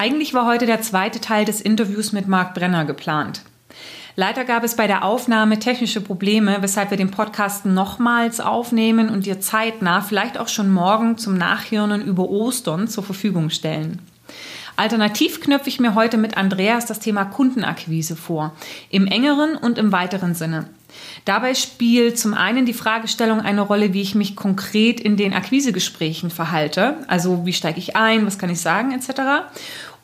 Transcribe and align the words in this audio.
Eigentlich 0.00 0.32
war 0.32 0.46
heute 0.46 0.64
der 0.64 0.80
zweite 0.80 1.20
Teil 1.20 1.44
des 1.44 1.60
Interviews 1.60 2.12
mit 2.12 2.26
Marc 2.26 2.54
Brenner 2.54 2.86
geplant. 2.86 3.42
Leider 4.16 4.46
gab 4.46 4.64
es 4.64 4.74
bei 4.74 4.86
der 4.86 5.04
Aufnahme 5.04 5.58
technische 5.58 6.00
Probleme, 6.00 6.62
weshalb 6.62 6.88
wir 6.88 6.96
den 6.96 7.10
Podcast 7.10 7.66
nochmals 7.66 8.40
aufnehmen 8.40 9.10
und 9.10 9.26
dir 9.26 9.40
zeitnah, 9.40 10.00
vielleicht 10.00 10.38
auch 10.38 10.48
schon 10.48 10.72
morgen 10.72 11.18
zum 11.18 11.36
Nachhirnen 11.36 12.00
über 12.00 12.30
Ostern 12.30 12.88
zur 12.88 13.04
Verfügung 13.04 13.50
stellen. 13.50 14.00
Alternativ 14.74 15.42
knöpfe 15.42 15.68
ich 15.68 15.80
mir 15.80 15.94
heute 15.94 16.16
mit 16.16 16.38
Andreas 16.38 16.86
das 16.86 17.00
Thema 17.00 17.26
Kundenakquise 17.26 18.16
vor, 18.16 18.54
im 18.88 19.06
engeren 19.06 19.54
und 19.54 19.76
im 19.76 19.92
weiteren 19.92 20.34
Sinne. 20.34 20.70
Dabei 21.24 21.54
spielt 21.54 22.18
zum 22.18 22.34
einen 22.34 22.66
die 22.66 22.72
Fragestellung 22.72 23.40
eine 23.40 23.60
Rolle, 23.60 23.92
wie 23.92 24.00
ich 24.00 24.14
mich 24.14 24.36
konkret 24.36 25.00
in 25.00 25.16
den 25.16 25.34
Akquisegesprächen 25.34 26.30
verhalte, 26.30 26.96
also 27.06 27.44
wie 27.44 27.52
steige 27.52 27.78
ich 27.78 27.96
ein, 27.96 28.26
was 28.26 28.38
kann 28.38 28.50
ich 28.50 28.60
sagen 28.60 28.92
etc. 28.92 29.50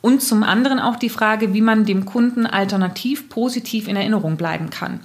Und 0.01 0.21
zum 0.21 0.43
anderen 0.43 0.79
auch 0.79 0.95
die 0.95 1.09
Frage, 1.09 1.53
wie 1.53 1.61
man 1.61 1.85
dem 1.85 2.05
Kunden 2.05 2.45
alternativ 2.45 3.29
positiv 3.29 3.87
in 3.87 3.95
Erinnerung 3.95 4.37
bleiben 4.37 4.69
kann. 4.69 4.99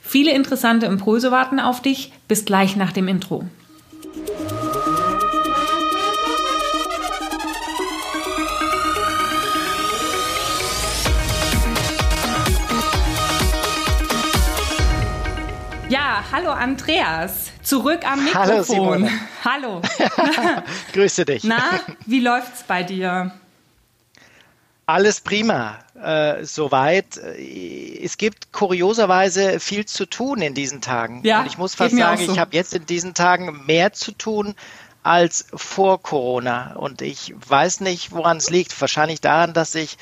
Viele 0.00 0.32
interessante 0.32 0.86
Impulse 0.86 1.30
warten 1.30 1.60
auf 1.60 1.82
dich. 1.82 2.12
Bis 2.28 2.44
gleich 2.44 2.76
nach 2.76 2.92
dem 2.92 3.08
Intro. 3.08 3.44
Ja, 15.88 16.24
hallo 16.32 16.50
Andreas, 16.50 17.52
zurück 17.62 18.00
am 18.04 18.24
Mikrofon. 18.24 19.08
Hallo. 19.44 19.82
hallo. 20.04 20.62
Grüße 20.92 21.24
dich. 21.24 21.44
Na, 21.44 21.62
wie 22.06 22.18
läuft's 22.18 22.64
bei 22.64 22.82
dir? 22.82 23.32
Alles 24.88 25.20
prima, 25.20 25.78
äh, 26.00 26.44
soweit. 26.44 27.16
Es 27.16 28.18
gibt 28.18 28.52
kurioserweise 28.52 29.58
viel 29.58 29.84
zu 29.84 30.06
tun 30.06 30.40
in 30.40 30.54
diesen 30.54 30.80
Tagen. 30.80 31.22
Ja, 31.24 31.40
Und 31.40 31.46
ich 31.46 31.58
muss 31.58 31.74
fast 31.74 31.96
sagen, 31.96 32.24
so. 32.24 32.32
ich 32.32 32.38
habe 32.38 32.54
jetzt 32.54 32.72
in 32.72 32.86
diesen 32.86 33.12
Tagen 33.12 33.66
mehr 33.66 33.92
zu 33.92 34.12
tun 34.12 34.54
als 35.02 35.46
vor 35.52 36.00
Corona. 36.00 36.74
Und 36.74 37.02
ich 37.02 37.34
weiß 37.48 37.80
nicht, 37.80 38.12
woran 38.12 38.36
es 38.36 38.48
liegt. 38.48 38.80
Wahrscheinlich 38.80 39.20
daran, 39.20 39.54
dass 39.54 39.74
ich 39.74 39.98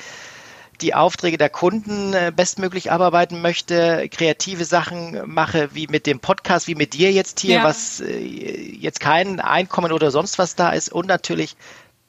die 0.81 0.93
Aufträge 0.93 1.37
der 1.37 1.49
Kunden 1.49 2.13
äh, 2.13 2.31
bestmöglich 2.35 2.91
abarbeiten 2.91 3.41
möchte, 3.41 4.07
kreative 4.09 4.65
Sachen 4.65 5.21
mache, 5.25 5.69
wie 5.73 5.87
mit 5.87 6.05
dem 6.05 6.19
Podcast, 6.19 6.67
wie 6.67 6.75
mit 6.75 6.93
dir 6.93 7.11
jetzt 7.11 7.39
hier, 7.39 7.55
ja. 7.55 7.63
was 7.63 8.01
äh, 8.01 8.19
jetzt 8.19 8.99
kein 8.99 9.39
Einkommen 9.39 9.91
oder 9.91 10.11
sonst 10.11 10.37
was 10.37 10.55
da 10.55 10.71
ist 10.71 10.91
und 10.91 11.07
natürlich 11.07 11.55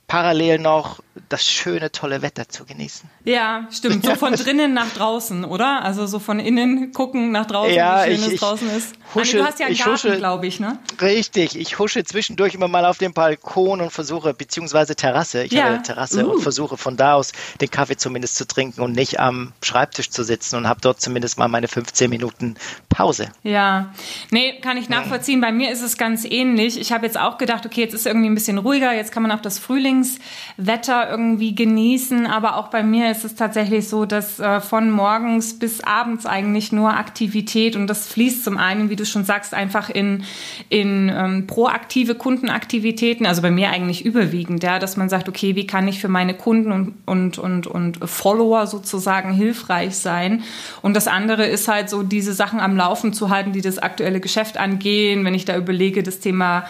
parallel 0.08 0.58
noch 0.58 1.01
das 1.28 1.47
schöne, 1.48 1.91
tolle 1.92 2.22
Wetter 2.22 2.48
zu 2.48 2.64
genießen. 2.64 3.09
Ja, 3.25 3.67
stimmt. 3.70 4.05
So 4.05 4.14
von 4.14 4.33
drinnen 4.36 4.75
nach 4.75 4.92
draußen, 4.92 5.45
oder? 5.45 5.83
Also 5.83 6.06
so 6.06 6.19
von 6.19 6.39
innen 6.39 6.92
gucken 6.92 7.33
nach 7.33 7.47
draußen, 7.47 7.75
ja, 7.75 8.05
wie 8.05 8.17
schön 8.17 8.27
ich, 8.27 8.34
es 8.34 8.41
draußen 8.41 8.70
ist. 8.70 8.95
Husche, 9.14 9.39
Anne, 9.39 9.42
du 9.42 9.48
hast 9.48 9.61
ja 9.61 9.67
einen 9.67 9.77
Garten, 9.77 10.19
glaube 10.19 10.47
ich, 10.47 10.61
ne? 10.61 10.78
Richtig. 11.00 11.56
Ich 11.58 11.78
husche 11.78 12.05
zwischendurch 12.05 12.55
immer 12.55 12.69
mal 12.69 12.84
auf 12.84 12.98
dem 12.98 13.12
Balkon 13.12 13.81
und 13.81 13.91
versuche, 13.91 14.34
beziehungsweise 14.34 14.97
Terrasse. 14.97 15.45
Ich 15.45 15.53
ja. 15.53 15.64
habe 15.64 15.75
eine 15.75 15.83
Terrasse 15.83 16.27
uh. 16.27 16.33
und 16.33 16.42
versuche 16.42 16.77
von 16.77 16.97
da 16.97 17.14
aus 17.14 17.33
den 17.61 17.70
Kaffee 17.70 17.97
zumindest 17.97 18.36
zu 18.36 18.47
trinken 18.47 18.80
und 18.80 18.92
nicht 18.92 19.20
am 19.20 19.53
Schreibtisch 19.62 20.11
zu 20.11 20.23
sitzen 20.23 20.56
und 20.56 20.69
habe 20.69 20.80
dort 20.80 21.01
zumindest 21.01 21.39
mal 21.39 21.48
meine 21.48 21.69
15 21.69 22.11
Minuten 22.11 22.56
Pause. 22.89 23.28
Ja. 23.42 23.95
Nee, 24.30 24.61
kann 24.61 24.77
ich 24.77 24.89
nachvollziehen. 24.89 25.41
Bei 25.41 25.53
mir 25.53 25.70
ist 25.70 25.83
es 25.83 25.97
ganz 25.97 26.25
ähnlich. 26.25 26.78
Ich 26.78 26.92
habe 26.92 27.06
jetzt 27.06 27.19
auch 27.19 27.39
gedacht, 27.39 27.67
okay, 27.67 27.83
jetzt 27.83 27.95
ist 27.95 28.06
irgendwie 28.06 28.28
ein 28.28 28.34
bisschen 28.34 28.58
ruhiger. 28.58 28.92
Jetzt 28.95 29.12
kann 29.12 29.23
man 29.23 29.33
auch 29.33 29.41
das 29.41 29.58
Frühlingswetter 29.58 31.06
irgendwie 31.11 31.55
genießen. 31.55 32.27
Aber 32.27 32.57
auch 32.57 32.69
bei 32.69 32.83
mir 32.83 33.11
ist 33.11 33.25
es 33.25 33.35
tatsächlich 33.35 33.89
so, 33.89 34.05
dass 34.05 34.39
äh, 34.41 34.61
von 34.61 34.91
morgens 34.91 35.59
bis 35.59 35.81
abends 35.83 36.27
eigentlich 36.27 36.73
nur 36.73 36.97
Aktivität 36.97 37.77
und 37.77 37.87
das 37.87 38.09
fließt 38.09 38.45
zum 38.45 38.59
einen, 38.59 38.91
wie 38.91 38.97
du 38.97 39.07
schon 39.07 39.25
sagst, 39.25 39.55
einfach 39.55 39.91
in, 39.91 40.25
in 40.69 41.11
ähm, 41.14 41.47
proaktive 41.47 42.14
Kundenaktivitäten, 42.14 43.27
also 43.27 43.42
bei 43.42 43.51
mir 43.51 43.70
eigentlich 43.70 44.05
überwiegend, 44.05 44.63
ja, 44.63 44.79
dass 44.79 44.97
man 44.97 45.08
sagt, 45.08 45.29
okay, 45.29 45.57
wie 45.57 45.67
kann 45.67 45.89
ich 45.89 46.01
für 46.01 46.08
meine 46.08 46.35
Kunden 46.35 46.73
und, 46.73 46.95
und, 47.07 47.39
und, 47.39 47.67
und 47.67 47.98
Follower 48.09 48.67
sozusagen 48.67 49.33
hilfreich 49.33 49.97
sein? 49.97 50.42
Und 50.83 50.95
das 50.95 51.09
andere 51.09 51.47
ist 51.47 51.69
halt 51.69 51.91
so, 51.91 52.03
diese 52.03 52.33
Sachen 52.33 52.61
am 52.61 52.77
Laufen 52.77 53.13
zu 53.13 53.30
halten, 53.30 53.53
die 53.53 53.61
das 53.61 53.79
aktuelle 53.79 54.20
Geschäft 54.20 54.57
angehen. 54.57 55.25
Wenn 55.25 55.35
ich 55.35 55.45
da 55.45 55.57
überlege, 55.57 56.03
das 56.03 56.20
Thema 56.20 56.64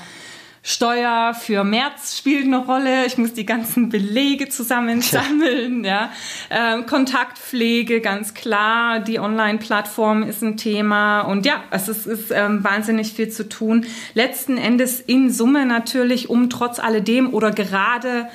Steuer 0.68 1.32
für 1.32 1.62
März 1.62 2.18
spielt 2.18 2.44
eine 2.44 2.58
Rolle. 2.58 3.06
Ich 3.06 3.16
muss 3.18 3.32
die 3.32 3.46
ganzen 3.46 3.88
Belege 3.88 4.48
zusammensammeln. 4.48 5.84
Ja. 5.84 6.10
Ähm, 6.50 6.86
Kontaktpflege, 6.86 8.00
ganz 8.00 8.34
klar. 8.34 8.98
Die 8.98 9.20
Online-Plattform 9.20 10.24
ist 10.24 10.42
ein 10.42 10.56
Thema. 10.56 11.20
Und 11.20 11.46
ja, 11.46 11.62
es 11.70 11.86
ist, 11.86 12.08
ist 12.08 12.32
ähm, 12.32 12.64
wahnsinnig 12.64 13.12
viel 13.12 13.28
zu 13.28 13.48
tun. 13.48 13.86
Letzten 14.14 14.58
Endes 14.58 15.00
in 15.00 15.30
Summe 15.30 15.66
natürlich, 15.66 16.30
um 16.30 16.50
trotz 16.50 16.80
alledem 16.80 17.32
oder 17.32 17.52
gerade 17.52 18.28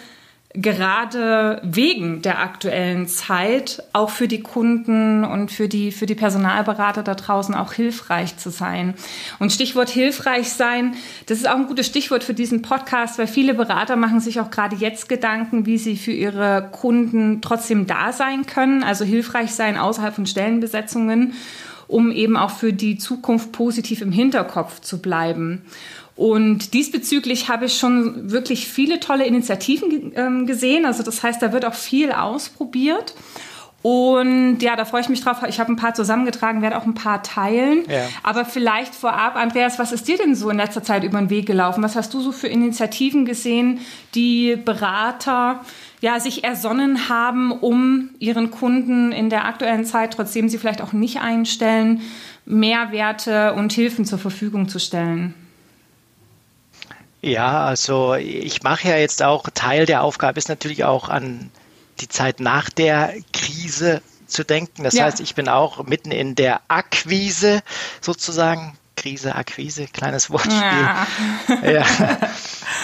gerade 0.53 1.61
wegen 1.63 2.21
der 2.21 2.39
aktuellen 2.39 3.07
Zeit 3.07 3.83
auch 3.93 4.09
für 4.09 4.27
die 4.27 4.41
Kunden 4.41 5.23
und 5.23 5.51
für 5.51 5.69
die, 5.69 5.91
für 5.91 6.05
die 6.05 6.15
Personalberater 6.15 7.03
da 7.03 7.15
draußen 7.15 7.55
auch 7.55 7.73
hilfreich 7.73 8.37
zu 8.37 8.49
sein. 8.49 8.93
Und 9.39 9.51
Stichwort 9.51 9.89
hilfreich 9.89 10.49
sein, 10.49 10.95
das 11.27 11.37
ist 11.37 11.47
auch 11.47 11.55
ein 11.55 11.67
gutes 11.67 11.87
Stichwort 11.87 12.23
für 12.23 12.33
diesen 12.33 12.61
Podcast, 12.61 13.17
weil 13.17 13.27
viele 13.27 13.53
Berater 13.53 13.95
machen 13.95 14.19
sich 14.19 14.39
auch 14.39 14.51
gerade 14.51 14.75
jetzt 14.75 15.07
Gedanken, 15.07 15.65
wie 15.65 15.77
sie 15.77 15.95
für 15.95 16.11
ihre 16.11 16.69
Kunden 16.71 17.41
trotzdem 17.41 17.87
da 17.87 18.11
sein 18.11 18.45
können, 18.45 18.83
also 18.83 19.05
hilfreich 19.05 19.53
sein 19.53 19.77
außerhalb 19.77 20.13
von 20.13 20.25
Stellenbesetzungen, 20.25 21.33
um 21.87 22.11
eben 22.11 22.37
auch 22.37 22.51
für 22.51 22.73
die 22.73 22.97
Zukunft 22.97 23.51
positiv 23.51 24.01
im 24.01 24.11
Hinterkopf 24.11 24.81
zu 24.81 25.01
bleiben. 25.01 25.61
Und 26.15 26.73
diesbezüglich 26.73 27.49
habe 27.49 27.65
ich 27.65 27.77
schon 27.77 28.31
wirklich 28.31 28.67
viele 28.67 28.99
tolle 28.99 29.25
Initiativen 29.25 30.11
ähm, 30.15 30.45
gesehen. 30.45 30.85
Also 30.85 31.03
das 31.03 31.23
heißt, 31.23 31.41
da 31.41 31.53
wird 31.53 31.65
auch 31.65 31.73
viel 31.73 32.11
ausprobiert. 32.11 33.15
Und 33.83 34.59
ja, 34.59 34.75
da 34.75 34.85
freue 34.85 35.01
ich 35.01 35.09
mich 35.09 35.21
drauf. 35.21 35.37
Ich 35.47 35.59
habe 35.59 35.71
ein 35.71 35.75
paar 35.75 35.95
zusammengetragen, 35.95 36.61
werde 36.61 36.77
auch 36.77 36.85
ein 36.85 36.93
paar 36.93 37.23
teilen. 37.23 37.83
Ja. 37.89 38.07
Aber 38.21 38.45
vielleicht 38.45 38.93
vorab, 38.93 39.35
Andreas, 39.35 39.79
was 39.79 39.91
ist 39.91 40.07
dir 40.07 40.17
denn 40.17 40.35
so 40.35 40.49
in 40.51 40.57
letzter 40.57 40.83
Zeit 40.83 41.03
über 41.03 41.17
den 41.17 41.31
Weg 41.31 41.47
gelaufen? 41.47 41.81
Was 41.81 41.95
hast 41.95 42.13
du 42.13 42.21
so 42.21 42.31
für 42.31 42.47
Initiativen 42.47 43.25
gesehen, 43.25 43.79
die 44.13 44.55
Berater 44.55 45.61
ja, 45.99 46.19
sich 46.19 46.43
ersonnen 46.43 47.09
haben, 47.09 47.51
um 47.51 48.09
ihren 48.19 48.51
Kunden 48.51 49.11
in 49.11 49.29
der 49.29 49.45
aktuellen 49.45 49.85
Zeit, 49.85 50.13
trotzdem 50.13 50.49
sie 50.49 50.59
vielleicht 50.59 50.81
auch 50.81 50.93
nicht 50.93 51.21
einstellen, 51.21 52.01
Mehrwerte 52.45 53.53
und 53.53 53.73
Hilfen 53.73 54.05
zur 54.05 54.19
Verfügung 54.19 54.67
zu 54.67 54.79
stellen? 54.79 55.33
Ja, 57.21 57.65
also 57.65 58.15
ich 58.15 58.63
mache 58.63 58.89
ja 58.89 58.97
jetzt 58.97 59.21
auch, 59.21 59.45
Teil 59.53 59.85
der 59.85 60.03
Aufgabe 60.03 60.39
ist 60.39 60.49
natürlich 60.49 60.83
auch 60.83 61.07
an 61.07 61.51
die 61.99 62.07
Zeit 62.07 62.39
nach 62.39 62.69
der 62.69 63.13
Krise 63.31 64.01
zu 64.25 64.43
denken. 64.43 64.83
Das 64.83 64.95
ja. 64.95 65.03
heißt, 65.03 65.19
ich 65.19 65.35
bin 65.35 65.47
auch 65.47 65.83
mitten 65.85 66.11
in 66.11 66.35
der 66.35 66.61
Akquise 66.67 67.61
sozusagen. 68.01 68.77
Krise, 68.97 69.33
Akquise, 69.33 69.87
kleines 69.87 70.29
Wortspiel. 70.29 70.53
Ja. 70.61 71.07
ja. 71.63 71.85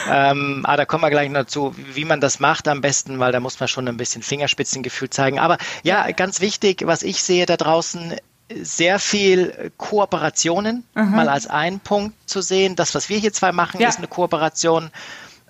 ähm, 0.09 0.66
aber 0.66 0.78
da 0.78 0.86
kommen 0.86 1.03
wir 1.03 1.12
gleich 1.12 1.30
noch 1.30 1.46
zu, 1.46 1.76
wie 1.78 2.06
man 2.06 2.22
das 2.22 2.40
macht 2.40 2.68
am 2.68 2.81
besten, 2.81 3.20
weil 3.20 3.31
da 3.31 3.40
muss 3.40 3.59
man 3.59 3.68
schon 3.68 3.88
ein 3.88 3.97
bisschen 3.97 4.24
Fingerspitzengefühl 4.24 5.12
zeigen. 5.12 5.38
Aber 5.38 5.58
ja, 5.84 6.09
ganz 6.12 6.42
wichtig, 6.42 6.84
was 6.86 7.03
ich 7.03 7.22
sehe 7.22 7.46
da 7.46 7.56
draußen, 7.56 8.16
sehr 8.50 9.00
viel 9.00 9.72
Kooperationen, 9.78 10.84
mhm. 10.96 11.12
mal 11.12 11.30
als 11.30 11.47
einen 11.47 11.80
Punkt 11.80 12.16
zu 12.30 12.41
sehen. 12.41 12.75
Das, 12.75 12.96
was 12.96 13.09
wir 13.09 13.18
hier 13.18 13.34
zwei 13.34 13.52
machen, 13.52 13.81
ja. 13.81 13.90
ist 13.90 13.97
eine 13.97 14.08
Kooperation. 14.08 14.90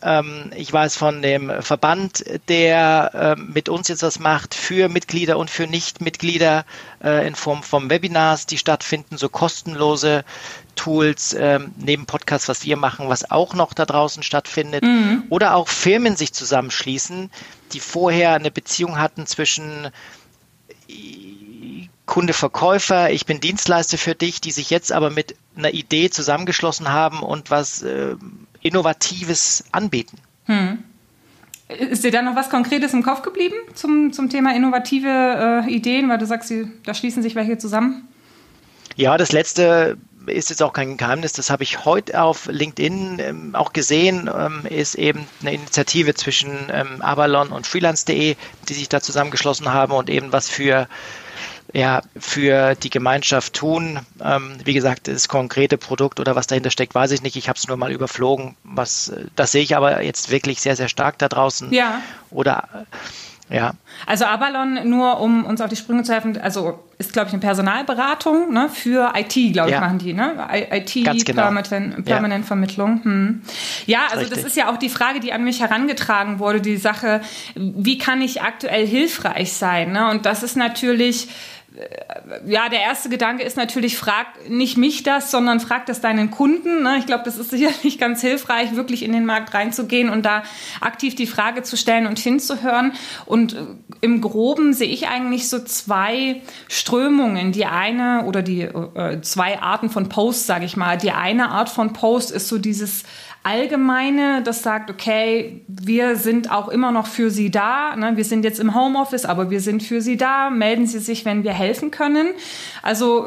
Ähm, 0.01 0.51
ich 0.55 0.71
weiß 0.71 0.95
von 0.95 1.21
dem 1.21 1.61
Verband, 1.61 2.23
der 2.49 3.35
äh, 3.37 3.41
mit 3.41 3.69
uns 3.69 3.87
jetzt 3.87 4.03
was 4.03 4.19
macht, 4.19 4.53
für 4.53 4.89
Mitglieder 4.89 5.37
und 5.37 5.49
für 5.49 5.65
Nichtmitglieder 5.67 6.65
äh, 7.03 7.27
in 7.27 7.35
Form 7.35 7.63
von 7.63 7.89
Webinars, 7.89 8.45
die 8.45 8.57
stattfinden, 8.57 9.17
so 9.17 9.29
kostenlose 9.29 10.23
Tools, 10.75 11.33
äh, 11.33 11.59
neben 11.77 12.05
Podcasts, 12.05 12.47
was 12.47 12.63
wir 12.63 12.77
machen, 12.77 13.09
was 13.09 13.31
auch 13.31 13.55
noch 13.55 13.73
da 13.73 13.85
draußen 13.85 14.21
stattfindet. 14.21 14.83
Mhm. 14.83 15.23
Oder 15.29 15.55
auch 15.55 15.67
Firmen 15.67 16.15
sich 16.15 16.33
zusammenschließen, 16.33 17.31
die 17.73 17.79
vorher 17.79 18.33
eine 18.33 18.51
Beziehung 18.51 18.99
hatten 18.99 19.25
zwischen 19.25 19.89
Kunde, 22.07 22.33
Verkäufer, 22.33 23.11
ich 23.11 23.25
bin 23.27 23.39
Dienstleister 23.39 23.97
für 23.97 24.15
dich, 24.15 24.41
die 24.41 24.51
sich 24.51 24.71
jetzt 24.71 24.91
aber 24.91 25.11
mit 25.11 25.35
einer 25.55 25.73
Idee 25.73 26.09
zusammengeschlossen 26.09 26.89
haben 26.89 27.19
und 27.19 27.51
was 27.51 27.83
äh, 27.83 28.15
Innovatives 28.61 29.65
anbieten. 29.71 30.17
Hm. 30.45 30.83
Ist 31.67 32.05
dir 32.05 32.11
da 32.11 32.21
noch 32.21 32.35
was 32.35 32.49
Konkretes 32.49 32.93
im 32.93 33.03
Kopf 33.03 33.21
geblieben 33.23 33.55
zum, 33.75 34.13
zum 34.13 34.29
Thema 34.29 34.55
innovative 34.55 35.65
äh, 35.67 35.69
Ideen, 35.69 36.07
weil 36.07 36.17
du 36.17 36.25
sagst, 36.25 36.51
da 36.85 36.93
schließen 36.93 37.21
sich 37.21 37.35
welche 37.35 37.57
zusammen? 37.57 38.07
Ja, 38.95 39.17
das 39.17 39.33
letzte 39.33 39.97
ist 40.27 40.49
jetzt 40.49 40.63
auch 40.63 40.73
kein 40.73 40.97
Geheimnis, 40.97 41.33
das 41.33 41.49
habe 41.49 41.63
ich 41.63 41.85
heute 41.85 42.21
auf 42.21 42.47
LinkedIn 42.47 43.19
ähm, 43.19 43.55
auch 43.55 43.73
gesehen, 43.73 44.29
ähm, 44.33 44.63
ist 44.69 44.95
eben 44.95 45.25
eine 45.41 45.53
Initiative 45.53 46.13
zwischen 46.15 46.51
ähm, 46.71 47.01
Avalon 47.01 47.49
und 47.49 47.67
freelance.de, 47.67 48.35
die 48.67 48.73
sich 48.73 48.89
da 48.89 49.01
zusammengeschlossen 49.01 49.71
haben 49.73 49.93
und 49.93 50.09
eben 50.09 50.31
was 50.31 50.49
für 50.49 50.87
ja, 51.73 52.01
für 52.17 52.75
die 52.75 52.89
Gemeinschaft 52.89 53.53
tun. 53.53 53.99
Ähm, 54.23 54.57
wie 54.63 54.73
gesagt, 54.73 55.07
das 55.07 55.27
konkrete 55.27 55.77
Produkt 55.77 56.19
oder 56.19 56.35
was 56.35 56.47
dahinter 56.47 56.71
steckt, 56.71 56.95
weiß 56.95 57.11
ich 57.11 57.21
nicht. 57.21 57.35
Ich 57.35 57.49
habe 57.49 57.57
es 57.57 57.67
nur 57.67 57.77
mal 57.77 57.91
überflogen. 57.91 58.55
Was, 58.63 59.13
das 59.35 59.51
sehe 59.51 59.63
ich 59.63 59.75
aber 59.75 60.01
jetzt 60.01 60.31
wirklich 60.31 60.61
sehr, 60.61 60.75
sehr 60.75 60.89
stark 60.89 61.17
da 61.17 61.27
draußen. 61.27 61.71
Ja. 61.73 62.01
Oder 62.29 62.85
ja. 63.49 63.73
Also 64.05 64.25
Avalon, 64.25 64.89
nur 64.89 65.21
um 65.21 65.45
uns 65.45 65.61
auf 65.61 65.69
die 65.69 65.77
Sprünge 65.77 66.03
zu 66.03 66.13
helfen, 66.13 66.39
also 66.41 66.83
ist, 66.97 67.13
glaube 67.13 67.27
ich, 67.27 67.33
eine 67.33 67.39
Personalberatung 67.39 68.51
ne, 68.51 68.69
für 68.69 69.13
IT, 69.15 69.53
glaube 69.53 69.69
ich, 69.69 69.75
ja. 69.75 69.79
machen 69.79 69.99
die, 69.99 70.13
ne? 70.13 70.47
IT, 70.51 70.93
genau. 70.93 71.43
Permanent, 71.43 72.05
Permanent 72.05 72.43
ja. 72.43 72.47
Vermittlung. 72.47 73.03
Hm. 73.03 73.41
Ja, 73.85 73.99
also 74.09 74.19
Richtig. 74.19 74.37
das 74.37 74.45
ist 74.45 74.57
ja 74.57 74.69
auch 74.69 74.77
die 74.77 74.89
Frage, 74.89 75.21
die 75.21 75.31
an 75.31 75.43
mich 75.45 75.61
herangetragen 75.61 76.39
wurde, 76.39 76.59
die 76.59 76.75
Sache, 76.75 77.21
wie 77.55 77.97
kann 77.97 78.21
ich 78.21 78.41
aktuell 78.41 78.85
hilfreich 78.85 79.53
sein? 79.53 79.93
Ne? 79.93 80.09
Und 80.09 80.25
das 80.25 80.43
ist 80.43 80.57
natürlich 80.57 81.29
ja, 82.45 82.69
der 82.69 82.81
erste 82.81 83.09
Gedanke 83.09 83.43
ist 83.43 83.57
natürlich, 83.57 83.97
frag 83.97 84.27
nicht 84.49 84.77
mich 84.77 85.03
das, 85.03 85.31
sondern 85.31 85.59
frag 85.59 85.85
das 85.85 86.01
deinen 86.01 86.31
Kunden. 86.31 86.83
Ne? 86.83 86.97
Ich 86.99 87.05
glaube, 87.05 87.23
das 87.23 87.37
ist 87.37 87.49
sicherlich 87.51 87.97
ganz 87.97 88.21
hilfreich, 88.21 88.75
wirklich 88.75 89.03
in 89.03 89.11
den 89.11 89.25
Markt 89.25 89.53
reinzugehen 89.53 90.09
und 90.09 90.25
da 90.25 90.43
aktiv 90.81 91.15
die 91.15 91.27
Frage 91.27 91.63
zu 91.63 91.77
stellen 91.77 92.07
und 92.07 92.19
hinzuhören. 92.19 92.93
Und 93.25 93.53
äh, 93.53 93.57
im 94.01 94.21
Groben 94.21 94.73
sehe 94.73 94.89
ich 94.89 95.07
eigentlich 95.07 95.49
so 95.49 95.59
zwei 95.63 96.41
Strömungen. 96.67 97.51
Die 97.51 97.65
eine 97.65 98.25
oder 98.25 98.41
die 98.41 98.61
äh, 98.61 99.21
zwei 99.21 99.59
Arten 99.59 99.89
von 99.89 100.09
Posts, 100.09 100.47
sage 100.47 100.65
ich 100.65 100.77
mal. 100.77 100.97
Die 100.97 101.11
eine 101.11 101.49
Art 101.49 101.69
von 101.69 101.93
Post 101.93 102.31
ist 102.31 102.47
so 102.47 102.57
dieses 102.57 103.03
Allgemeine, 103.43 104.41
das 104.43 104.61
sagt, 104.61 104.89
okay, 104.89 105.63
wir 105.67 106.15
sind 106.15 106.51
auch 106.51 106.67
immer 106.67 106.91
noch 106.91 107.07
für 107.07 107.31
Sie 107.31 107.49
da. 107.49 107.95
Ne? 107.95 108.17
Wir 108.17 108.25
sind 108.25 108.43
jetzt 108.43 108.59
im 108.59 108.75
Homeoffice, 108.75 109.25
aber 109.25 109.49
wir 109.49 109.61
sind 109.61 109.83
für 109.83 110.01
Sie 110.01 110.17
da. 110.17 110.49
Melden 110.49 110.85
Sie 110.85 110.99
sich, 110.99 111.23
wenn 111.25 111.43
wir 111.43 111.53
helfen 111.53 111.91
können. 111.91 112.27
Also 112.81 113.25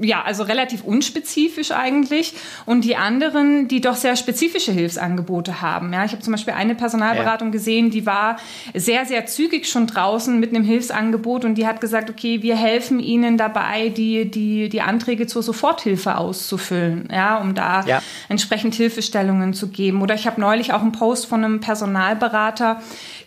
ja, 0.00 0.22
also 0.22 0.42
relativ 0.42 0.84
unspezifisch 0.84 1.70
eigentlich. 1.70 2.34
Und 2.64 2.84
die 2.84 2.96
anderen, 2.96 3.68
die 3.68 3.80
doch 3.80 3.96
sehr 3.96 4.16
spezifische 4.16 4.72
Hilfsangebote 4.72 5.60
haben. 5.60 5.92
Ja, 5.92 6.04
ich 6.04 6.12
habe 6.12 6.22
zum 6.22 6.32
Beispiel 6.32 6.54
eine 6.54 6.74
Personalberatung 6.74 7.48
ja. 7.48 7.52
gesehen, 7.52 7.90
die 7.90 8.06
war 8.06 8.36
sehr, 8.74 9.04
sehr 9.04 9.26
zügig 9.26 9.68
schon 9.68 9.86
draußen 9.86 10.38
mit 10.38 10.50
einem 10.50 10.64
Hilfsangebot 10.64 11.44
und 11.44 11.56
die 11.56 11.66
hat 11.66 11.80
gesagt, 11.80 12.08
okay, 12.08 12.42
wir 12.42 12.56
helfen 12.56 13.00
Ihnen 13.00 13.36
dabei, 13.36 13.90
die, 13.90 14.30
die, 14.30 14.68
die 14.68 14.80
Anträge 14.80 15.26
zur 15.26 15.42
Soforthilfe 15.42 16.16
auszufüllen, 16.16 17.08
ja, 17.12 17.38
um 17.38 17.54
da 17.54 17.84
ja. 17.84 18.02
entsprechend 18.28 18.74
Hilfestellungen 18.74 19.52
zu 19.52 19.68
geben. 19.68 20.02
Oder 20.02 20.14
ich 20.14 20.26
habe 20.26 20.40
neulich 20.40 20.72
auch 20.72 20.80
einen 20.80 20.92
Post 20.92 21.26
von 21.26 21.44
einem 21.44 21.60
Personalberater 21.60 22.80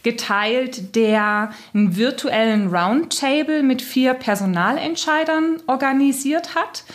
geteilt, 0.06 0.96
der 0.96 1.52
einen 1.74 1.98
virtuellen 1.98 2.74
Roundtable 2.74 3.64
mit 3.64 3.82
vier 3.82 4.14
Personalentscheidern 4.14 5.58
organisiert 5.68 6.56
hat. 6.56 6.86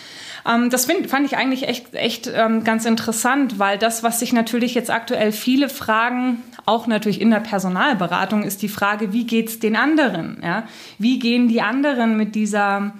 Ähm, 0.49 0.71
das 0.71 0.87
find, 0.87 1.11
fand 1.11 1.27
ich 1.27 1.37
eigentlich 1.37 1.69
echt, 1.69 1.95
echt 1.95 2.31
ähm, 2.33 2.65
ganz 2.65 2.87
interessant, 2.87 3.59
weil 3.59 3.77
das, 3.77 4.03
was 4.03 4.21
sich 4.21 4.33
natürlich 4.33 4.75
jetzt 4.75 4.91
aktuell 4.91 5.33
viele 5.33 5.69
fragen, 5.69 6.43
auch 6.67 6.87
natürlich 6.87 7.21
in 7.21 7.31
der 7.31 7.41
Personalberatung, 7.41 8.45
ist 8.45 8.63
die 8.63 8.69
Frage, 8.69 9.13
wie 9.13 9.27
geht 9.27 9.49
es 9.49 9.59
den 9.59 9.77
anderen? 9.77 10.41
Ja? 10.43 10.63
Wie 10.99 11.19
gehen 11.19 11.49
die 11.49 11.61
anderen 11.61 12.17
mit 12.17 12.37
dieser 12.37 12.93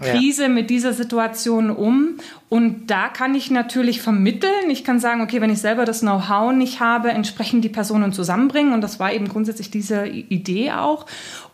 Krise, 0.00 0.44
ja. 0.44 0.48
mit 0.48 0.70
dieser 0.70 0.92
Situation 0.92 1.70
um? 1.70 2.16
Und 2.48 2.88
da 2.88 3.08
kann 3.08 3.34
ich 3.34 3.50
natürlich 3.50 4.00
vermitteln. 4.00 4.70
Ich 4.70 4.84
kann 4.84 5.00
sagen, 5.00 5.22
okay, 5.22 5.40
wenn 5.40 5.50
ich 5.50 5.60
selber 5.60 5.84
das 5.84 6.00
Know-how 6.00 6.52
nicht 6.52 6.78
habe, 6.78 7.10
entsprechend 7.10 7.64
die 7.64 7.68
Personen 7.68 8.12
zusammenbringen. 8.12 8.72
Und 8.72 8.80
das 8.80 9.00
war 9.00 9.12
eben 9.12 9.28
grundsätzlich 9.28 9.70
diese 9.70 10.06
Idee 10.06 10.72
auch. 10.72 11.06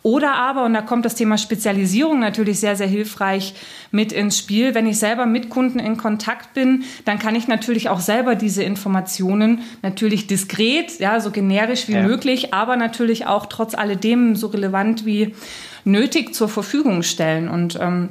Oder 0.03 0.35
aber, 0.35 0.63
und 0.63 0.73
da 0.73 0.81
kommt 0.81 1.05
das 1.05 1.15
Thema 1.15 1.37
Spezialisierung 1.37 2.19
natürlich 2.19 2.59
sehr, 2.59 2.75
sehr 2.75 2.87
hilfreich 2.87 3.55
mit 3.91 4.11
ins 4.11 4.37
Spiel. 4.37 4.75
Wenn 4.75 4.85
ich 4.85 4.99
selber 4.99 5.25
mit 5.25 5.49
Kunden 5.49 5.79
in 5.79 5.97
Kontakt 5.97 6.53
bin, 6.53 6.83
dann 7.05 7.19
kann 7.19 7.35
ich 7.35 7.47
natürlich 7.47 7.89
auch 7.89 7.99
selber 7.99 8.35
diese 8.35 8.63
Informationen 8.63 9.61
natürlich 9.81 10.27
diskret, 10.27 10.99
ja, 10.99 11.19
so 11.19 11.31
generisch 11.31 11.87
wie 11.87 11.93
ja. 11.93 12.03
möglich, 12.03 12.53
aber 12.53 12.75
natürlich 12.75 13.25
auch 13.25 13.45
trotz 13.47 13.75
alledem 13.75 14.35
so 14.35 14.47
relevant 14.47 15.05
wie 15.05 15.35
nötig 15.83 16.35
zur 16.35 16.49
Verfügung 16.49 17.03
stellen. 17.03 17.49
Und 17.49 17.79
ähm, 17.81 18.09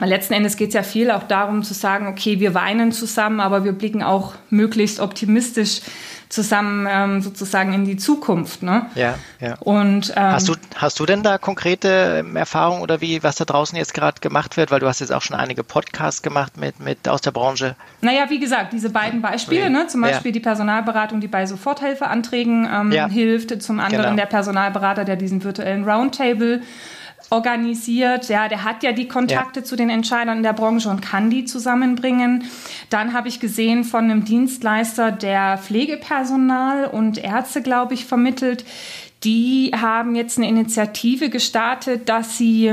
Letzten 0.00 0.34
Endes 0.34 0.56
geht 0.56 0.68
es 0.68 0.74
ja 0.74 0.82
viel 0.82 1.10
auch 1.10 1.22
darum 1.22 1.62
zu 1.62 1.72
sagen, 1.72 2.08
okay, 2.08 2.40
wir 2.40 2.54
weinen 2.54 2.92
zusammen, 2.92 3.40
aber 3.40 3.64
wir 3.64 3.72
blicken 3.72 4.02
auch 4.02 4.34
möglichst 4.50 5.00
optimistisch 5.00 5.80
zusammen 6.28 6.88
ähm, 6.90 7.22
sozusagen 7.22 7.72
in 7.72 7.84
die 7.84 7.96
Zukunft. 7.96 8.62
Ne? 8.62 8.86
Ja, 8.96 9.14
ja. 9.40 9.56
Und, 9.60 10.12
ähm, 10.16 10.22
hast, 10.22 10.48
du, 10.48 10.54
hast 10.74 10.98
du 10.98 11.06
denn 11.06 11.22
da 11.22 11.38
konkrete 11.38 12.16
ähm, 12.18 12.34
Erfahrungen 12.34 12.82
oder 12.82 13.00
wie, 13.00 13.22
was 13.22 13.36
da 13.36 13.44
draußen 13.44 13.76
jetzt 13.78 13.94
gerade 13.94 14.20
gemacht 14.20 14.56
wird? 14.56 14.70
Weil 14.70 14.80
du 14.80 14.88
hast 14.88 15.00
jetzt 15.00 15.12
auch 15.12 15.22
schon 15.22 15.36
einige 15.36 15.62
Podcasts 15.62 16.22
gemacht 16.22 16.56
mit, 16.56 16.80
mit 16.80 17.08
aus 17.08 17.20
der 17.20 17.30
Branche. 17.30 17.76
Naja, 18.00 18.26
wie 18.30 18.40
gesagt, 18.40 18.72
diese 18.72 18.90
beiden 18.90 19.22
Beispiele, 19.22 19.70
ne? 19.70 19.86
zum 19.86 20.00
Beispiel 20.00 20.30
ja. 20.30 20.32
die 20.32 20.40
Personalberatung, 20.40 21.20
die 21.20 21.28
bei 21.28 21.46
Soforthilfeanträgen 21.46 22.68
ähm, 22.72 22.92
ja. 22.92 23.08
hilft, 23.08 23.62
zum 23.62 23.78
anderen 23.78 24.04
genau. 24.04 24.16
der 24.16 24.26
Personalberater, 24.26 25.04
der 25.04 25.16
diesen 25.16 25.44
virtuellen 25.44 25.88
Roundtable 25.88 26.62
organisiert. 27.30 28.28
Ja, 28.28 28.48
der 28.48 28.64
hat 28.64 28.82
ja 28.82 28.92
die 28.92 29.08
Kontakte 29.08 29.60
ja. 29.60 29.64
zu 29.64 29.76
den 29.76 29.90
Entscheidern 29.90 30.38
in 30.38 30.42
der 30.42 30.52
Branche 30.52 30.88
und 30.88 31.02
kann 31.02 31.30
die 31.30 31.44
zusammenbringen. 31.44 32.44
Dann 32.90 33.12
habe 33.12 33.28
ich 33.28 33.40
gesehen 33.40 33.84
von 33.84 34.04
einem 34.04 34.24
Dienstleister, 34.24 35.12
der 35.12 35.58
Pflegepersonal 35.58 36.86
und 36.86 37.18
Ärzte, 37.18 37.62
glaube 37.62 37.94
ich, 37.94 38.04
vermittelt. 38.04 38.64
Die 39.24 39.72
haben 39.74 40.14
jetzt 40.14 40.38
eine 40.38 40.48
Initiative 40.48 41.30
gestartet, 41.30 42.08
dass 42.08 42.36
sie 42.36 42.72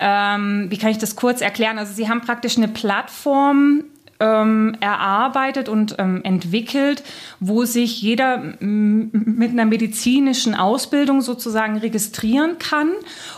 ähm, 0.00 0.66
wie 0.70 0.78
kann 0.78 0.90
ich 0.90 0.98
das 0.98 1.14
kurz 1.14 1.42
erklären? 1.42 1.78
Also 1.78 1.92
sie 1.92 2.08
haben 2.08 2.22
praktisch 2.22 2.56
eine 2.56 2.68
Plattform 2.68 3.84
ähm, 4.20 4.76
erarbeitet 4.80 5.68
und 5.68 5.96
ähm, 5.98 6.20
entwickelt, 6.22 7.02
wo 7.40 7.64
sich 7.64 8.00
jeder 8.00 8.42
mit 8.60 9.50
einer 9.50 9.64
medizinischen 9.64 10.54
Ausbildung 10.54 11.20
sozusagen 11.22 11.78
registrieren 11.78 12.58
kann. 12.58 12.90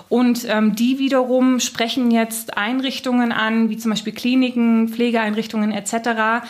Und 0.08 0.46
ähm, 0.48 0.74
die 0.74 0.98
wiederum 0.98 1.60
sprechen 1.60 2.10
jetzt 2.10 2.56
Einrichtungen 2.56 3.32
an, 3.32 3.70
wie 3.70 3.78
zum 3.78 3.92
Beispiel 3.92 4.12
Kliniken, 4.12 4.88
Pflegeeinrichtungen 4.88 5.72
etc 5.72 6.42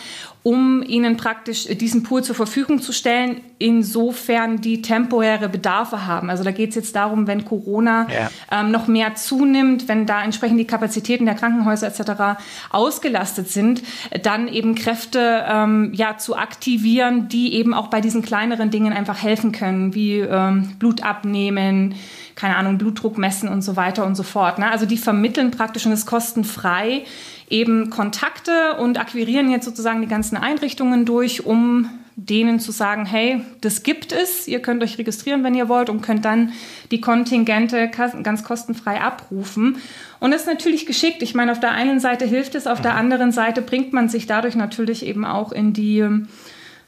um 0.43 0.83
ihnen 0.83 1.17
praktisch 1.17 1.67
diesen 1.69 2.03
Pool 2.03 2.25
zur 2.25 2.35
Verfügung 2.35 2.83
zu 2.83 2.93
stellen, 2.93 3.41
insofern 3.59 4.61
die 4.61 4.83
temporäre 4.83 5.49
Bedarfe 5.49 6.07
haben. 6.07 6.31
Also 6.31 6.43
da 6.43 6.51
geht 6.51 6.71
es 6.71 6.75
jetzt 6.75 6.97
darum, 6.97 7.29
wenn 7.29 7.45
Corona 7.45 8.09
ja. 8.11 8.31
ähm, 8.51 8.73
noch 8.73 8.89
mehr 8.89 9.15
zunimmt, 9.15 9.87
wenn 9.87 10.05
da 10.05 10.23
entsprechend 10.25 10.59
die 10.59 10.67
Kapazitäten 10.67 11.27
der 11.27 11.37
Krankenhäuser 11.37 11.87
etc. 11.87 12.43
ausgelastet 12.71 13.51
sind, 13.51 13.83
dann 14.25 14.49
eben 14.49 14.75
Kräfte 14.75 15.45
ähm, 15.49 15.93
ja 15.95 16.19
zu 16.19 16.37
aktivieren, 16.37 17.29
die 17.29 17.55
eben 17.55 17.73
auch 17.73 17.87
bei 17.87 18.01
diesen 18.01 18.23
kleineren 18.23 18.71
Dingen 18.71 18.93
einfach 18.93 19.23
helfen 19.23 19.53
können, 19.53 19.95
wie 19.95 20.19
ähm, 20.19 20.73
Blut 20.81 21.05
abnehmen, 21.05 21.95
keine 22.35 22.57
Ahnung, 22.57 22.79
Blutdruck 22.79 23.17
messen 23.17 23.49
und 23.49 23.63
so 23.63 23.77
weiter 23.77 24.05
und 24.05 24.17
so 24.17 24.25
fort. 24.25 24.59
Ne? 24.59 24.69
Also 24.69 24.87
die 24.87 24.97
vermitteln 24.97 25.53
praktisch 25.53 25.87
und 25.87 25.93
ist 25.93 26.07
kostenfrei 26.07 27.05
eben 27.53 27.91
Kontakte 27.91 28.77
und 28.79 28.99
akquirieren 28.99 29.51
jetzt 29.51 29.67
sozusagen 29.67 30.01
die 30.01 30.09
ganzen 30.09 30.37
Einrichtungen 30.37 31.05
durch, 31.05 31.45
um 31.45 31.89
denen 32.17 32.61
zu 32.61 32.73
sagen, 32.73 33.07
hey, 33.07 33.43
das 33.61 33.83
gibt 33.83 34.13
es, 34.13 34.49
ihr 34.49 34.61
könnt 34.61 34.83
euch 34.83 34.99
registrieren, 34.99 35.45
wenn 35.45 35.55
ihr 35.55 35.69
wollt 35.69 35.89
und 35.89 36.03
könnt 36.03 36.25
dann 36.25 36.53
die 36.91 37.01
Kontingente 37.01 37.89
ganz 37.89 38.45
kostenfrei 38.45 39.01
abrufen. 39.01 39.77
Und 40.21 40.31
das 40.31 40.43
ist 40.43 40.47
natürlich 40.47 40.87
geschickt. 40.87 41.23
Ich 41.23 41.35
meine, 41.35 41.53
auf 41.53 41.61
der 41.61 41.73
einen 41.73 42.01
Seite 42.01 42.25
hilft 42.25 42.55
es, 42.55 42.67
auf 42.67 42.81
der 42.81 42.97
anderen 42.97 43.33
Seite 43.33 43.63
bringt 43.63 43.93
man 43.93 44.09
sich 44.09 44.27
dadurch 44.27 44.57
natürlich 44.57 45.07
eben 45.07 45.25
auch 45.25 45.53
in 45.53 45.73
die 45.73 46.07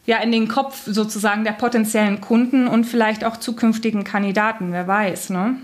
ja, 0.07 0.19
in 0.19 0.33
den 0.33 0.49
Kopf 0.49 0.83
sozusagen 0.85 1.45
der 1.45 1.53
potenziellen 1.53 2.21
Kunden 2.21 2.69
und 2.69 2.85
vielleicht 2.85 3.25
auch 3.25 3.39
zukünftigen 3.39 4.05
Kandidaten, 4.05 4.71
wer 4.71 4.87
weiß, 4.87 5.31
ne? 5.31 5.57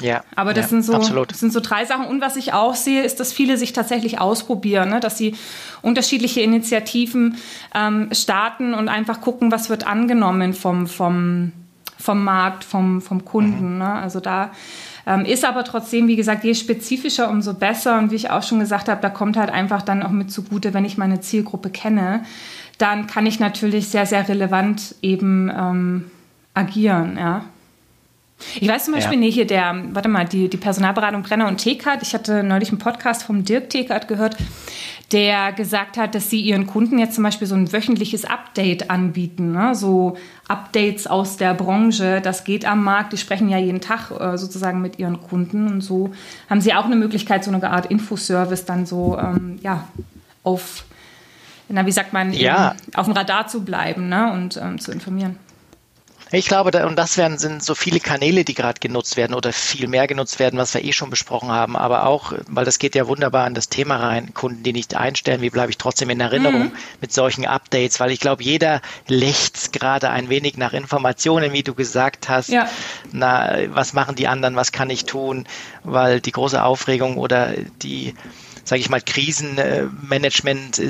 Ja. 0.00 0.24
Aber 0.34 0.54
das, 0.54 0.66
ja, 0.66 0.80
sind 0.80 0.82
so, 0.84 1.24
das 1.24 1.40
sind 1.40 1.52
so 1.52 1.60
drei 1.60 1.84
Sachen. 1.84 2.06
Und 2.06 2.20
was 2.20 2.36
ich 2.36 2.52
auch 2.52 2.74
sehe, 2.74 3.02
ist, 3.02 3.20
dass 3.20 3.32
viele 3.32 3.56
sich 3.56 3.72
tatsächlich 3.72 4.20
ausprobieren, 4.20 4.90
ne? 4.90 5.00
dass 5.00 5.18
sie 5.18 5.34
unterschiedliche 5.82 6.40
Initiativen 6.40 7.36
ähm, 7.74 8.08
starten 8.12 8.74
und 8.74 8.88
einfach 8.88 9.20
gucken, 9.20 9.52
was 9.52 9.70
wird 9.70 9.86
angenommen 9.86 10.52
vom, 10.52 10.86
vom, 10.86 11.52
vom 11.98 12.24
Markt, 12.24 12.64
vom, 12.64 13.00
vom 13.00 13.24
Kunden. 13.24 13.74
Mhm. 13.74 13.78
Ne? 13.78 13.92
Also 13.92 14.20
da 14.20 14.50
ähm, 15.06 15.24
ist 15.24 15.44
aber 15.44 15.64
trotzdem, 15.64 16.08
wie 16.08 16.16
gesagt, 16.16 16.44
je 16.44 16.54
spezifischer, 16.54 17.30
umso 17.30 17.54
besser. 17.54 17.98
Und 17.98 18.10
wie 18.10 18.16
ich 18.16 18.30
auch 18.30 18.42
schon 18.42 18.58
gesagt 18.58 18.88
habe, 18.88 19.00
da 19.00 19.10
kommt 19.10 19.36
halt 19.36 19.50
einfach 19.50 19.82
dann 19.82 20.02
auch 20.02 20.10
mit 20.10 20.30
zugute, 20.30 20.74
wenn 20.74 20.84
ich 20.84 20.98
meine 20.98 21.20
Zielgruppe 21.20 21.70
kenne, 21.70 22.24
dann 22.78 23.06
kann 23.06 23.26
ich 23.26 23.38
natürlich 23.38 23.88
sehr, 23.88 24.06
sehr 24.06 24.28
relevant 24.28 24.96
eben 25.02 25.50
ähm, 25.56 26.10
agieren, 26.54 27.16
ja. 27.18 27.44
Ich 28.60 28.68
weiß 28.68 28.84
zum 28.84 28.94
Beispiel, 28.94 29.14
ja. 29.14 29.20
nee, 29.20 29.30
hier 29.30 29.46
der, 29.46 29.74
warte 29.92 30.08
mal, 30.08 30.24
die, 30.24 30.48
die 30.48 30.56
Personalberatung 30.56 31.22
Brenner 31.22 31.48
und 31.48 31.58
Tekart. 31.58 32.02
Ich 32.02 32.14
hatte 32.14 32.42
neulich 32.42 32.70
einen 32.70 32.78
Podcast 32.78 33.24
vom 33.24 33.44
Dirk 33.44 33.70
Tekart 33.70 34.08
gehört, 34.08 34.36
der 35.12 35.52
gesagt 35.52 35.96
hat, 35.96 36.14
dass 36.14 36.30
sie 36.30 36.40
ihren 36.40 36.66
Kunden 36.66 36.98
jetzt 36.98 37.14
zum 37.14 37.24
Beispiel 37.24 37.46
so 37.46 37.54
ein 37.54 37.72
wöchentliches 37.72 38.24
Update 38.24 38.90
anbieten. 38.90 39.52
Ne? 39.52 39.74
So 39.74 40.16
Updates 40.48 41.06
aus 41.06 41.36
der 41.36 41.54
Branche, 41.54 42.20
das 42.20 42.44
geht 42.44 42.64
am 42.64 42.84
Markt. 42.84 43.12
Die 43.12 43.18
sprechen 43.18 43.48
ja 43.48 43.58
jeden 43.58 43.80
Tag 43.80 44.10
äh, 44.10 44.36
sozusagen 44.36 44.80
mit 44.80 44.98
ihren 44.98 45.20
Kunden. 45.20 45.68
Und 45.68 45.80
so 45.80 46.12
haben 46.48 46.60
sie 46.60 46.74
auch 46.74 46.84
eine 46.84 46.96
Möglichkeit, 46.96 47.44
so 47.44 47.52
eine 47.52 47.70
Art 47.70 47.86
Infoservice 47.86 48.64
dann 48.64 48.86
so 48.86 49.18
ähm, 49.18 49.58
ja, 49.62 49.88
auf, 50.42 50.84
na, 51.68 51.86
wie 51.86 51.92
sagt 51.92 52.12
man, 52.12 52.32
ja. 52.32 52.74
auf 52.94 53.06
dem 53.06 53.14
Radar 53.14 53.46
zu 53.48 53.64
bleiben 53.64 54.08
ne? 54.08 54.32
und 54.32 54.56
ähm, 54.56 54.78
zu 54.78 54.92
informieren. 54.92 55.38
Ich 56.34 56.46
glaube, 56.46 56.70
da, 56.70 56.86
und 56.86 56.96
das 56.96 57.16
werden, 57.16 57.38
sind 57.38 57.62
so 57.62 57.74
viele 57.74 58.00
Kanäle, 58.00 58.44
die 58.44 58.54
gerade 58.54 58.80
genutzt 58.80 59.16
werden 59.16 59.34
oder 59.34 59.52
viel 59.52 59.86
mehr 59.86 60.06
genutzt 60.06 60.38
werden, 60.38 60.58
was 60.58 60.74
wir 60.74 60.84
eh 60.84 60.92
schon 60.92 61.10
besprochen 61.10 61.50
haben. 61.50 61.76
Aber 61.76 62.06
auch, 62.06 62.32
weil 62.48 62.64
das 62.64 62.78
geht 62.78 62.94
ja 62.94 63.06
wunderbar 63.06 63.44
an 63.44 63.54
das 63.54 63.68
Thema 63.68 63.96
rein, 63.96 64.34
Kunden, 64.34 64.62
die 64.62 64.72
nicht 64.72 64.94
einstellen, 64.94 65.40
wie 65.40 65.50
bleibe 65.50 65.70
ich 65.70 65.78
trotzdem 65.78 66.10
in 66.10 66.20
Erinnerung 66.20 66.64
mhm. 66.64 66.72
mit 67.00 67.12
solchen 67.12 67.46
Updates? 67.46 68.00
Weil 68.00 68.10
ich 68.10 68.20
glaube, 68.20 68.42
jeder 68.42 68.80
lechzt 69.06 69.72
gerade 69.72 70.10
ein 70.10 70.28
wenig 70.28 70.56
nach 70.56 70.72
Informationen, 70.72 71.52
wie 71.52 71.62
du 71.62 71.74
gesagt 71.74 72.28
hast. 72.28 72.48
Ja. 72.48 72.68
Na, 73.12 73.56
was 73.68 73.92
machen 73.92 74.16
die 74.16 74.26
anderen? 74.26 74.56
Was 74.56 74.72
kann 74.72 74.90
ich 74.90 75.04
tun? 75.04 75.46
Weil 75.84 76.20
die 76.20 76.32
große 76.32 76.62
Aufregung 76.62 77.16
oder 77.16 77.52
die 77.82 78.14
sage 78.64 78.80
ich 78.80 78.88
mal, 78.88 79.00
Krisenmanagement 79.00 80.80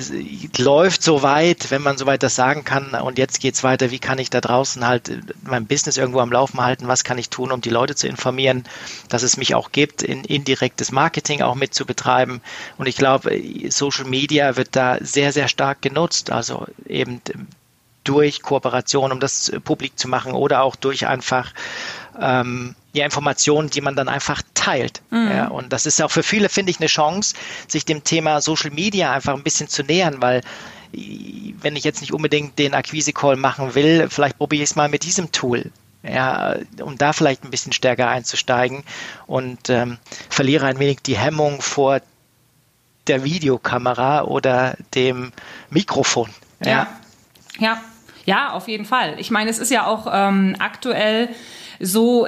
läuft 0.59 1.02
so 1.02 1.23
weit, 1.23 1.71
wenn 1.71 1.83
man 1.83 1.99
soweit 1.99 2.23
das 2.23 2.35
sagen 2.35 2.64
kann. 2.64 2.95
Und 2.95 3.19
jetzt 3.19 3.40
geht 3.40 3.54
es 3.54 3.64
weiter. 3.64 3.90
Wie 3.90 3.99
kann 3.99 4.19
ich 4.19 4.31
da 4.31 4.40
draußen 4.40 4.87
halt 4.87 5.11
mein 5.43 5.66
Business 5.66 5.97
irgendwo 5.97 6.21
am 6.21 6.33
Laufen 6.33 6.61
halten? 6.61 6.88
Was 6.88 7.04
kann 7.04 7.19
ich 7.19 7.31
tun, 7.31 7.52
um 7.52 7.61
die 7.61 7.71
Leute 7.71 7.95
zu 7.95 8.07
informieren, 8.07 8.64
dass 9.09 9.23
es 9.23 9.37
mich 9.37 9.54
auch 9.54 9.73
gibt, 9.73 10.02
in 10.02 10.25
indirektes 10.25 10.93
Marketing 10.93 11.43
auch 11.43 11.57
mit 11.57 11.75
zu 11.75 11.85
betreiben? 11.85 12.40
Und 12.78 12.87
ich 12.87 12.97
glaube, 12.97 13.40
Social 13.69 14.04
Media 14.04 14.57
wird 14.57 14.76
da 14.76 14.99
sehr, 15.00 15.33
sehr 15.33 15.49
stark 15.49 15.83
genutzt. 15.83 16.31
Also 16.31 16.66
eben 16.87 17.21
durch 18.04 18.43
Kooperation, 18.43 19.12
um 19.12 19.21
das 19.21 19.50
publik 19.64 19.99
zu 19.99 20.09
machen 20.09 20.33
oder 20.33 20.62
auch 20.62 20.76
durch 20.76 21.07
einfach 21.07 21.52
ähm, 22.21 22.76
ja, 22.94 23.04
Informationen, 23.04 23.68
die 23.68 23.80
man 23.80 23.96
dann 23.96 24.08
einfach 24.08 24.40
teilt. 24.54 25.02
Mhm. 25.10 25.28
Ja, 25.28 25.48
und 25.48 25.72
das 25.72 25.84
ist 25.84 26.00
auch 26.00 26.10
für 26.10 26.22
viele, 26.22 26.48
finde 26.48 26.70
ich, 26.70 26.78
eine 26.78 26.86
Chance, 26.86 27.34
sich 27.68 27.84
dem 27.84 28.04
Thema 28.04 28.40
Social 28.40 28.70
Media 28.70 29.12
einfach 29.12 29.34
ein 29.34 29.42
bisschen 29.42 29.68
zu 29.68 29.82
nähern, 29.82 30.22
weil 30.22 30.40
wenn 30.92 31.74
ich 31.74 31.82
jetzt 31.82 32.00
nicht 32.00 32.12
unbedingt 32.12 32.56
den 32.58 32.72
Akquise-Call 32.72 33.36
machen 33.36 33.74
will, 33.74 34.08
vielleicht 34.08 34.38
probiere 34.38 34.62
ich 34.62 34.70
es 34.70 34.76
mal 34.76 34.88
mit 34.88 35.02
diesem 35.02 35.32
Tool. 35.32 35.70
Ja, 36.04 36.56
um 36.80 36.98
da 36.98 37.12
vielleicht 37.12 37.44
ein 37.44 37.50
bisschen 37.50 37.72
stärker 37.72 38.08
einzusteigen 38.08 38.84
und 39.26 39.70
ähm, 39.70 39.96
verliere 40.28 40.66
ein 40.66 40.78
wenig 40.78 40.98
die 41.00 41.16
Hemmung 41.16 41.62
vor 41.62 42.00
der 43.06 43.24
Videokamera 43.24 44.22
oder 44.22 44.76
dem 44.94 45.32
Mikrofon. 45.70 46.28
Ja. 46.62 46.70
ja, 46.70 46.88
ja, 47.58 47.80
ja 48.26 48.52
auf 48.52 48.68
jeden 48.68 48.84
Fall. 48.84 49.18
Ich 49.18 49.30
meine, 49.30 49.50
es 49.50 49.58
ist 49.58 49.70
ja 49.70 49.86
auch 49.86 50.06
ähm, 50.12 50.54
aktuell 50.58 51.30
so, 51.80 52.26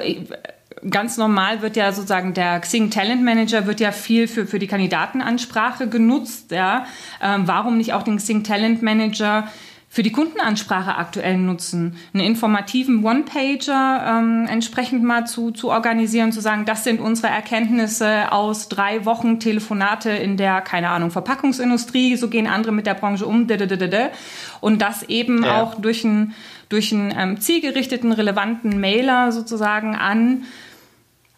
ganz 0.89 1.17
normal 1.17 1.61
wird 1.61 1.75
ja 1.75 1.91
sozusagen 1.91 2.33
der 2.33 2.59
Xing 2.59 2.89
Talent 2.89 3.23
Manager 3.23 3.65
wird 3.65 3.79
ja 3.79 3.91
viel 3.91 4.27
für, 4.27 4.45
für 4.45 4.59
die 4.59 4.67
Kandidatenansprache 4.67 5.87
genutzt. 5.87 6.51
Ja? 6.51 6.85
Ähm, 7.21 7.47
warum 7.47 7.77
nicht 7.77 7.93
auch 7.93 8.03
den 8.03 8.17
Xing 8.17 8.43
Talent 8.43 8.81
Manager 8.81 9.47
für 9.89 10.03
die 10.03 10.11
Kundenansprache 10.11 10.95
aktuell 10.95 11.37
nutzen? 11.37 11.97
Einen 12.13 12.25
informativen 12.25 13.03
One-Pager 13.03 14.19
ähm, 14.19 14.47
entsprechend 14.49 15.03
mal 15.03 15.25
zu, 15.25 15.51
zu 15.51 15.69
organisieren, 15.69 16.31
zu 16.31 16.41
sagen, 16.41 16.65
das 16.65 16.83
sind 16.83 16.99
unsere 16.99 17.29
Erkenntnisse 17.29 18.31
aus 18.31 18.69
drei 18.69 19.05
Wochen 19.05 19.39
Telefonate 19.39 20.11
in 20.11 20.37
der, 20.37 20.61
keine 20.61 20.89
Ahnung, 20.89 21.09
Verpackungsindustrie, 21.11 22.15
so 22.17 22.27
gehen 22.27 22.47
andere 22.47 22.71
mit 22.71 22.85
der 22.85 22.93
Branche 22.93 23.25
um, 23.25 23.47
und 24.61 24.81
das 24.81 25.03
eben 25.03 25.43
ja. 25.43 25.61
auch 25.61 25.75
durch 25.75 26.03
ein 26.03 26.35
durch 26.69 26.93
einen 26.93 27.13
ähm, 27.17 27.39
zielgerichteten, 27.39 28.11
relevanten 28.11 28.79
Mailer 28.79 29.31
sozusagen 29.31 29.95
an 29.95 30.43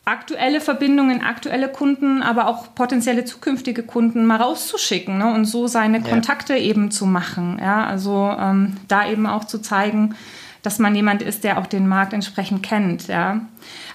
aktuelle 0.09 0.61
Verbindungen, 0.61 1.21
aktuelle 1.21 1.69
Kunden, 1.69 2.21
aber 2.21 2.47
auch 2.47 2.73
potenzielle 2.75 3.25
zukünftige 3.25 3.83
Kunden 3.83 4.25
mal 4.25 4.37
rauszuschicken 4.37 5.17
ne? 5.19 5.33
und 5.33 5.45
so 5.45 5.67
seine 5.67 5.99
ja. 5.99 6.03
Kontakte 6.03 6.55
eben 6.55 6.91
zu 6.91 7.05
machen. 7.05 7.59
Ja? 7.61 7.85
Also 7.85 8.35
ähm, 8.39 8.77
da 8.87 9.09
eben 9.09 9.27
auch 9.27 9.45
zu 9.45 9.59
zeigen, 9.59 10.15
dass 10.61 10.79
man 10.79 10.93
jemand 10.93 11.21
ist, 11.21 11.43
der 11.43 11.57
auch 11.57 11.67
den 11.67 11.87
Markt 11.87 12.13
entsprechend 12.13 12.63
kennt. 12.63 13.07
Ja? 13.07 13.41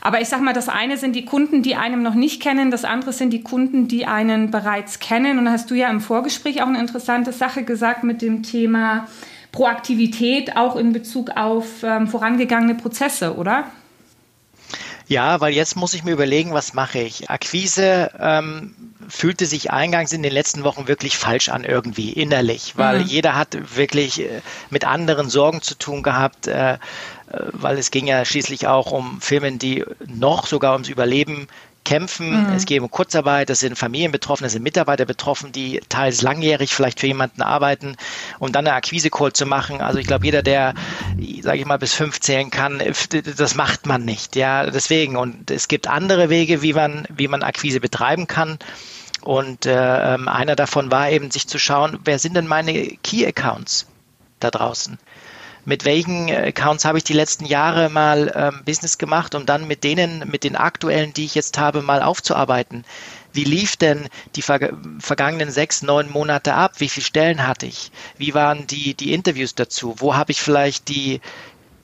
Aber 0.00 0.21
ich 0.21 0.28
sage 0.28 0.42
mal, 0.42 0.54
das 0.54 0.68
eine 0.68 0.97
sind 0.97 1.14
die 1.14 1.25
Kunden, 1.25 1.62
die 1.62 1.76
einem 1.76 2.02
noch 2.02 2.14
nicht 2.14 2.40
kennen, 2.40 2.71
das 2.71 2.85
andere 2.85 3.12
sind 3.12 3.33
die 3.33 3.42
Kunden, 3.42 3.88
die 3.88 4.06
einen 4.06 4.50
bereits 4.50 4.99
kennen. 5.00 5.38
Und 5.38 5.44
da 5.44 5.50
hast 5.50 5.71
du 5.71 5.75
ja 5.75 5.90
im 5.90 6.00
Vorgespräch 6.00 6.62
auch 6.62 6.68
eine 6.68 6.78
interessante 6.78 7.33
Sache 7.33 7.64
gesagt 7.64 8.04
mit 8.04 8.23
dem 8.23 8.42
Thema 8.42 9.06
Proaktivität 9.52 10.56
auch 10.56 10.76
in 10.76 10.92
Bezug 10.92 11.37
auf 11.37 11.83
ähm, 11.83 12.09
vorangegangene 12.09 12.75
Prozesse, 12.75 13.37
oder? 13.37 13.64
Ja, 15.06 15.40
weil 15.40 15.52
jetzt 15.52 15.76
muss 15.76 15.94
ich 15.94 16.04
mir 16.04 16.12
überlegen, 16.12 16.52
was 16.52 16.73
mache 16.73 16.99
ich. 16.99 17.28
Akquise 17.28 18.11
ähm, 18.18 18.75
fühlte 19.08 19.46
sich 19.46 19.70
eingangs 19.70 20.12
in 20.12 20.23
den 20.23 20.32
letzten 20.32 20.64
Wochen 20.64 20.88
wirklich 20.88 21.18
falsch 21.18 21.50
an 21.50 21.64
irgendwie 21.64 22.12
innerlich, 22.12 22.75
weil 22.76 23.00
mhm. 23.00 23.06
jeder 23.06 23.34
hat 23.34 23.76
wirklich 23.76 24.20
äh, 24.20 24.40
mit 24.70 24.87
anderen 24.87 25.28
Sorgen 25.28 25.61
zu 25.61 25.76
tun 25.76 26.02
gehabt, 26.02 26.46
äh, 26.46 26.75
äh 26.75 26.78
weil 27.52 27.78
es 27.78 27.90
ging 27.90 28.06
ja 28.06 28.25
schließlich 28.25 28.66
auch 28.66 28.92
um 28.92 29.20
Firmen, 29.20 29.58
die 29.58 29.84
noch 30.06 30.46
sogar 30.46 30.73
ums 30.73 30.88
Überleben 30.88 31.49
kämpfen. 31.84 32.48
Mhm. 32.48 32.52
Es 32.54 32.66
geht 32.66 32.80
um 32.80 32.90
Kurzarbeit, 32.90 33.50
es 33.50 33.60
sind 33.60 33.78
Familien 33.78 34.12
betroffen, 34.12 34.44
es 34.44 34.52
sind 34.52 34.62
Mitarbeiter 34.62 35.04
betroffen, 35.04 35.52
die 35.52 35.80
teils 35.88 36.22
langjährig 36.22 36.74
vielleicht 36.74 37.00
für 37.00 37.06
jemanden 37.06 37.42
arbeiten, 37.42 37.96
um 38.38 38.52
dann 38.52 38.66
eine 38.66 38.76
Akquise-Call 38.76 39.32
zu 39.32 39.46
machen. 39.46 39.80
Also 39.80 39.98
ich 39.98 40.06
glaube, 40.06 40.24
jeder, 40.24 40.42
der, 40.42 40.74
sage 41.42 41.58
ich 41.58 41.66
mal, 41.66 41.78
bis 41.78 41.94
fünf 41.94 42.20
zählen 42.20 42.50
kann, 42.50 42.82
das 43.36 43.54
macht 43.54 43.86
man 43.86 44.04
nicht. 44.04 44.36
Ja, 44.36 44.68
deswegen. 44.70 45.16
Und 45.16 45.50
es 45.50 45.68
gibt 45.68 45.86
andere 45.86 46.30
Wege, 46.30 46.62
wie 46.62 46.72
man, 46.72 47.06
wie 47.14 47.28
man 47.28 47.42
Akquise 47.42 47.80
betreiben 47.80 48.26
kann. 48.26 48.58
Und 49.20 49.64
äh, 49.64 50.14
ähm, 50.14 50.28
einer 50.28 50.54
davon 50.54 50.90
war 50.90 51.10
eben, 51.10 51.30
sich 51.30 51.48
zu 51.48 51.58
schauen, 51.58 51.98
wer 52.04 52.18
sind 52.18 52.34
denn 52.34 52.46
meine 52.46 52.74
Key-Accounts 53.02 53.86
da 54.40 54.50
draußen? 54.50 54.98
Mit 55.64 55.85
welchen 55.85 56.30
Accounts 56.30 56.85
habe 56.85 56.99
ich 56.99 57.04
die 57.04 57.12
letzten 57.12 57.44
Jahre 57.44 57.88
mal 57.88 58.33
ähm, 58.35 58.64
Business 58.64 58.99
gemacht, 58.99 59.35
um 59.35 59.47
dann 59.47 59.66
mit 59.66 59.85
denen, 59.85 60.28
mit 60.30 60.44
den 60.44 60.56
aktuellen, 60.56 61.12
die 61.14 61.25
ich 61.25 61.35
jetzt 61.35 61.59
habe, 61.59 61.83
mal 61.83 62.02
aufzuarbeiten. 62.02 62.85
Wie 63.33 63.44
lief 63.44 63.76
denn 63.76 64.09
die 64.37 64.42
ver 64.42 64.71
vergangenen 65.00 65.50
sechs, 65.50 65.83
neun 65.83 66.11
Monate 66.11 66.54
ab? 66.54 66.75
Wie 66.78 66.88
viele 66.88 67.04
Stellen 67.04 67.47
hatte 67.47 67.66
ich? 67.66 67.90
Wie 68.16 68.35
waren 68.35 68.66
die, 68.66 68.94
die 68.94 69.12
Interviews 69.12 69.54
dazu? 69.54 69.97
Wo 69.99 70.14
habe 70.14 70.30
ich 70.30 70.40
vielleicht 70.40 70.88
die, 70.88 71.21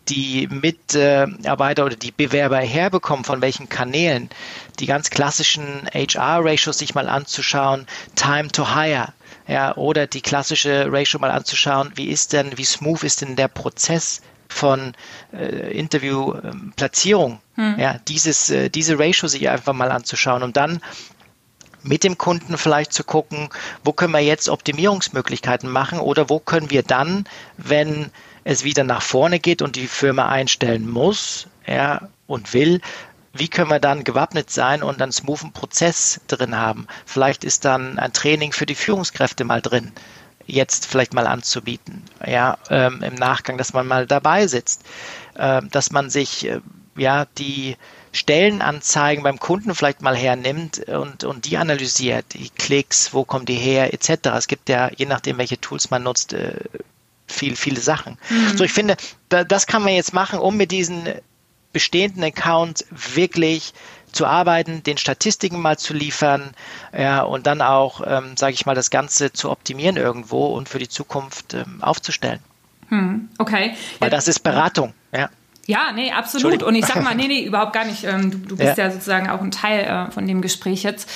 die 0.09 0.47
Mitarbeiter 0.49 1.85
oder 1.85 1.97
die 1.97 2.13
Bewerber 2.13 2.59
herbekommen, 2.59 3.25
von 3.25 3.41
welchen 3.41 3.69
Kanälen, 3.69 4.31
die 4.79 4.87
ganz 4.87 5.11
klassischen 5.11 5.89
HR-Ratios 5.93 6.79
sich 6.79 6.95
mal 6.95 7.09
anzuschauen, 7.09 7.87
Time 8.15 8.49
to 8.49 8.75
Hire, 8.75 9.13
ja, 9.51 9.77
oder 9.77 10.07
die 10.07 10.21
klassische 10.21 10.87
Ratio 10.93 11.19
mal 11.19 11.33
anzuschauen, 11.33 11.91
wie 11.97 12.07
ist 12.07 12.33
denn, 12.33 12.57
wie 12.57 12.65
smooth 12.65 13.03
ist 13.03 13.21
denn 13.21 13.35
der 13.35 13.49
Prozess 13.49 14.23
von 14.49 14.95
äh, 15.33 15.77
Interviewplatzierung, 15.77 17.41
hm. 17.57 17.75
ja, 17.77 17.99
dieses, 18.07 18.51
äh, 18.51 18.71
diese 18.71 18.99
Ratio 19.01 19.27
sich 19.27 19.49
einfach 19.49 19.73
mal 19.73 19.91
anzuschauen 19.91 20.45
und 20.45 20.57
dann 20.57 20.81
mit 21.83 22.05
dem 22.05 22.17
Kunden 22.17 22.59
vielleicht 22.59 22.93
zu 22.93 23.03
gucken, 23.03 23.49
wo 23.83 23.93
können 23.93 24.13
wir 24.13 24.21
jetzt 24.21 24.49
Optimierungsmöglichkeiten 24.49 25.69
machen 25.69 25.99
oder 25.99 26.29
wo 26.29 26.39
können 26.39 26.71
wir 26.71 26.85
dann, 26.85 27.25
wenn 27.57 28.11
es 28.45 28.63
wieder 28.63 28.85
nach 28.85 29.03
vorne 29.03 29.41
geht 29.41 29.63
und 29.63 29.75
die 29.75 29.89
Firma 29.89 30.29
einstellen 30.29 30.89
muss, 30.89 31.49
ja, 31.67 32.09
und 32.29 32.55
will, 32.55 32.81
wie 33.33 33.49
können 33.49 33.71
wir 33.71 33.79
dann 33.79 34.05
gewappnet 34.05 34.51
sein 34.51 34.83
und 34.83 35.01
einen 35.01 35.13
smoothen 35.13 35.53
Prozess 35.53 36.21
drin 36.27 36.57
haben? 36.57 36.87
Vielleicht 37.07 37.45
ist 37.45 37.65
dann 37.65 37.99
ein 37.99 38.13
Training 38.13 38.53
für 38.53 38.67
die 38.67 38.75
Führungskräfte 38.75 39.45
mal 39.45 39.63
drin, 39.63 39.93
jetzt 40.47 40.87
vielleicht 40.87 41.15
mal 41.15 41.27
anzubieten, 41.27 42.03
ja, 42.27 42.59
ähm, 42.71 43.03
im 43.03 43.15
Nachgang, 43.15 43.57
dass 43.57 43.73
man 43.73 43.87
mal 43.87 44.07
dabei 44.07 44.47
sitzt, 44.47 44.83
äh, 45.35 45.63
dass 45.71 45.93
man 45.93 46.11
sich, 46.11 46.47
äh, 46.47 46.61
ja, 46.97 47.27
die 47.39 47.77
Stellenanzeigen 48.13 49.23
beim 49.23 49.39
Kunden 49.39 49.75
vielleicht 49.77 50.03
mal 50.03 50.17
hernimmt 50.17 50.81
und, 50.89 51.23
und 51.23 51.45
die 51.45 51.57
analysiert, 51.57 52.35
die 52.35 52.51
Klicks, 52.51 53.15
wo 53.15 53.25
kommen 53.25 53.47
die 53.47 53.55
her, 53.55 53.95
etc. 53.95 54.31
Es 54.37 54.49
gibt 54.49 54.69
ja, 54.69 54.91
je 54.97 55.07
nachdem, 55.07 55.39
welche 55.39 55.61
Tools 55.61 55.91
man 55.91 56.03
nutzt, 56.03 56.33
äh, 56.33 56.55
viel, 57.29 57.55
viele 57.55 57.81
Sachen. 57.81 58.19
Mhm. 58.29 58.57
So, 58.57 58.65
ich 58.65 58.73
finde, 58.73 58.97
da, 59.29 59.45
das 59.45 59.69
kann 59.69 59.85
man 59.85 59.95
jetzt 59.95 60.13
machen, 60.13 60.41
um 60.41 60.57
mit 60.57 60.73
diesen 60.73 61.09
bestehenden 61.73 62.25
Account 62.25 62.85
wirklich 62.91 63.73
zu 64.13 64.27
arbeiten, 64.27 64.83
den 64.83 64.99
Statistiken 64.99 65.61
mal 65.61 65.79
zu 65.79 65.95
liefern 65.95 66.51
ja, 66.97 67.23
und 67.23 67.47
dann 67.47 67.63
auch, 67.63 68.01
ähm, 68.05 68.37
sage 68.37 68.55
ich 68.55 68.67
mal, 68.67 68.75
das 68.75 68.91
Ganze 68.91 69.33
zu 69.33 69.51
optimieren 69.51 69.97
irgendwo 69.97 70.47
und 70.47 70.69
für 70.69 70.79
die 70.79 70.89
Zukunft 70.89 71.55
ähm, 71.55 71.79
aufzustellen. 71.81 72.41
Hm, 72.89 73.29
okay. 73.39 73.75
Weil 74.01 74.11
das 74.11 74.27
ist 74.27 74.41
Beratung, 74.41 74.95
ja. 75.13 75.31
Ja, 75.67 75.93
nee, 75.95 76.11
absolut. 76.11 76.65
Und 76.65 76.75
ich 76.75 76.85
sag 76.85 77.01
mal, 77.05 77.15
nee, 77.15 77.29
nee, 77.29 77.45
überhaupt 77.45 77.73
gar 77.73 77.85
nicht. 77.85 78.03
Ähm, 78.03 78.33
du, 78.33 78.39
du 78.39 78.57
bist 78.57 78.77
ja. 78.77 78.87
ja. 78.87 78.91
sozusagen 78.91 79.31
auch 79.31 79.41
ein 79.41 79.53
Teil 79.53 79.85
äh, 79.85 80.11
von 80.11 80.27
dem 80.27 80.43
Gespräch 80.43 80.83
jetzt. 80.83 81.09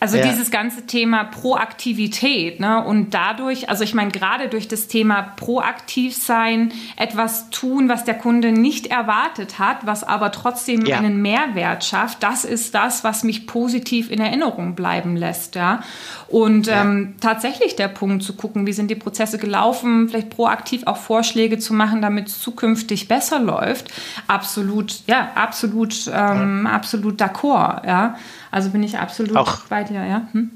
Also 0.00 0.16
ja. 0.16 0.26
dieses 0.26 0.50
ganze 0.50 0.86
Thema 0.86 1.24
Proaktivität, 1.24 2.58
ne? 2.58 2.82
Und 2.84 3.14
dadurch, 3.14 3.68
also 3.68 3.84
ich 3.84 3.94
meine, 3.94 4.10
gerade 4.10 4.48
durch 4.48 4.66
das 4.66 4.88
Thema 4.88 5.22
proaktiv 5.36 6.16
sein, 6.16 6.72
etwas 6.96 7.50
tun, 7.50 7.88
was 7.88 8.04
der 8.04 8.14
Kunde 8.14 8.52
nicht 8.52 8.88
erwartet 8.88 9.58
hat, 9.58 9.86
was 9.86 10.02
aber 10.02 10.32
trotzdem 10.32 10.84
ja. 10.86 10.98
einen 10.98 11.20
Mehrwert 11.20 11.84
schafft, 11.84 12.22
das 12.22 12.44
ist 12.44 12.74
das, 12.74 13.04
was 13.04 13.24
mich 13.24 13.46
positiv 13.46 14.10
in 14.10 14.20
Erinnerung 14.20 14.74
bleiben 14.74 15.16
lässt, 15.16 15.54
ja. 15.54 15.82
Und 16.28 16.68
ähm, 16.68 17.14
tatsächlich 17.20 17.76
der 17.76 17.88
Punkt 17.88 18.22
zu 18.22 18.34
gucken, 18.34 18.66
wie 18.66 18.72
sind 18.72 18.90
die 18.90 18.94
Prozesse 18.94 19.38
gelaufen, 19.38 20.08
vielleicht 20.08 20.30
proaktiv 20.30 20.86
auch 20.86 20.96
Vorschläge 20.96 21.58
zu 21.58 21.74
machen, 21.74 22.02
damit 22.02 22.28
es 22.28 22.40
zukünftig 22.40 23.08
besser 23.08 23.38
läuft 23.40 23.90
absolut, 24.26 25.02
ja, 25.06 25.30
absolut, 25.34 26.06
ähm, 26.12 26.62
ja. 26.64 26.72
absolut 26.72 27.20
d'accord, 27.20 27.86
ja. 27.86 28.16
Also 28.50 28.70
bin 28.70 28.82
ich 28.82 28.98
absolut 28.98 29.36
auch, 29.36 29.60
bei 29.68 29.84
dir, 29.84 30.04
ja. 30.04 30.28
Hm? 30.32 30.50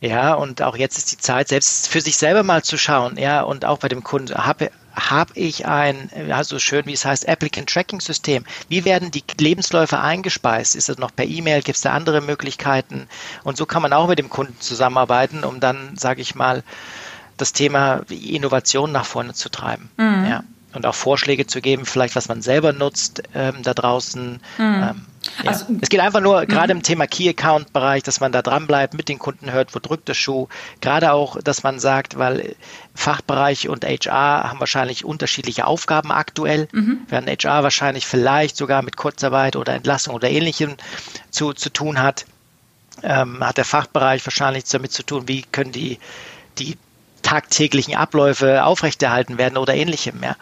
Ja, 0.00 0.34
und 0.34 0.62
auch 0.62 0.76
jetzt 0.76 0.98
ist 0.98 1.12
die 1.12 1.18
Zeit, 1.18 1.48
selbst 1.48 1.88
für 1.88 2.00
sich 2.00 2.16
selber 2.16 2.42
mal 2.42 2.62
zu 2.62 2.76
schauen, 2.76 3.16
ja, 3.16 3.42
und 3.42 3.64
auch 3.64 3.78
bei 3.78 3.88
dem 3.88 4.04
Kunden, 4.04 4.34
habe 4.34 4.70
habe 4.94 5.32
ich 5.34 5.66
ein, 5.66 6.10
ja, 6.26 6.42
so 6.42 6.58
schön 6.58 6.86
wie 6.86 6.94
es 6.94 7.04
heißt, 7.04 7.28
Applicant 7.28 7.68
Tracking 7.68 8.00
System. 8.00 8.44
Wie 8.70 8.86
werden 8.86 9.10
die 9.10 9.22
Lebensläufe 9.38 10.00
eingespeist? 10.00 10.74
Ist 10.74 10.88
das 10.88 10.96
noch 10.96 11.14
per 11.14 11.26
E-Mail? 11.26 11.60
Gibt 11.60 11.76
es 11.76 11.82
da 11.82 11.92
andere 11.92 12.22
Möglichkeiten? 12.22 13.06
Und 13.44 13.58
so 13.58 13.66
kann 13.66 13.82
man 13.82 13.92
auch 13.92 14.08
mit 14.08 14.18
dem 14.18 14.30
Kunden 14.30 14.58
zusammenarbeiten, 14.58 15.44
um 15.44 15.60
dann, 15.60 15.98
sage 15.98 16.22
ich 16.22 16.34
mal, 16.34 16.62
das 17.36 17.52
Thema 17.52 18.04
Innovation 18.08 18.90
nach 18.90 19.04
vorne 19.04 19.34
zu 19.34 19.50
treiben. 19.50 19.90
Mhm. 19.98 20.26
Ja 20.26 20.44
und 20.76 20.86
auch 20.86 20.94
Vorschläge 20.94 21.46
zu 21.46 21.60
geben, 21.60 21.86
vielleicht 21.86 22.14
was 22.16 22.28
man 22.28 22.42
selber 22.42 22.72
nutzt 22.72 23.22
ähm, 23.34 23.62
da 23.62 23.74
draußen. 23.74 24.40
Mhm. 24.58 24.64
Ähm, 24.64 25.06
ja. 25.42 25.50
also, 25.50 25.66
es 25.80 25.88
geht 25.88 26.00
einfach 26.00 26.20
nur, 26.20 26.46
gerade 26.46 26.72
im 26.72 26.82
Thema 26.82 27.06
Key-Account-Bereich, 27.06 28.02
dass 28.02 28.20
man 28.20 28.32
da 28.32 28.42
dran 28.42 28.66
bleibt, 28.66 28.94
mit 28.94 29.08
den 29.08 29.18
Kunden 29.18 29.52
hört, 29.52 29.74
wo 29.74 29.78
drückt 29.78 30.08
der 30.08 30.14
Schuh. 30.14 30.48
Gerade 30.80 31.12
auch, 31.12 31.40
dass 31.42 31.62
man 31.62 31.78
sagt, 31.78 32.18
weil 32.18 32.56
Fachbereich 32.94 33.68
und 33.68 33.84
HR 33.84 34.50
haben 34.50 34.60
wahrscheinlich 34.60 35.04
unterschiedliche 35.04 35.66
Aufgaben 35.66 36.10
aktuell. 36.10 36.68
Mhm. 36.72 37.00
Während 37.08 37.28
HR 37.28 37.62
wahrscheinlich 37.62 38.06
vielleicht 38.06 38.56
sogar 38.56 38.82
mit 38.82 38.96
Kurzarbeit 38.96 39.56
oder 39.56 39.74
Entlassung 39.74 40.14
oder 40.14 40.30
ähnlichem 40.30 40.76
zu, 41.30 41.52
zu 41.52 41.70
tun 41.70 42.00
hat, 42.00 42.26
ähm, 43.02 43.44
hat 43.44 43.58
der 43.58 43.64
Fachbereich 43.64 44.24
wahrscheinlich 44.26 44.64
damit 44.64 44.92
zu 44.92 45.02
tun, 45.02 45.28
wie 45.28 45.42
können 45.42 45.72
die, 45.72 45.98
die 46.58 46.76
tagtäglichen 47.22 47.96
Abläufe 47.96 48.64
aufrechterhalten 48.64 49.38
werden 49.38 49.58
oder 49.58 49.74
ähnlichem. 49.74 50.22
Ja. 50.22 50.36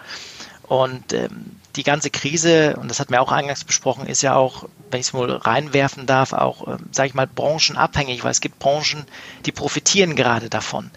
Und 0.63 1.13
ähm, 1.13 1.57
die 1.77 1.83
ganze 1.83 2.11
Krise, 2.11 2.77
und 2.77 2.89
das 2.89 3.01
hat 3.01 3.11
mir 3.11 3.21
auch 3.21 3.33
eingangs 3.33 3.65
besprochen, 3.65 4.07
ist 4.07 4.23
ja 4.23 4.35
auch, 4.35 4.65
wenn 4.91 5.01
ich 5.01 5.09
es 5.09 5.13
mal 5.13 5.31
reinwerfen 5.31 6.07
darf, 6.07 6.33
auch, 6.33 6.67
äh, 6.69 6.77
sage 6.93 7.09
ich 7.09 7.15
mal, 7.15 7.27
branchenabhängig, 7.27 8.25
weil 8.25 8.31
es 8.31 8.41
gibt 8.41 8.59
Branchen, 8.59 9.05
die 9.47 9.53
profitieren 9.53 10.17
gerade 10.17 10.49
davon. 10.49 10.91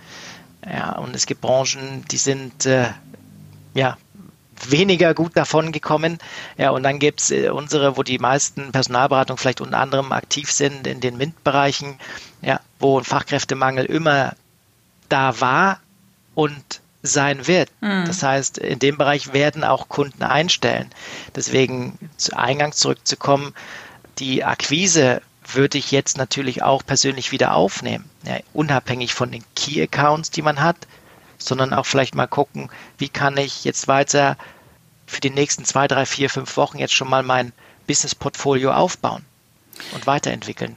Ja, 0.66 0.94
und 0.94 1.16
es 1.16 1.26
gibt 1.26 1.42
Branchen, 1.42 2.04
die 2.12 2.18
sind 2.18 2.66
äh, 2.66 2.90
ja 3.74 3.98
weniger 4.66 5.14
gut 5.14 5.36
davon 5.36 5.72
gekommen. 5.72 6.20
Ja, 6.58 6.72
und 6.72 6.84
dann 6.84 7.00
gibt 7.00 7.22
es 7.22 7.32
äh, 7.32 7.50
unsere, 7.50 7.98
wo 7.98 8.04
die 8.04 8.20
meisten 8.20 8.72
Personalberatungen 8.72 9.38
vielleicht 9.38 9.62
unter 9.62 9.80
anderem 9.80 10.12
aktiv 10.12 10.52
sind 10.52 10.88
in 10.88 11.00
den 11.00 11.18
MINT-Bereichen, 11.18 12.00
ja, 12.42 12.60
wo 12.80 13.00
ein 13.00 13.06
Fachkräftemangel 13.06 13.86
immer 13.86 14.34
da 15.10 15.40
war 15.40 15.80
und 16.36 16.82
sein 17.04 17.48
wird. 17.48 17.70
Mhm. 17.82 18.06
Das 18.06 18.24
heißt, 18.24 18.58
in 18.58 18.80
dem 18.80 18.98
Bereich 18.98 19.34
werden 19.34 19.64
auch 19.64 19.90
Kunden 19.90 20.24
einstellen. 20.24 20.90
Deswegen 21.36 21.98
zu 22.18 22.38
Eingangs 22.38 22.78
zurückzukommen, 22.78 23.54
die 24.20 24.44
Akquise 24.44 25.22
würde 25.46 25.78
ich 25.78 25.92
jetzt 25.92 26.18
natürlich 26.18 26.64
auch 26.64 26.86
persönlich 26.86 27.32
wieder 27.32 27.54
aufnehmen, 27.54 28.10
ja, 28.24 28.38
unabhängig 28.54 29.14
von 29.14 29.32
den 29.32 29.44
Key 29.56 29.82
Accounts, 29.82 30.32
die 30.32 30.42
man 30.42 30.60
hat, 30.60 30.76
sondern 31.38 31.74
auch 31.74 31.86
vielleicht 31.86 32.16
mal 32.16 32.28
gucken, 32.28 32.70
wie 32.98 33.10
kann 33.10 33.38
ich 33.38 33.64
jetzt 33.64 33.88
weiter 33.88 34.38
für 35.06 35.22
die 35.22 35.30
nächsten 35.30 35.64
zwei, 35.64 35.88
drei, 35.88 36.06
vier, 36.06 36.30
fünf 36.30 36.58
Wochen 36.58 36.80
jetzt 36.80 36.94
schon 36.94 37.10
mal 37.10 37.24
mein 37.24 37.54
Business-Portfolio 37.88 38.74
aufbauen 38.74 39.24
und 39.94 40.06
weiterentwickeln. 40.06 40.76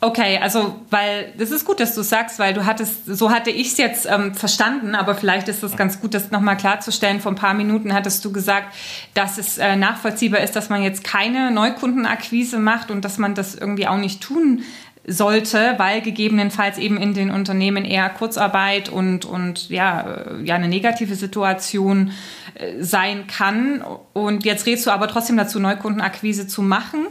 Okay, 0.00 0.38
also 0.40 0.76
weil 0.90 1.34
das 1.38 1.50
ist 1.50 1.64
gut, 1.64 1.80
dass 1.80 1.92
du 1.96 2.02
sagst, 2.02 2.38
weil 2.38 2.54
du 2.54 2.64
hattest, 2.64 3.06
so 3.06 3.30
hatte 3.30 3.50
ich 3.50 3.72
es 3.72 3.78
jetzt 3.78 4.06
ähm, 4.08 4.32
verstanden, 4.32 4.94
aber 4.94 5.16
vielleicht 5.16 5.48
ist 5.48 5.64
es 5.64 5.76
ganz 5.76 6.00
gut, 6.00 6.14
das 6.14 6.30
nochmal 6.30 6.56
klarzustellen. 6.56 7.20
Vor 7.20 7.32
ein 7.32 7.36
paar 7.36 7.54
Minuten 7.54 7.92
hattest 7.92 8.24
du 8.24 8.30
gesagt, 8.30 8.76
dass 9.14 9.38
es 9.38 9.58
äh, 9.58 9.74
nachvollziehbar 9.74 10.40
ist, 10.40 10.54
dass 10.54 10.68
man 10.68 10.84
jetzt 10.84 11.02
keine 11.02 11.50
Neukundenakquise 11.50 12.60
macht 12.60 12.92
und 12.92 13.04
dass 13.04 13.18
man 13.18 13.34
das 13.34 13.56
irgendwie 13.56 13.88
auch 13.88 13.96
nicht 13.96 14.20
tun 14.20 14.62
sollte, 15.04 15.74
weil 15.78 16.00
gegebenenfalls 16.00 16.78
eben 16.78 16.96
in 16.96 17.14
den 17.14 17.30
Unternehmen 17.30 17.84
eher 17.84 18.08
Kurzarbeit 18.10 18.90
und, 18.90 19.24
und 19.24 19.68
ja, 19.68 20.02
äh, 20.02 20.42
ja 20.44 20.54
eine 20.54 20.68
negative 20.68 21.16
Situation 21.16 22.12
äh, 22.54 22.80
sein 22.80 23.26
kann. 23.26 23.82
Und 24.12 24.44
jetzt 24.44 24.64
redest 24.66 24.86
du 24.86 24.92
aber 24.92 25.08
trotzdem 25.08 25.36
dazu, 25.36 25.58
Neukundenakquise 25.58 26.46
zu 26.46 26.62
machen. 26.62 27.08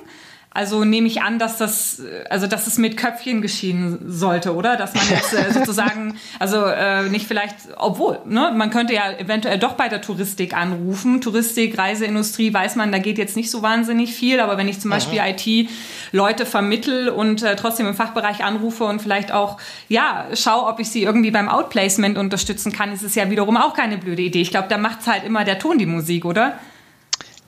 Also 0.58 0.84
nehme 0.84 1.06
ich 1.06 1.22
an, 1.22 1.38
dass 1.38 1.60
das, 1.60 2.02
also 2.32 2.48
dass 2.48 2.66
es 2.66 2.80
mit 2.80 2.98
Köpfchen 2.98 3.44
geschehen 3.44 4.00
sollte, 4.08 4.56
oder? 4.56 4.76
Dass 4.76 4.96
man 4.96 5.08
jetzt 5.08 5.32
äh, 5.32 5.54
sozusagen, 5.54 6.20
also 6.40 6.66
äh, 6.66 7.04
nicht 7.10 7.28
vielleicht, 7.28 7.56
obwohl, 7.76 8.18
ne, 8.26 8.52
man 8.56 8.72
könnte 8.72 8.96
ja 8.96 9.12
eventuell 9.12 9.60
doch 9.60 9.74
bei 9.74 9.88
der 9.88 10.02
Touristik 10.02 10.58
anrufen. 10.58 11.22
Touristik, 11.22 11.78
Reiseindustrie, 11.78 12.52
weiß 12.52 12.76
man, 12.76 12.92
da 12.92 12.98
geht 12.98 13.20
jetzt 13.20 13.36
nicht 13.36 13.52
so 13.52 13.62
wahnsinnig 13.62 14.16
viel, 14.16 14.40
aber 14.40 14.58
wenn 14.58 14.68
ich 14.68 14.80
zum 14.80 14.90
Beispiel 14.90 15.22
mhm. 15.22 15.28
IT-Leute 15.28 16.48
vermittel 16.48 17.10
und 17.10 17.44
äh, 17.44 17.56
trotzdem 17.56 17.86
im 17.86 17.94
Fachbereich 17.94 18.44
anrufe 18.44 18.86
und 18.86 19.00
vielleicht 19.00 19.32
auch, 19.32 19.60
ja, 19.90 20.26
schau, 20.34 20.68
ob 20.68 20.80
ich 20.80 20.90
sie 20.90 21.04
irgendwie 21.04 21.30
beim 21.30 21.50
Outplacement 21.50 22.18
unterstützen 22.18 22.72
kann, 22.72 22.92
ist 22.92 23.04
es 23.04 23.14
ja 23.14 23.30
wiederum 23.30 23.58
auch 23.58 23.76
keine 23.76 24.00
blöde 24.00 24.24
Idee. 24.24 24.42
Ich 24.42 24.50
glaube, 24.50 24.70
da 24.70 24.80
macht 24.80 25.06
halt 25.06 25.24
immer 25.24 25.44
der 25.44 25.60
Ton 25.60 25.78
die 25.78 25.86
Musik, 25.86 26.26
oder? 26.26 26.58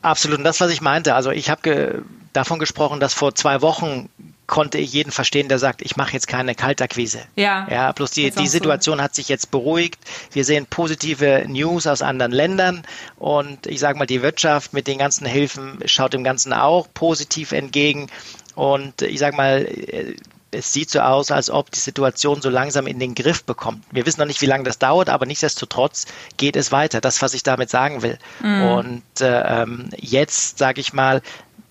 Absolut. 0.03 0.37
Und 0.37 0.43
das, 0.43 0.61
was 0.61 0.69
ich 0.69 0.81
meinte, 0.81 1.15
also 1.15 1.31
ich 1.31 1.49
habe 1.49 2.03
davon 2.33 2.59
gesprochen, 2.59 2.99
dass 2.99 3.13
vor 3.13 3.35
zwei 3.35 3.61
Wochen 3.61 4.09
konnte 4.47 4.79
ich 4.79 4.93
jeden 4.93 5.11
verstehen, 5.11 5.47
der 5.47 5.59
sagt, 5.59 5.81
ich 5.83 5.95
mache 5.95 6.13
jetzt 6.13 6.27
keine 6.27 6.55
Kaltakquise. 6.55 7.19
Ja. 7.35 7.67
Ja, 7.69 7.91
bloß 7.91 8.11
die, 8.11 8.31
die 8.31 8.47
Situation 8.47 8.97
so. 8.97 9.03
hat 9.03 9.13
sich 9.13 9.29
jetzt 9.29 9.51
beruhigt. 9.51 9.99
Wir 10.31 10.43
sehen 10.43 10.65
positive 10.65 11.45
News 11.47 11.85
aus 11.85 12.01
anderen 12.01 12.31
Ländern 12.31 12.83
und 13.17 13.67
ich 13.67 13.79
sage 13.79 13.99
mal, 13.99 14.07
die 14.07 14.23
Wirtschaft 14.23 14.73
mit 14.73 14.87
den 14.87 14.97
ganzen 14.97 15.27
Hilfen 15.27 15.79
schaut 15.85 16.13
dem 16.13 16.23
Ganzen 16.23 16.51
auch 16.51 16.87
positiv 16.93 17.51
entgegen. 17.51 18.07
Und 18.55 19.03
ich 19.03 19.19
sage 19.19 19.37
mal, 19.37 19.67
es 20.51 20.73
sieht 20.73 20.89
so 20.89 20.99
aus, 20.99 21.31
als 21.31 21.49
ob 21.49 21.71
die 21.71 21.79
Situation 21.79 22.41
so 22.41 22.49
langsam 22.49 22.87
in 22.87 22.99
den 22.99 23.13
Griff 23.13 23.43
bekommt. 23.43 23.85
Wir 23.91 24.05
wissen 24.05 24.19
noch 24.19 24.27
nicht, 24.27 24.41
wie 24.41 24.47
lange 24.47 24.63
das 24.63 24.79
dauert, 24.79 25.09
aber 25.09 25.25
nichtsdestotrotz 25.25 26.07
geht 26.37 26.55
es 26.55 26.71
weiter. 26.71 27.01
Das, 27.01 27.21
was 27.21 27.33
ich 27.33 27.43
damit 27.43 27.69
sagen 27.69 28.01
will. 28.01 28.17
Mhm. 28.41 28.63
Und 28.63 29.21
äh, 29.21 29.61
ähm, 29.61 29.89
jetzt, 29.95 30.57
sage 30.57 30.81
ich 30.81 30.93
mal, 30.93 31.21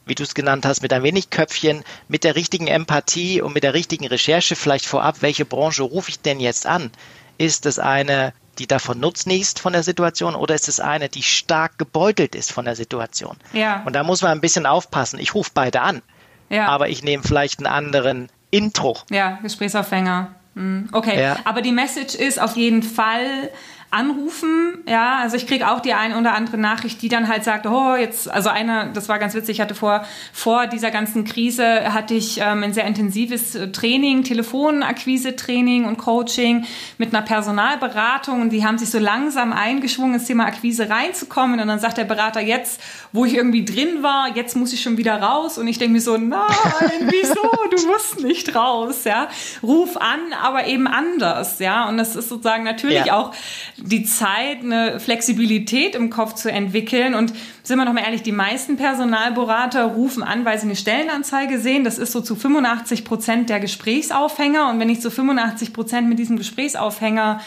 wie 0.09 0.15
du 0.15 0.23
es 0.23 0.35
genannt 0.35 0.67
hast, 0.67 0.83
mit 0.83 0.93
ein 0.93 1.03
wenig 1.03 1.31
Köpfchen, 1.31 1.85
mit 2.09 2.25
der 2.25 2.37
richtigen 2.37 2.67
Empathie 2.67 3.41
und 3.43 3.55
mit 3.55 3.63
der 3.63 3.75
richtigen 3.75 4.07
Recherche 4.07 4.57
vielleicht 4.57 4.87
vorab, 4.87 5.17
welche 5.21 5.45
Branche 5.45 5.83
rufe 5.83 6.11
ich 6.11 6.21
denn 6.21 6.41
jetzt 6.41 6.67
an? 6.67 6.91
Ist 7.37 7.67
es 7.67 7.79
eine, 7.79 8.33
die 8.59 8.67
davon 8.67 8.99
nutznießt 9.01 9.61
von 9.61 9.73
der 9.73 9.83
Situation 9.83 10.35
oder 10.35 10.55
ist 10.55 10.69
es 10.69 10.81
eine, 10.81 11.09
die 11.09 11.23
stark 11.23 11.79
gebeutelt 11.79 12.35
ist 12.35 12.53
von 12.53 12.65
der 12.65 12.75
Situation? 12.75 13.37
Ja. 13.53 13.83
Und 13.85 13.95
da 13.95 14.03
muss 14.03 14.23
man 14.23 14.33
ein 14.33 14.41
bisschen 14.41 14.67
aufpassen. 14.67 15.19
Ich 15.19 15.35
rufe 15.35 15.51
beide 15.55 15.81
an, 15.81 16.03
ja. 16.51 16.67
aber 16.67 16.89
ich 16.89 17.03
nehme 17.03 17.23
vielleicht 17.23 17.59
einen 17.59 17.67
anderen 17.67 18.29
Intro. 18.51 18.99
Ja, 19.11 19.39
Gesprächsaufhänger. 19.43 20.35
Hm, 20.55 20.89
okay, 20.93 21.21
ja. 21.21 21.37
aber 21.45 21.63
die 21.63 21.71
Message 21.71 22.15
ist 22.17 22.41
auf 22.41 22.57
jeden 22.57 22.83
Fall, 22.83 23.51
anrufen. 23.91 24.85
Ja, 24.87 25.19
also 25.19 25.37
ich 25.37 25.47
kriege 25.47 25.71
auch 25.71 25.81
die 25.81 25.95
ein 25.95 26.15
oder 26.15 26.35
andere 26.35 26.59
Nachricht, 26.59 27.01
die 27.01 27.09
dann 27.09 27.27
halt 27.27 27.43
sagt, 27.43 27.67
oh, 27.67 27.97
jetzt, 27.97 28.31
also 28.31 28.51
eine, 28.51 28.91
das 28.93 29.09
war 29.09 29.19
ganz 29.19 29.33
witzig, 29.35 29.57
ich 29.57 29.61
hatte 29.63 29.75
vor, 29.75 30.05
vor 30.33 30.67
dieser 30.67 30.91
ganzen 30.91 31.25
Krise 31.25 31.95
hatte 31.95 32.13
ich 32.13 32.39
ähm, 32.39 32.63
ein 32.63 32.75
sehr 32.75 32.85
intensives 32.85 33.55
äh, 33.55 33.73
Training, 33.73 34.25
Telefonakquise-Training 34.25 35.87
und 35.87 35.97
Coaching 35.97 36.67
mit 36.99 37.15
einer 37.15 37.25
Personalberatung 37.25 38.43
und 38.43 38.51
die 38.51 38.65
haben 38.65 38.77
sich 38.77 38.91
so 38.91 38.99
langsam 38.99 39.55
eingeschwungen, 39.55 40.15
ins 40.15 40.27
Thema 40.27 40.45
Akquise 40.45 40.91
reinzukommen 40.91 41.59
und 41.59 41.67
dann 41.67 41.79
sagt 41.79 41.97
der 41.97 42.05
Berater 42.05 42.41
jetzt, 42.41 42.83
wo 43.13 43.25
ich 43.25 43.35
irgendwie 43.35 43.65
drin 43.65 44.03
war, 44.03 44.37
jetzt 44.37 44.55
muss 44.55 44.75
ich 44.75 44.83
schon 44.83 44.99
wieder 44.99 45.23
raus 45.23 45.57
und 45.57 45.67
ich 45.67 45.79
denke 45.79 45.95
mir 45.95 46.03
so, 46.03 46.19
nein, 46.19 46.41
wieso? 47.09 47.41
Du 47.71 47.87
musst 47.87 48.23
nicht 48.23 48.55
raus, 48.55 49.05
ja. 49.05 49.29
Ruf 49.63 49.97
an, 49.97 50.35
aber 50.43 50.67
eben 50.67 50.87
anders, 50.87 51.59
ja. 51.59 51.89
Und 51.89 51.97
das 51.97 52.17
ist 52.17 52.29
sozusagen 52.29 52.65
natürlich 52.65 53.07
ja. 53.07 53.17
auch 53.17 53.33
die 53.81 54.05
Zeit, 54.05 54.63
eine 54.63 54.99
Flexibilität 55.01 55.95
im 55.95 56.11
Kopf 56.11 56.35
zu 56.35 56.51
entwickeln. 56.51 57.15
Und 57.15 57.33
sind 57.63 57.79
wir 57.79 57.85
noch 57.85 57.93
mal 57.93 58.03
ehrlich, 58.03 58.23
die 58.23 58.33
meisten 58.33 58.77
Personalberater 58.77 59.85
rufen 59.85 60.23
an, 60.23 60.45
weil 60.45 60.59
sie 60.59 60.67
eine 60.67 60.77
Stellenanzeige 60.77 61.59
sehen. 61.59 61.85
Das 61.85 61.99
ist 61.99 62.13
so 62.13 62.21
zu 62.21 62.35
85 62.35 63.05
Prozent 63.05 63.51
der 63.51 63.61
Gesprächsaufhänger. 63.61 64.69
Und 64.71 64.81
wenn 64.81 64.91
ich 64.91 65.01
zu 65.01 65.11
85 65.11 65.73
Prozent 65.73 66.09
mit 66.09 66.19
diesem 66.19 66.37
Gesprächsaufhänger 66.37 67.41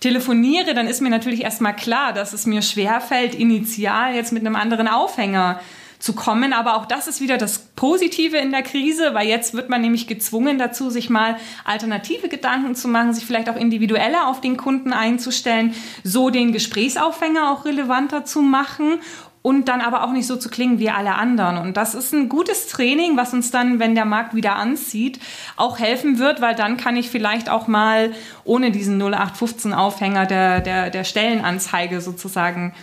telefoniere, 0.00 0.74
dann 0.74 0.86
ist 0.86 1.00
mir 1.00 1.10
natürlich 1.10 1.42
erstmal 1.42 1.74
klar, 1.74 2.12
dass 2.12 2.32
es 2.32 2.46
mir 2.46 2.62
schwerfällt, 2.62 3.34
initial 3.34 4.14
jetzt 4.14 4.32
mit 4.32 4.44
einem 4.44 4.56
anderen 4.56 4.88
Aufhänger 4.88 5.60
zu 5.98 6.14
kommen. 6.14 6.52
Aber 6.52 6.76
auch 6.76 6.86
das 6.86 7.06
ist 7.06 7.20
wieder 7.20 7.38
das 7.38 7.58
Positive 7.58 8.36
in 8.36 8.50
der 8.50 8.62
Krise, 8.62 9.14
weil 9.14 9.28
jetzt 9.28 9.54
wird 9.54 9.68
man 9.68 9.80
nämlich 9.80 10.06
gezwungen 10.06 10.58
dazu, 10.58 10.90
sich 10.90 11.10
mal 11.10 11.36
alternative 11.64 12.28
Gedanken 12.28 12.74
zu 12.74 12.88
machen, 12.88 13.12
sich 13.12 13.24
vielleicht 13.24 13.48
auch 13.48 13.56
individueller 13.56 14.28
auf 14.28 14.40
den 14.40 14.56
Kunden 14.56 14.92
einzustellen, 14.92 15.74
so 16.04 16.30
den 16.30 16.52
Gesprächsaufhänger 16.52 17.50
auch 17.50 17.64
relevanter 17.64 18.24
zu 18.24 18.40
machen 18.40 19.00
und 19.46 19.68
dann 19.68 19.80
aber 19.80 20.02
auch 20.02 20.10
nicht 20.10 20.26
so 20.26 20.34
zu 20.34 20.48
klingen 20.48 20.80
wie 20.80 20.90
alle 20.90 21.14
anderen. 21.14 21.58
Und 21.58 21.76
das 21.76 21.94
ist 21.94 22.12
ein 22.12 22.28
gutes 22.28 22.66
Training, 22.66 23.16
was 23.16 23.32
uns 23.32 23.52
dann, 23.52 23.78
wenn 23.78 23.94
der 23.94 24.04
Markt 24.04 24.34
wieder 24.34 24.56
anzieht, 24.56 25.20
auch 25.54 25.78
helfen 25.78 26.18
wird, 26.18 26.40
weil 26.40 26.56
dann 26.56 26.76
kann 26.76 26.96
ich 26.96 27.10
vielleicht 27.10 27.48
auch 27.48 27.68
mal 27.68 28.10
ohne 28.42 28.72
diesen 28.72 29.00
0815 29.00 29.72
Aufhänger 29.72 30.26
der, 30.26 30.60
der, 30.60 30.90
der 30.90 31.04
Stellenanzeige 31.04 32.00
sozusagen 32.00 32.74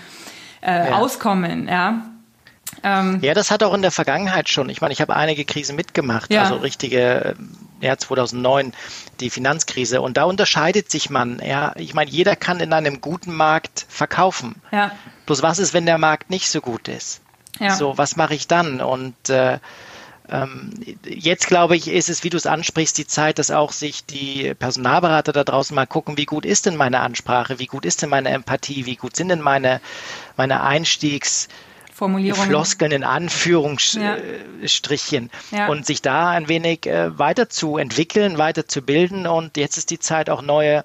äh, 0.62 0.90
ja. 0.90 0.96
auskommen. 0.96 1.68
Ja. 1.68 2.13
Ähm, 2.84 3.20
ja, 3.22 3.34
das 3.34 3.52
hat 3.52 3.64
auch 3.64 3.74
in 3.74 3.82
der 3.82 3.92
Vergangenheit 3.92 4.50
schon. 4.50 4.70
Ich 4.70 4.82
meine, 4.82 4.94
ich 4.94 5.02
habe 5.02 5.16
einige 5.16 5.46
Krisen 5.46 5.76
mitgemacht, 5.76 6.34
ja. 6.34 6.44
also 6.44 6.56
richtige, 6.56 7.36
ja, 7.82 7.98
2009, 7.98 8.74
die 9.20 9.30
Finanzkrise. 9.30 10.02
Und 10.02 10.18
da 10.18 10.24
unterscheidet 10.24 10.90
sich 10.90 11.10
man. 11.10 11.42
Ja, 11.46 11.74
ich 11.78 11.94
meine, 11.94 12.10
jeder 12.10 12.36
kann 12.36 12.60
in 12.60 12.74
einem 12.74 13.02
guten 13.02 13.34
Markt 13.34 13.86
verkaufen. 13.90 14.62
Ja. 14.72 14.92
Bloß 15.26 15.42
was 15.44 15.60
ist, 15.60 15.74
wenn 15.74 15.86
der 15.86 15.98
Markt 15.98 16.30
nicht 16.30 16.50
so 16.50 16.62
gut 16.62 16.88
ist? 16.88 17.22
Ja. 17.60 17.76
So, 17.76 17.98
was 17.98 18.16
mache 18.16 18.34
ich 18.34 18.48
dann? 18.48 18.82
Und 18.82 19.30
äh, 19.30 19.60
ähm, 20.30 20.72
jetzt 21.06 21.48
glaube 21.48 21.76
ich, 21.76 21.88
ist 21.88 22.10
es, 22.10 22.24
wie 22.24 22.30
du 22.30 22.38
es 22.38 22.46
ansprichst, 22.46 22.98
die 22.98 23.08
Zeit, 23.08 23.40
dass 23.40 23.52
auch 23.52 23.72
sich 23.72 24.06
die 24.06 24.54
Personalberater 24.56 25.34
da 25.34 25.44
draußen 25.44 25.76
mal 25.76 25.86
gucken, 25.86 26.18
wie 26.18 26.26
gut 26.26 26.46
ist 26.46 26.66
denn 26.66 26.76
meine 26.76 27.02
Ansprache, 27.02 27.60
wie 27.60 27.68
gut 27.68 27.86
ist 27.86 28.02
denn 28.02 28.10
meine 28.10 28.30
Empathie, 28.30 28.86
wie 28.86 28.96
gut 28.96 29.16
sind 29.16 29.30
denn 29.30 29.42
meine, 29.42 29.82
meine 30.36 30.64
Einstiegs- 30.64 31.48
Formulierungen. 32.04 32.50
Floskeln 32.50 32.92
in 32.92 33.06
Anführungsstrichen 33.06 35.32
ja. 35.52 35.58
ja. 35.58 35.68
und 35.68 35.86
sich 35.86 36.02
da 36.02 36.30
ein 36.30 36.50
wenig 36.50 36.86
äh, 36.86 37.18
weiterzuentwickeln, 37.18 38.38
weiterzubilden 38.38 39.26
und 39.26 39.56
jetzt 39.56 39.78
ist 39.78 39.90
die 39.90 40.00
Zeit 40.00 40.30
auch 40.30 40.42
neue 40.42 40.84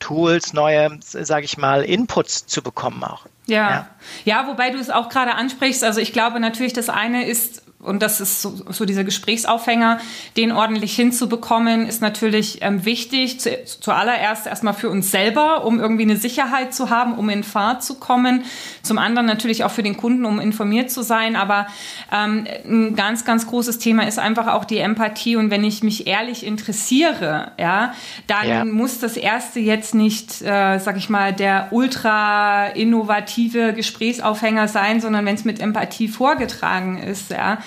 Tools, 0.00 0.52
neue, 0.52 0.98
sage 1.00 1.44
ich 1.44 1.56
mal, 1.56 1.82
Inputs 1.82 2.46
zu 2.46 2.60
bekommen 2.60 3.04
auch. 3.04 3.24
Ja. 3.46 3.70
ja, 3.70 3.88
ja, 4.24 4.46
wobei 4.48 4.70
du 4.70 4.78
es 4.78 4.90
auch 4.90 5.08
gerade 5.08 5.34
ansprichst. 5.34 5.82
Also 5.82 6.00
ich 6.00 6.12
glaube 6.12 6.40
natürlich, 6.40 6.72
das 6.72 6.88
eine 6.88 7.26
ist 7.26 7.61
und 7.82 8.00
das 8.00 8.20
ist 8.20 8.40
so, 8.40 8.54
so 8.70 8.84
dieser 8.84 9.02
Gesprächsaufhänger, 9.02 9.98
den 10.36 10.52
ordentlich 10.52 10.94
hinzubekommen, 10.94 11.88
ist 11.88 12.00
natürlich 12.00 12.58
ähm, 12.62 12.84
wichtig. 12.84 13.40
Zu, 13.40 13.58
zuallererst 13.64 14.46
erstmal 14.46 14.74
für 14.74 14.88
uns 14.88 15.10
selber, 15.10 15.64
um 15.64 15.80
irgendwie 15.80 16.04
eine 16.04 16.16
Sicherheit 16.16 16.72
zu 16.72 16.90
haben, 16.90 17.14
um 17.14 17.28
in 17.28 17.42
Fahrt 17.42 17.82
zu 17.82 17.96
kommen. 17.96 18.44
Zum 18.82 18.98
anderen 18.98 19.26
natürlich 19.26 19.64
auch 19.64 19.72
für 19.72 19.82
den 19.82 19.96
Kunden, 19.96 20.24
um 20.24 20.38
informiert 20.38 20.92
zu 20.92 21.02
sein. 21.02 21.34
Aber 21.34 21.66
ähm, 22.12 22.46
ein 22.64 22.94
ganz, 22.94 23.24
ganz 23.24 23.48
großes 23.48 23.80
Thema 23.80 24.06
ist 24.06 24.20
einfach 24.20 24.46
auch 24.46 24.64
die 24.64 24.78
Empathie. 24.78 25.34
Und 25.34 25.50
wenn 25.50 25.64
ich 25.64 25.82
mich 25.82 26.06
ehrlich 26.06 26.46
interessiere, 26.46 27.50
ja, 27.58 27.94
dann 28.28 28.48
ja. 28.48 28.64
muss 28.64 29.00
das 29.00 29.16
erste 29.16 29.58
jetzt 29.58 29.92
nicht, 29.92 30.40
äh, 30.42 30.78
sag 30.78 30.96
ich 30.96 31.08
mal, 31.08 31.32
der 31.32 31.66
ultra 31.72 32.66
innovative 32.66 33.72
Gesprächsaufhänger 33.72 34.68
sein, 34.68 35.00
sondern 35.00 35.26
wenn 35.26 35.34
es 35.34 35.44
mit 35.44 35.58
Empathie 35.58 36.06
vorgetragen 36.06 37.02
ist, 37.02 37.32
ja, 37.32 37.58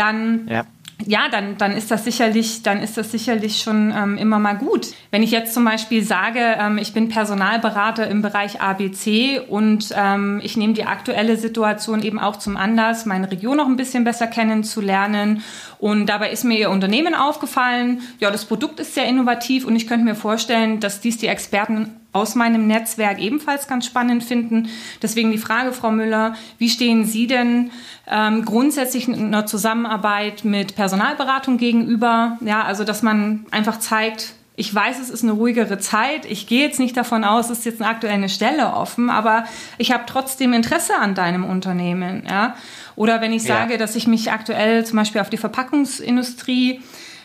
dann 0.00 0.48
ja 0.48 0.64
ja, 1.06 1.28
dann, 1.30 1.56
dann 1.56 1.72
ist 1.72 1.90
das 1.90 2.04
sicherlich, 2.04 2.62
dann 2.62 2.82
ist 2.82 2.96
das 2.96 3.10
sicherlich 3.10 3.62
schon 3.62 3.92
ähm, 3.96 4.16
immer 4.18 4.38
mal 4.38 4.54
gut. 4.54 4.88
Wenn 5.10 5.22
ich 5.22 5.30
jetzt 5.30 5.54
zum 5.54 5.64
Beispiel 5.64 6.02
sage, 6.04 6.40
ähm, 6.40 6.78
ich 6.78 6.92
bin 6.92 7.08
Personalberater 7.08 8.08
im 8.08 8.22
Bereich 8.22 8.60
ABC 8.60 9.40
und 9.48 9.94
ähm, 9.96 10.40
ich 10.42 10.56
nehme 10.56 10.74
die 10.74 10.84
aktuelle 10.84 11.36
Situation 11.36 12.02
eben 12.02 12.18
auch 12.18 12.36
zum 12.36 12.56
Anlass, 12.56 13.06
meine 13.06 13.30
Region 13.30 13.56
noch 13.56 13.66
ein 13.66 13.76
bisschen 13.76 14.04
besser 14.04 14.26
kennenzulernen. 14.26 15.42
Und 15.78 16.06
dabei 16.06 16.30
ist 16.30 16.44
mir 16.44 16.58
Ihr 16.58 16.70
Unternehmen 16.70 17.14
aufgefallen. 17.14 18.02
Ja, 18.18 18.30
das 18.30 18.44
Produkt 18.44 18.80
ist 18.80 18.94
sehr 18.94 19.06
innovativ 19.06 19.64
und 19.64 19.76
ich 19.76 19.86
könnte 19.86 20.04
mir 20.04 20.14
vorstellen, 20.14 20.80
dass 20.80 21.00
dies 21.00 21.18
die 21.18 21.28
Experten 21.28 21.99
aus 22.12 22.34
meinem 22.34 22.66
Netzwerk 22.66 23.18
ebenfalls 23.18 23.68
ganz 23.68 23.86
spannend 23.86 24.24
finden. 24.24 24.68
Deswegen 25.02 25.30
die 25.30 25.38
Frage, 25.38 25.72
Frau 25.72 25.90
Müller, 25.90 26.34
wie 26.58 26.68
stehen 26.68 27.04
Sie 27.04 27.26
denn 27.26 27.70
ähm, 28.08 28.44
grundsätzlich 28.44 29.06
in 29.08 29.14
einer 29.14 29.46
Zusammenarbeit 29.46 30.44
mit 30.44 30.74
Personalberatung 30.74 31.56
gegenüber? 31.56 32.38
Ja, 32.40 32.62
also 32.62 32.84
dass 32.84 33.02
man 33.02 33.46
einfach 33.50 33.78
zeigt, 33.78 34.34
ich 34.56 34.74
weiß, 34.74 35.00
es 35.00 35.08
ist 35.08 35.22
eine 35.22 35.32
ruhigere 35.32 35.78
Zeit. 35.78 36.26
Ich 36.26 36.46
gehe 36.46 36.66
jetzt 36.66 36.78
nicht 36.78 36.94
davon 36.94 37.24
aus, 37.24 37.48
es 37.48 37.60
ist 37.60 37.64
jetzt 37.64 37.80
eine 37.80 37.90
aktuelle 37.90 38.28
Stelle 38.28 38.74
offen, 38.74 39.08
aber 39.08 39.44
ich 39.78 39.90
habe 39.90 40.04
trotzdem 40.06 40.52
Interesse 40.52 40.96
an 40.96 41.14
deinem 41.14 41.44
Unternehmen. 41.44 42.24
Ja? 42.28 42.56
Oder 42.94 43.22
wenn 43.22 43.32
ich 43.32 43.42
sage, 43.44 43.72
ja. 43.72 43.78
dass 43.78 43.96
ich 43.96 44.06
mich 44.06 44.30
aktuell 44.30 44.84
zum 44.84 44.98
Beispiel 44.98 45.22
auf 45.22 45.30
die 45.30 45.38
Verpackungsindustrie 45.38 46.82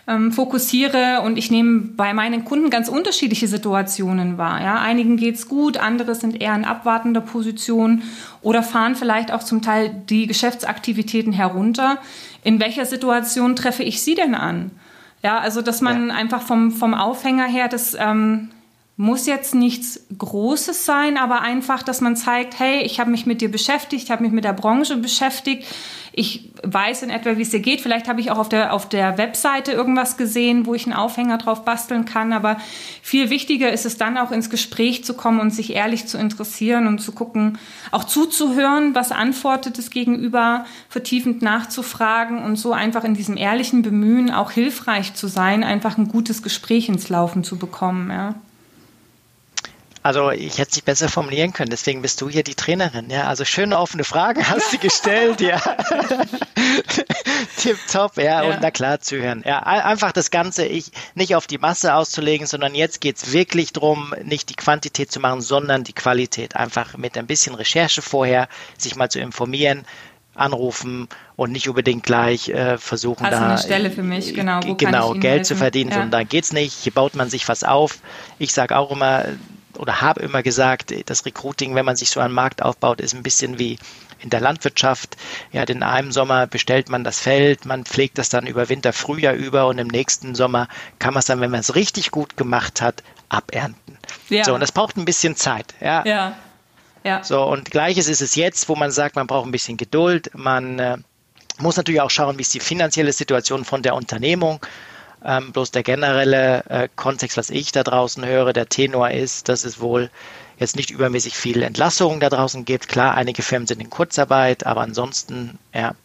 ähm, 0.08 0.32
fokussiere 0.32 1.22
und 1.24 1.38
ich 1.38 1.50
nehme 1.50 1.82
bei 1.82 2.14
meinen 2.14 2.46
Kunden 2.46 2.70
ganz 2.70 2.90
unterschiedliche 2.90 3.48
Situationen 3.48 4.38
wahr. 4.38 4.62
Ja? 4.62 4.80
Einigen 4.80 5.18
geht's 5.18 5.48
gut, 5.48 5.78
andere 5.78 6.16
sind 6.16 6.40
eher 6.42 6.56
in 6.56 6.66
abwartender 6.66 7.22
Position 7.22 8.04
oder 8.42 8.62
fahren 8.62 8.96
vielleicht 8.96 9.32
auch 9.32 9.44
zum 9.44 9.62
Teil 9.62 10.04
die 10.10 10.28
Geschäftsaktivitäten 10.28 11.34
herunter. 11.34 11.98
In 12.44 12.60
welcher 12.60 12.86
Situation 12.86 13.56
treffe 13.56 13.84
ich 13.84 14.02
Sie 14.02 14.16
denn 14.16 14.36
an? 14.36 14.72
Ja, 15.24 15.40
also 15.40 15.64
dass 15.64 15.82
man 15.82 16.10
ja. 16.10 16.16
einfach 16.16 16.44
vom, 16.44 16.72
vom 16.72 16.94
Aufhänger 16.94 17.46
her 17.46 17.68
das 17.68 17.98
ähm, 18.00 18.52
muss 18.98 19.26
jetzt 19.26 19.54
nichts 19.54 20.06
Großes 20.18 20.86
sein, 20.86 21.18
aber 21.18 21.42
einfach, 21.42 21.84
dass 21.84 22.00
man 22.00 22.16
zeigt, 22.16 22.60
hey, 22.60 22.82
ich 22.82 23.00
habe 23.00 23.12
mich 23.12 23.26
mit 23.26 23.42
dir 23.42 23.52
beschäftigt, 23.52 24.04
ich 24.04 24.12
habe 24.12 24.24
mich 24.24 24.32
mit 24.32 24.46
der 24.46 24.54
Branche 24.54 24.96
beschäftigt, 24.96 25.66
ich 26.18 26.50
weiß 26.64 27.04
in 27.04 27.10
etwa, 27.10 27.36
wie 27.36 27.42
es 27.42 27.50
dir 27.50 27.60
geht. 27.60 27.82
Vielleicht 27.82 28.08
habe 28.08 28.22
ich 28.22 28.32
auch 28.32 28.38
auf 28.38 28.48
der, 28.48 28.72
auf 28.72 28.88
der 28.88 29.18
Webseite 29.18 29.74
irgendwas 29.74 30.16
gesehen, 30.16 30.66
wo 30.66 30.74
ich 30.74 30.86
einen 30.86 30.96
Aufhänger 30.96 31.38
drauf 31.38 31.66
basteln 31.66 32.06
kann. 32.06 32.32
Aber 32.32 32.56
viel 33.02 33.30
wichtiger 33.30 33.74
ist 33.74 33.86
es 33.86 33.98
dann 33.98 34.18
auch 34.18 34.32
ins 34.32 34.50
Gespräch 34.50 35.04
zu 35.04 35.14
kommen 35.14 35.42
und 35.42 35.52
sich 35.52 35.74
ehrlich 35.76 36.08
zu 36.08 36.18
interessieren 36.18 36.88
und 36.88 37.00
zu 37.00 37.12
gucken, 37.12 37.58
auch 37.92 38.06
zuzuhören, 38.06 38.96
was 38.96 39.12
antwortet 39.12 39.78
es 39.78 39.90
gegenüber, 39.90 40.66
vertiefend 40.88 41.42
nachzufragen 41.42 42.42
und 42.42 42.56
so 42.56 42.72
einfach 42.72 43.04
in 43.04 43.14
diesem 43.14 43.36
ehrlichen 43.36 43.82
Bemühen 43.82 44.32
auch 44.32 44.52
hilfreich 44.52 45.16
zu 45.16 45.28
sein, 45.28 45.66
einfach 45.66 45.98
ein 45.98 46.08
gutes 46.08 46.42
Gespräch 46.42 46.88
ins 46.88 47.10
Laufen 47.10 47.44
zu 47.44 47.58
bekommen. 47.58 48.10
Ja. 48.10 48.36
Also 50.06 50.30
ich 50.30 50.60
hätte 50.60 50.70
es 50.70 50.76
nicht 50.76 50.86
besser 50.86 51.10
formulieren 51.10 51.52
können, 51.52 51.72
deswegen 51.72 52.04
bist 52.04 52.22
du 52.22 52.30
hier 52.30 52.44
die 52.44 52.54
Trainerin. 52.54 53.10
Ja, 53.10 53.24
also 53.24 53.44
schöne 53.44 53.80
offene 53.80 54.04
Fragen 54.04 54.48
hast 54.48 54.72
du 54.72 54.78
gestellt, 54.78 55.42
ja. 55.42 55.60
Tip 57.58 57.80
top, 57.92 58.18
ja, 58.18 58.44
ja, 58.44 58.44
und 58.44 58.60
na 58.62 58.70
klar 58.70 59.00
zuhören. 59.00 59.42
Ja, 59.44 59.64
einfach 59.64 60.12
das 60.12 60.30
Ganze 60.30 60.68
ich, 60.68 60.92
nicht 61.16 61.34
auf 61.34 61.48
die 61.48 61.58
Masse 61.58 61.96
auszulegen, 61.96 62.46
sondern 62.46 62.76
jetzt 62.76 63.02
geht 63.02 63.18
es 63.18 63.34
wirklich 63.34 63.74
darum, 63.74 64.14
nicht 64.24 64.52
die 64.52 64.56
Quantität 64.56 65.12
zu 65.12 65.20
machen, 65.20 65.42
sondern 65.42 65.84
die 65.84 65.94
Qualität. 65.94 66.56
Einfach 66.56 66.96
mit 66.98 67.18
ein 67.18 67.26
bisschen 67.26 67.56
Recherche 67.56 68.04
vorher, 68.04 68.48
sich 68.78 68.96
mal 68.96 69.10
zu 69.10 69.20
informieren, 69.20 69.86
anrufen 70.36 71.08
und 71.36 71.52
nicht 71.52 71.68
unbedingt 71.68 72.04
gleich 72.04 72.50
äh, 72.50 72.78
versuchen, 72.78 73.26
also 73.26 73.40
da 73.40 73.48
eine 73.48 73.58
Stelle 73.58 73.90
für 73.90 74.04
mich, 74.04 74.36
genau, 74.36 74.60
genau 74.76 75.14
Geld 75.14 75.24
helfen? 75.24 75.46
zu 75.46 75.56
verdienen, 75.56 75.90
ja. 75.90 75.96
sondern 75.96 76.12
da 76.12 76.24
geht's 76.24 76.54
nicht. 76.54 76.74
Hier 76.74 76.94
baut 76.94 77.16
man 77.16 77.28
sich 77.32 77.48
was 77.48 77.64
auf. 77.64 77.98
Ich 78.38 78.54
sage 78.54 78.78
auch 78.78 78.92
immer, 78.92 79.26
oder 79.78 80.02
habe 80.02 80.22
immer 80.22 80.44
gesagt, 80.44 80.94
das 81.06 81.26
Recruiting, 81.26 81.76
wenn 81.76 81.86
man 81.86 81.96
sich 81.96 82.10
so 82.10 82.20
einen 82.20 82.34
Markt 82.34 82.62
aufbaut, 82.62 83.02
ist 83.02 83.14
ein 83.14 83.24
bisschen 83.24 83.60
wie 83.60 83.78
in 84.20 84.30
der 84.30 84.40
Landwirtschaft. 84.40 85.18
Ja, 85.52 85.64
in 85.64 85.84
einem 85.84 86.12
Sommer 86.12 86.48
bestellt 86.48 86.90
man 86.90 87.04
das 87.04 87.20
Feld, 87.20 87.66
man 87.66 87.86
pflegt 87.86 88.18
das 88.18 88.30
dann 88.30 88.48
über 88.48 88.70
Winter, 88.70 88.94
Frühjahr 88.94 89.34
über 89.34 89.68
und 89.68 89.78
im 89.78 89.88
nächsten 89.88 90.36
Sommer 90.36 90.68
kann 91.00 91.14
man 91.14 91.20
es 91.20 91.26
dann, 91.26 91.42
wenn 91.42 91.52
man 91.52 91.60
es 91.60 91.76
richtig 91.76 92.12
gut 92.12 92.38
gemacht 92.38 92.82
hat, 92.82 93.04
abernten. 93.30 93.98
Ja. 94.30 94.44
So, 94.44 94.54
und 94.54 94.62
das 94.62 94.72
braucht 94.72 94.98
ein 94.98 95.06
bisschen 95.06 95.36
Zeit. 95.36 95.74
Ja. 95.80 96.04
ja. 96.06 96.38
ja. 97.04 97.24
So, 97.24 97.44
und 97.44 97.72
gleiches 97.72 98.08
ist 98.08 98.22
es 98.22 98.36
jetzt, 98.36 98.70
wo 98.70 98.76
man 98.76 98.92
sagt, 98.92 99.16
man 99.16 99.28
braucht 99.28 99.48
ein 99.48 99.52
bisschen 99.52 99.78
Geduld. 99.78 100.32
Man 100.34 100.80
äh, 100.80 100.98
muss 101.60 101.78
natürlich 101.78 102.02
auch 102.02 102.10
schauen, 102.10 102.38
wie 102.38 102.42
ist 102.42 102.54
die 102.54 102.60
finanzielle 102.60 103.14
Situation 103.14 103.66
von 103.66 103.82
der 103.82 103.96
Unternehmung. 103.96 104.60
Ähm, 105.26 105.52
bloß 105.52 105.72
der 105.72 105.82
generelle 105.84 106.64
äh, 106.70 106.88
Kontext, 106.96 107.36
was 107.36 107.50
ich 107.50 107.72
da 107.72 107.84
draußen 107.84 108.24
höre, 108.24 108.54
der 108.54 108.70
Tenor 108.70 109.10
ist, 109.10 109.50
dass 109.50 109.66
es 109.66 109.80
wohl 109.80 110.12
jetzt 110.60 110.76
nicht 110.76 110.92
übermäßig 110.92 111.36
viel 111.36 111.64
Entlassungen 111.64 112.20
da 112.20 112.30
draußen 112.30 112.64
gibt. 112.64 112.88
Klar, 112.88 113.16
einige 113.16 113.42
Firmen 113.42 113.68
sind 113.68 113.82
in 113.82 113.90
Kurzarbeit, 113.90 114.66
aber 114.66 114.82
ansonsten 114.82 115.58
ja, 115.74 115.96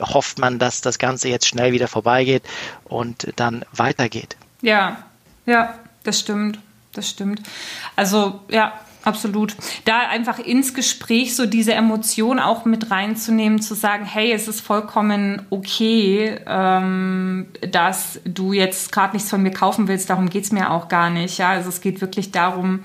hofft 0.00 0.38
man, 0.38 0.58
dass 0.58 0.80
das 0.80 0.98
Ganze 0.98 1.28
jetzt 1.28 1.46
schnell 1.46 1.72
wieder 1.72 1.88
vorbeigeht 1.88 2.44
und 2.84 3.32
dann 3.36 3.64
weitergeht. 3.72 4.36
Ja, 4.62 4.98
ja, 5.44 5.74
das 6.04 6.20
stimmt. 6.20 6.58
Das 6.92 7.10
stimmt. 7.10 7.42
Also 7.96 8.40
ja, 8.48 8.72
Absolut. 9.04 9.54
Da 9.84 10.08
einfach 10.08 10.38
ins 10.38 10.72
Gespräch 10.72 11.36
so 11.36 11.44
diese 11.44 11.74
Emotion 11.74 12.38
auch 12.38 12.64
mit 12.64 12.90
reinzunehmen, 12.90 13.60
zu 13.60 13.74
sagen, 13.74 14.06
hey, 14.06 14.32
es 14.32 14.48
ist 14.48 14.60
vollkommen 14.60 15.42
okay, 15.50 16.38
ähm, 16.46 17.46
dass 17.70 18.20
du 18.24 18.52
jetzt 18.54 18.92
gerade 18.92 19.14
nichts 19.14 19.28
von 19.28 19.42
mir 19.42 19.50
kaufen 19.50 19.88
willst, 19.88 20.08
darum 20.08 20.30
geht's 20.30 20.52
mir 20.52 20.70
auch 20.70 20.88
gar 20.88 21.10
nicht. 21.10 21.38
Ja, 21.38 21.50
also 21.50 21.68
es 21.68 21.82
geht 21.82 22.00
wirklich 22.00 22.30
darum, 22.32 22.80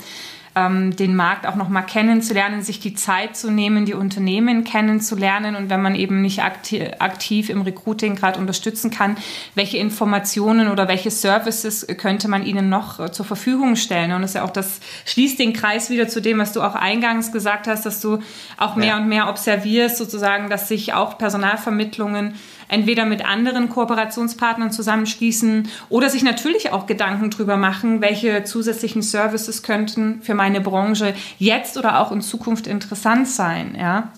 ähm, 0.59 0.95
den 0.95 1.15
Markt 1.15 1.47
auch 1.47 1.55
noch 1.55 1.69
mal 1.69 1.81
kennenzulernen, 1.81 2.61
sich 2.61 2.79
die 2.79 2.93
Zeit 2.93 3.37
zu 3.37 3.51
nehmen, 3.51 3.85
die 3.85 3.93
Unternehmen 3.93 4.63
kennenzulernen 4.63 5.55
und 5.55 5.69
wenn 5.69 5.81
man 5.81 5.95
eben 5.95 6.21
nicht 6.21 6.43
aktiv, 6.43 6.83
aktiv 6.99 7.49
im 7.49 7.61
Recruiting 7.61 8.15
gerade 8.15 8.39
unterstützen 8.39 8.91
kann, 8.91 9.17
welche 9.55 9.77
Informationen 9.77 10.67
oder 10.67 10.87
welche 10.87 11.11
Services 11.11 11.87
könnte 11.97 12.27
man 12.27 12.45
ihnen 12.45 12.69
noch 12.69 12.99
äh, 12.99 13.11
zur 13.11 13.25
Verfügung 13.25 13.75
stellen? 13.75 14.11
Und 14.11 14.21
das 14.21 14.31
ist 14.31 14.35
ja 14.35 14.43
auch 14.43 14.49
das 14.49 14.79
schließt 15.05 15.39
den 15.39 15.53
Kreis 15.53 15.89
wieder 15.89 16.07
zu 16.07 16.21
dem, 16.21 16.39
was 16.39 16.53
du 16.53 16.61
auch 16.61 16.75
eingangs 16.75 17.31
gesagt 17.31 17.67
hast, 17.67 17.85
dass 17.85 18.01
du 18.01 18.19
auch 18.57 18.75
mehr 18.75 18.87
ja. 18.87 18.97
und 18.97 19.07
mehr 19.07 19.29
observierst, 19.29 19.97
sozusagen, 19.97 20.49
dass 20.49 20.67
sich 20.67 20.93
auch 20.93 21.17
Personalvermittlungen 21.17 22.35
entweder 22.69 23.03
mit 23.05 23.25
anderen 23.25 23.67
Kooperationspartnern 23.67 24.71
zusammenschließen 24.71 25.67
oder 25.89 26.09
sich 26.09 26.23
natürlich 26.23 26.71
auch 26.71 26.85
Gedanken 26.85 27.29
drüber 27.31 27.57
machen, 27.57 27.99
welche 27.99 28.45
zusätzlichen 28.45 29.01
Services 29.01 29.63
könnten 29.63 30.21
für 30.21 30.35
meine 30.35 30.61
Branche 30.61 31.13
jetzt 31.37 31.77
oder 31.77 31.99
auch 31.99 32.11
in 32.13 32.21
Zukunft 32.21 32.67
interessant 32.67 33.27
sein, 33.27 33.75
ja. 33.77 34.09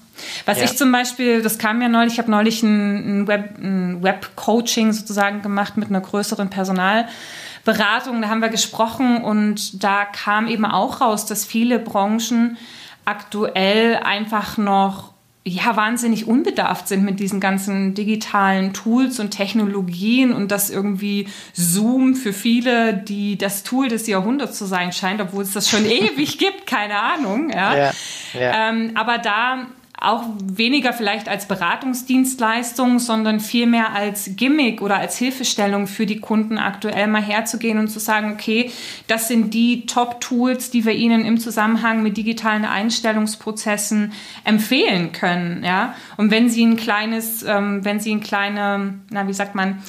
Was 0.45 0.59
ja. 0.59 0.65
ich 0.65 0.77
zum 0.77 0.91
Beispiel, 0.91 1.41
das 1.41 1.57
kam 1.57 1.81
ja 1.81 1.87
neulich, 1.87 2.13
ich 2.13 2.19
habe 2.19 2.29
neulich 2.29 2.61
ein, 2.61 3.27
Web, 3.27 3.57
ein 3.57 4.03
Web-Coaching 4.03 4.93
sozusagen 4.93 5.41
gemacht 5.41 5.77
mit 5.77 5.89
einer 5.89 6.01
größeren 6.01 6.49
Personalberatung. 6.49 8.21
Da 8.21 8.29
haben 8.29 8.41
wir 8.41 8.49
gesprochen 8.49 9.23
und 9.23 9.83
da 9.83 10.05
kam 10.05 10.47
eben 10.47 10.65
auch 10.65 11.01
raus, 11.01 11.25
dass 11.25 11.45
viele 11.45 11.79
Branchen 11.79 12.57
aktuell 13.05 13.95
einfach 13.95 14.57
noch 14.57 15.10
ja, 15.43 15.75
wahnsinnig 15.75 16.27
unbedarft 16.27 16.87
sind 16.87 17.03
mit 17.03 17.19
diesen 17.19 17.39
ganzen 17.39 17.95
digitalen 17.95 18.73
Tools 18.73 19.19
und 19.19 19.31
Technologien 19.31 20.33
und 20.33 20.51
dass 20.51 20.69
irgendwie 20.69 21.27
Zoom 21.53 22.15
für 22.15 22.31
viele 22.31 22.93
die 22.93 23.37
das 23.39 23.63
Tool 23.63 23.87
des 23.87 24.05
Jahrhunderts 24.05 24.57
zu 24.59 24.65
sein 24.65 24.91
scheint, 24.93 25.19
obwohl 25.19 25.43
es 25.43 25.53
das 25.53 25.67
schon 25.67 25.85
ewig 25.89 26.37
gibt, 26.37 26.67
keine 26.67 26.99
Ahnung. 26.99 27.49
Ja. 27.49 27.75
ja, 27.75 27.91
ja. 28.33 28.69
Ähm, 28.69 28.91
aber 28.93 29.17
da 29.17 29.65
auch 30.01 30.23
weniger 30.43 30.93
vielleicht 30.93 31.29
als 31.29 31.47
Beratungsdienstleistung, 31.47 32.97
sondern 32.97 33.39
vielmehr 33.39 33.93
als 33.93 34.31
Gimmick 34.35 34.81
oder 34.81 34.97
als 34.97 35.15
Hilfestellung 35.15 35.85
für 35.85 36.07
die 36.07 36.19
Kunden 36.19 36.57
aktuell 36.57 37.05
mal 37.05 37.21
herzugehen 37.21 37.77
und 37.77 37.87
zu 37.87 37.99
sagen, 37.99 38.33
okay, 38.33 38.71
das 39.05 39.27
sind 39.27 39.53
die 39.53 39.85
Top-Tools, 39.85 40.71
die 40.71 40.85
wir 40.85 40.93
Ihnen 40.93 41.23
im 41.23 41.37
Zusammenhang 41.39 42.01
mit 42.01 42.17
digitalen 42.17 42.65
Einstellungsprozessen 42.65 44.11
empfehlen 44.43 45.11
können. 45.11 45.63
Ja? 45.63 45.93
Und 46.17 46.31
wenn 46.31 46.49
Sie 46.49 46.65
ein 46.65 46.77
kleines, 46.77 47.43
ähm, 47.43 47.85
wenn 47.85 47.99
Sie 47.99 48.11
ein 48.15 48.21
kleine, 48.21 48.95
na, 49.11 49.27
wie 49.27 49.33
sagt 49.33 49.53
man, 49.53 49.83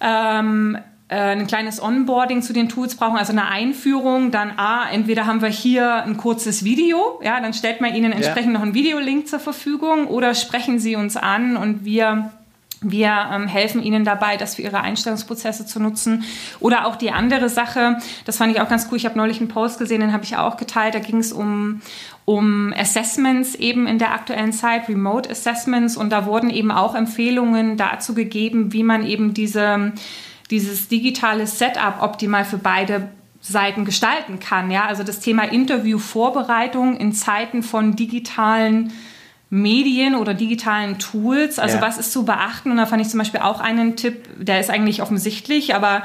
ähm, 0.00 0.76
äh, 0.76 0.95
ein 1.08 1.46
kleines 1.46 1.80
Onboarding 1.80 2.42
zu 2.42 2.52
den 2.52 2.68
Tools 2.68 2.96
brauchen, 2.96 3.16
also 3.16 3.32
eine 3.32 3.48
Einführung, 3.48 4.32
dann 4.32 4.58
A, 4.58 4.90
entweder 4.90 5.26
haben 5.26 5.40
wir 5.40 5.48
hier 5.48 6.02
ein 6.02 6.16
kurzes 6.16 6.64
Video, 6.64 7.20
ja, 7.22 7.40
dann 7.40 7.54
stellt 7.54 7.80
man 7.80 7.94
Ihnen 7.94 8.12
entsprechend 8.12 8.52
ja. 8.52 8.58
noch 8.58 8.62
einen 8.62 8.74
Videolink 8.74 9.28
zur 9.28 9.38
Verfügung 9.38 10.08
oder 10.08 10.34
sprechen 10.34 10.80
Sie 10.80 10.96
uns 10.96 11.16
an 11.16 11.56
und 11.56 11.84
wir 11.84 12.32
wir 12.82 13.30
ähm, 13.32 13.46
helfen 13.46 13.82
Ihnen 13.82 14.04
dabei, 14.04 14.36
das 14.36 14.56
für 14.56 14.62
Ihre 14.62 14.80
Einstellungsprozesse 14.80 15.64
zu 15.64 15.80
nutzen. 15.80 16.24
Oder 16.60 16.86
auch 16.86 16.96
die 16.96 17.10
andere 17.10 17.48
Sache, 17.48 17.98
das 18.26 18.36
fand 18.36 18.54
ich 18.54 18.60
auch 18.60 18.68
ganz 18.68 18.88
cool. 18.90 18.98
Ich 18.98 19.06
habe 19.06 19.16
neulich 19.16 19.40
einen 19.40 19.48
Post 19.48 19.78
gesehen, 19.78 20.02
den 20.02 20.12
habe 20.12 20.24
ich 20.24 20.36
auch 20.36 20.58
geteilt. 20.58 20.94
Da 20.94 20.98
ging 20.98 21.16
es 21.16 21.32
um, 21.32 21.80
um 22.26 22.74
Assessments 22.76 23.54
eben 23.54 23.86
in 23.86 23.98
der 23.98 24.12
aktuellen 24.12 24.52
Zeit, 24.52 24.88
Remote 24.88 25.30
Assessments. 25.30 25.96
Und 25.96 26.10
da 26.10 26.26
wurden 26.26 26.50
eben 26.50 26.70
auch 26.70 26.94
Empfehlungen 26.94 27.78
dazu 27.78 28.12
gegeben, 28.12 28.74
wie 28.74 28.82
man 28.82 29.06
eben 29.06 29.32
diese 29.32 29.92
dieses 30.50 30.88
digitale 30.88 31.46
Setup 31.46 32.00
optimal 32.00 32.44
für 32.44 32.58
beide 32.58 33.08
Seiten 33.40 33.84
gestalten 33.84 34.40
kann. 34.40 34.70
Ja, 34.70 34.86
also 34.86 35.02
das 35.02 35.20
Thema 35.20 35.44
Interviewvorbereitung 35.44 36.96
in 36.96 37.12
Zeiten 37.12 37.62
von 37.62 37.94
digitalen 37.94 38.92
Medien 39.48 40.16
oder 40.16 40.34
digitalen 40.34 40.98
Tools. 40.98 41.60
Also 41.60 41.76
ja. 41.76 41.82
was 41.82 41.98
ist 41.98 42.10
zu 42.10 42.24
beachten? 42.24 42.72
Und 42.72 42.78
da 42.78 42.86
fand 42.86 43.00
ich 43.02 43.08
zum 43.08 43.18
Beispiel 43.18 43.40
auch 43.40 43.60
einen 43.60 43.94
Tipp, 43.94 44.28
der 44.38 44.58
ist 44.58 44.70
eigentlich 44.70 45.02
offensichtlich, 45.02 45.74
aber 45.74 46.02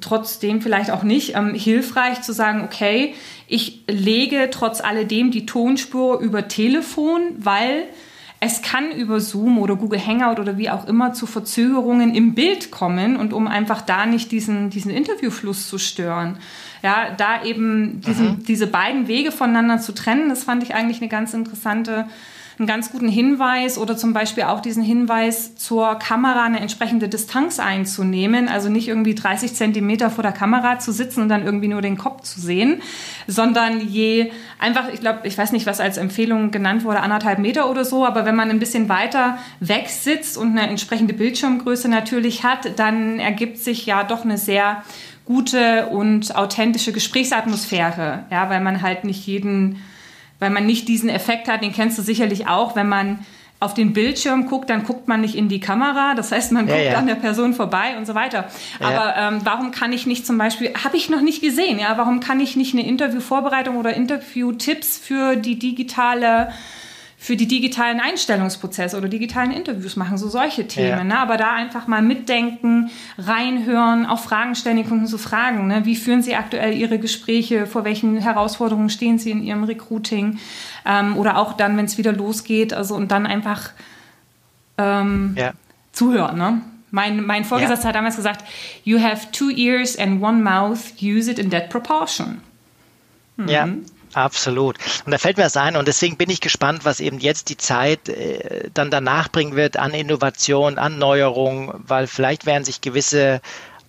trotzdem 0.00 0.62
vielleicht 0.62 0.90
auch 0.90 1.02
nicht 1.02 1.36
ähm, 1.36 1.54
hilfreich 1.54 2.22
zu 2.22 2.32
sagen, 2.32 2.62
okay, 2.64 3.14
ich 3.48 3.84
lege 3.86 4.48
trotz 4.50 4.80
alledem 4.80 5.30
die 5.30 5.44
Tonspur 5.44 6.20
über 6.20 6.48
Telefon, 6.48 7.20
weil 7.36 7.84
es 8.44 8.60
kann 8.60 8.90
über 8.90 9.20
Zoom 9.20 9.56
oder 9.56 9.76
Google 9.76 10.04
Hangout 10.04 10.40
oder 10.40 10.58
wie 10.58 10.68
auch 10.68 10.88
immer 10.88 11.12
zu 11.12 11.26
Verzögerungen 11.26 12.12
im 12.12 12.34
Bild 12.34 12.72
kommen 12.72 13.14
und 13.16 13.32
um 13.32 13.46
einfach 13.46 13.82
da 13.82 14.04
nicht 14.04 14.32
diesen, 14.32 14.68
diesen 14.68 14.90
Interviewfluss 14.90 15.68
zu 15.68 15.78
stören. 15.78 16.38
Ja, 16.82 17.10
da 17.16 17.44
eben 17.44 18.00
diesen, 18.00 18.26
mhm. 18.26 18.44
diese 18.44 18.66
beiden 18.66 19.06
Wege 19.06 19.30
voneinander 19.30 19.78
zu 19.78 19.92
trennen, 19.92 20.28
das 20.28 20.42
fand 20.42 20.64
ich 20.64 20.74
eigentlich 20.74 21.00
eine 21.00 21.08
ganz 21.08 21.34
interessante 21.34 22.06
einen 22.58 22.66
ganz 22.66 22.92
guten 22.92 23.08
Hinweis 23.08 23.78
oder 23.78 23.96
zum 23.96 24.12
Beispiel 24.12 24.44
auch 24.44 24.60
diesen 24.60 24.82
Hinweis 24.82 25.56
zur 25.56 25.96
Kamera 25.96 26.44
eine 26.44 26.60
entsprechende 26.60 27.08
Distanz 27.08 27.58
einzunehmen. 27.58 28.48
Also 28.48 28.68
nicht 28.68 28.88
irgendwie 28.88 29.14
30 29.14 29.54
Zentimeter 29.54 30.10
vor 30.10 30.22
der 30.22 30.32
Kamera 30.32 30.78
zu 30.78 30.92
sitzen 30.92 31.22
und 31.22 31.28
dann 31.28 31.44
irgendwie 31.44 31.68
nur 31.68 31.82
den 31.82 31.96
Kopf 31.96 32.22
zu 32.22 32.40
sehen, 32.40 32.82
sondern 33.26 33.80
je 33.80 34.30
einfach, 34.58 34.88
ich 34.92 35.00
glaube, 35.00 35.20
ich 35.24 35.36
weiß 35.36 35.52
nicht, 35.52 35.66
was 35.66 35.80
als 35.80 35.96
Empfehlung 35.96 36.50
genannt 36.50 36.84
wurde, 36.84 37.00
anderthalb 37.00 37.38
Meter 37.38 37.70
oder 37.70 37.84
so, 37.84 38.06
aber 38.06 38.24
wenn 38.26 38.36
man 38.36 38.50
ein 38.50 38.58
bisschen 38.58 38.88
weiter 38.88 39.38
weg 39.60 39.88
sitzt 39.88 40.36
und 40.36 40.50
eine 40.50 40.68
entsprechende 40.68 41.14
Bildschirmgröße 41.14 41.88
natürlich 41.88 42.44
hat, 42.44 42.78
dann 42.78 43.18
ergibt 43.18 43.58
sich 43.58 43.86
ja 43.86 44.04
doch 44.04 44.24
eine 44.24 44.38
sehr 44.38 44.82
gute 45.24 45.86
und 45.86 46.34
authentische 46.34 46.92
Gesprächsatmosphäre, 46.92 48.24
ja, 48.30 48.50
weil 48.50 48.60
man 48.60 48.82
halt 48.82 49.04
nicht 49.04 49.26
jeden 49.26 49.80
weil 50.42 50.50
man 50.50 50.66
nicht 50.66 50.88
diesen 50.88 51.08
Effekt 51.08 51.46
hat, 51.46 51.62
den 51.62 51.72
kennst 51.72 51.96
du 51.98 52.02
sicherlich 52.02 52.48
auch, 52.48 52.74
wenn 52.74 52.88
man 52.88 53.24
auf 53.60 53.74
den 53.74 53.92
Bildschirm 53.92 54.46
guckt, 54.46 54.70
dann 54.70 54.82
guckt 54.82 55.06
man 55.06 55.20
nicht 55.20 55.36
in 55.36 55.48
die 55.48 55.60
Kamera. 55.60 56.14
Das 56.16 56.32
heißt, 56.32 56.50
man 56.50 56.66
ja, 56.66 56.74
guckt 56.74 56.86
ja. 56.86 56.98
an 56.98 57.06
der 57.06 57.14
Person 57.14 57.54
vorbei 57.54 57.96
und 57.96 58.08
so 58.08 58.16
weiter. 58.16 58.48
Ja. 58.80 58.88
Aber 58.88 59.14
ähm, 59.16 59.40
warum 59.44 59.70
kann 59.70 59.92
ich 59.92 60.04
nicht 60.04 60.26
zum 60.26 60.36
Beispiel, 60.36 60.72
habe 60.82 60.96
ich 60.96 61.08
noch 61.08 61.20
nicht 61.20 61.42
gesehen, 61.42 61.78
ja, 61.78 61.96
warum 61.96 62.18
kann 62.18 62.40
ich 62.40 62.56
nicht 62.56 62.74
eine 62.74 62.84
Interviewvorbereitung 62.84 63.76
oder 63.76 63.94
Interviewtipps 63.94 64.98
für 64.98 65.36
die 65.36 65.60
digitale 65.60 66.52
für 67.22 67.36
die 67.36 67.46
digitalen 67.46 68.00
Einstellungsprozesse 68.00 68.98
oder 68.98 69.08
digitalen 69.08 69.52
Interviews 69.52 69.94
machen, 69.94 70.18
so 70.18 70.28
solche 70.28 70.66
Themen. 70.66 70.88
Ja. 70.88 71.04
Ne? 71.04 71.18
Aber 71.20 71.36
da 71.36 71.52
einfach 71.52 71.86
mal 71.86 72.02
mitdenken, 72.02 72.90
reinhören, 73.16 74.06
auch 74.06 74.18
Fragen 74.18 74.56
stellen, 74.56 74.78
die 74.78 74.82
Kunden 74.82 75.06
zu 75.06 75.18
fragen. 75.18 75.68
Ne? 75.68 75.84
Wie 75.84 75.94
führen 75.94 76.20
Sie 76.22 76.34
aktuell 76.34 76.74
Ihre 76.74 76.98
Gespräche? 76.98 77.66
Vor 77.66 77.84
welchen 77.84 78.16
Herausforderungen 78.16 78.90
stehen 78.90 79.20
Sie 79.20 79.30
in 79.30 79.40
Ihrem 79.40 79.62
Recruiting? 79.62 80.40
Ähm, 80.84 81.16
oder 81.16 81.38
auch 81.38 81.52
dann, 81.52 81.76
wenn 81.76 81.84
es 81.84 81.96
wieder 81.96 82.12
losgeht. 82.12 82.74
Also 82.74 82.96
und 82.96 83.12
dann 83.12 83.24
einfach 83.24 83.70
ähm, 84.76 85.36
ja. 85.38 85.52
zuhören. 85.92 86.36
Ne? 86.36 86.60
Mein, 86.90 87.24
mein 87.24 87.44
Vorgesetzter 87.44 87.84
ja. 87.84 87.88
hat 87.90 87.94
damals 87.94 88.16
gesagt, 88.16 88.44
you 88.82 89.00
have 89.00 89.30
two 89.30 89.50
ears 89.50 89.96
and 89.96 90.20
one 90.20 90.42
mouth, 90.42 91.00
use 91.00 91.30
it 91.30 91.38
in 91.38 91.50
that 91.50 91.68
proportion. 91.68 92.40
Mhm. 93.36 93.48
Ja, 93.48 93.68
Absolut. 94.14 94.76
Und 95.06 95.12
da 95.12 95.18
fällt 95.18 95.38
mir 95.38 95.44
das 95.44 95.56
ein 95.56 95.76
und 95.76 95.88
deswegen 95.88 96.16
bin 96.16 96.28
ich 96.28 96.40
gespannt, 96.40 96.84
was 96.84 97.00
eben 97.00 97.18
jetzt 97.18 97.48
die 97.48 97.56
Zeit 97.56 98.08
äh, 98.08 98.68
dann 98.74 98.90
danach 98.90 99.28
bringen 99.28 99.56
wird 99.56 99.78
an 99.78 99.94
Innovation, 99.94 100.78
an 100.78 100.98
Neuerung, 100.98 101.72
weil 101.86 102.06
vielleicht 102.06 102.44
werden 102.44 102.64
sich 102.64 102.82
gewisse 102.82 103.40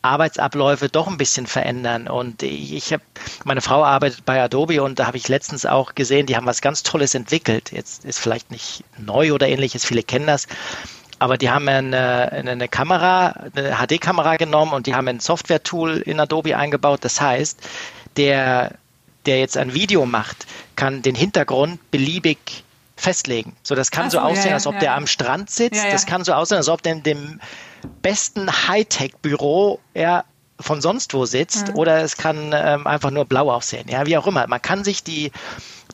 Arbeitsabläufe 0.01 0.89
doch 0.89 1.07
ein 1.07 1.17
bisschen 1.17 1.47
verändern. 1.47 2.07
Und 2.07 2.43
ich, 2.43 2.93
habe, 2.93 3.03
meine 3.45 3.61
Frau 3.61 3.83
arbeitet 3.83 4.25
bei 4.25 4.41
Adobe 4.41 4.83
und 4.83 4.99
da 4.99 5.07
habe 5.07 5.17
ich 5.17 5.27
letztens 5.29 5.65
auch 5.65 5.95
gesehen, 5.95 6.25
die 6.25 6.35
haben 6.35 6.45
was 6.45 6.61
ganz 6.61 6.83
Tolles 6.83 7.15
entwickelt. 7.15 7.71
Jetzt 7.71 8.05
ist 8.05 8.19
vielleicht 8.19 8.51
nicht 8.51 8.83
neu 8.97 9.33
oder 9.33 9.47
ähnliches, 9.47 9.85
viele 9.85 10.03
kennen 10.03 10.27
das. 10.27 10.47
Aber 11.19 11.37
die 11.37 11.49
haben 11.49 11.69
eine, 11.69 12.31
eine 12.33 12.67
Kamera, 12.67 13.45
eine 13.55 13.77
HD-Kamera 13.77 14.35
genommen 14.35 14.73
und 14.73 14.87
die 14.87 14.95
haben 14.95 15.07
ein 15.07 15.21
Software-Tool 15.21 15.97
in 15.99 16.19
Adobe 16.19 16.57
eingebaut. 16.57 16.99
Das 17.03 17.21
heißt, 17.21 17.61
der 18.17 18.75
der 19.25 19.39
jetzt 19.39 19.57
ein 19.57 19.73
Video 19.73 20.05
macht, 20.05 20.45
kann 20.75 21.01
den 21.01 21.15
Hintergrund 21.15 21.79
beliebig 21.91 22.63
festlegen. 22.95 23.55
So, 23.63 23.75
das 23.75 23.91
kann 23.91 24.09
so, 24.09 24.19
so 24.19 24.23
aussehen, 24.23 24.49
ja, 24.49 24.53
als 24.55 24.67
ob 24.67 24.75
ja. 24.75 24.79
der 24.81 24.95
am 24.95 25.07
Strand 25.07 25.49
sitzt. 25.49 25.83
Ja, 25.83 25.91
das 25.91 26.05
kann 26.05 26.23
so 26.23 26.33
aussehen, 26.33 26.57
als 26.57 26.69
ob 26.69 26.81
der 26.81 26.93
in 26.93 27.03
dem 27.03 27.39
besten 28.01 28.49
Hightech-Büro 28.67 29.79
er 29.93 30.25
von 30.59 30.81
sonst 30.81 31.13
wo 31.13 31.25
sitzt. 31.25 31.73
Oder 31.75 32.01
es 32.01 32.17
kann 32.17 32.53
ähm, 32.53 32.87
einfach 32.87 33.11
nur 33.11 33.25
blau 33.25 33.51
aussehen. 33.51 33.87
Ja, 33.89 34.05
wie 34.05 34.17
auch 34.17 34.27
immer. 34.27 34.47
Man 34.47 34.61
kann 34.61 34.83
sich 34.83 35.03
die, 35.03 35.31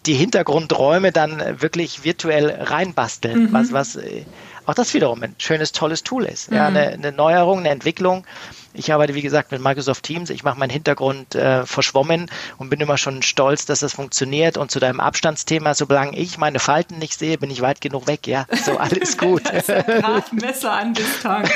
die 0.05 0.13
Hintergrundräume 0.13 1.11
dann 1.11 1.61
wirklich 1.61 2.03
virtuell 2.03 2.51
reinbasteln, 2.51 3.45
mhm. 3.45 3.53
was, 3.53 3.71
was 3.71 3.95
äh, 3.95 4.25
auch 4.65 4.75
das 4.75 4.93
wiederum 4.93 5.23
ein 5.23 5.35
schönes, 5.39 5.71
tolles 5.71 6.03
Tool 6.03 6.25
ist. 6.25 6.51
Ja, 6.51 6.69
mhm. 6.69 6.77
eine, 6.77 6.87
eine 6.89 7.11
Neuerung, 7.11 7.59
eine 7.59 7.69
Entwicklung 7.69 8.25
Ich 8.73 8.93
arbeite, 8.93 9.15
wie 9.15 9.21
gesagt, 9.21 9.51
mit 9.51 9.61
Microsoft 9.61 10.03
Teams. 10.03 10.29
Ich 10.29 10.43
mache 10.43 10.59
meinen 10.59 10.69
Hintergrund 10.69 11.35
äh, 11.35 11.65
verschwommen 11.65 12.29
und 12.57 12.69
bin 12.69 12.79
immer 12.79 12.97
schon 12.97 13.21
stolz, 13.21 13.65
dass 13.65 13.79
das 13.79 13.93
funktioniert. 13.93 14.57
Und 14.57 14.71
zu 14.71 14.79
deinem 14.79 14.99
Abstandsthema, 14.99 15.73
solange 15.73 16.17
ich 16.17 16.37
meine 16.37 16.59
Falten 16.59 16.99
nicht 16.99 17.17
sehe, 17.17 17.37
bin 17.37 17.49
ich 17.49 17.61
weit 17.61 17.81
genug 17.81 18.07
weg. 18.07 18.27
Ja, 18.27 18.45
so 18.63 18.77
alles 18.77 19.17
gut. 19.17 19.43
das 19.45 19.67
ist 19.67 19.69
ja 19.69 20.23
Messer 20.31 20.71
an 20.71 20.93
Distanz. 20.93 21.49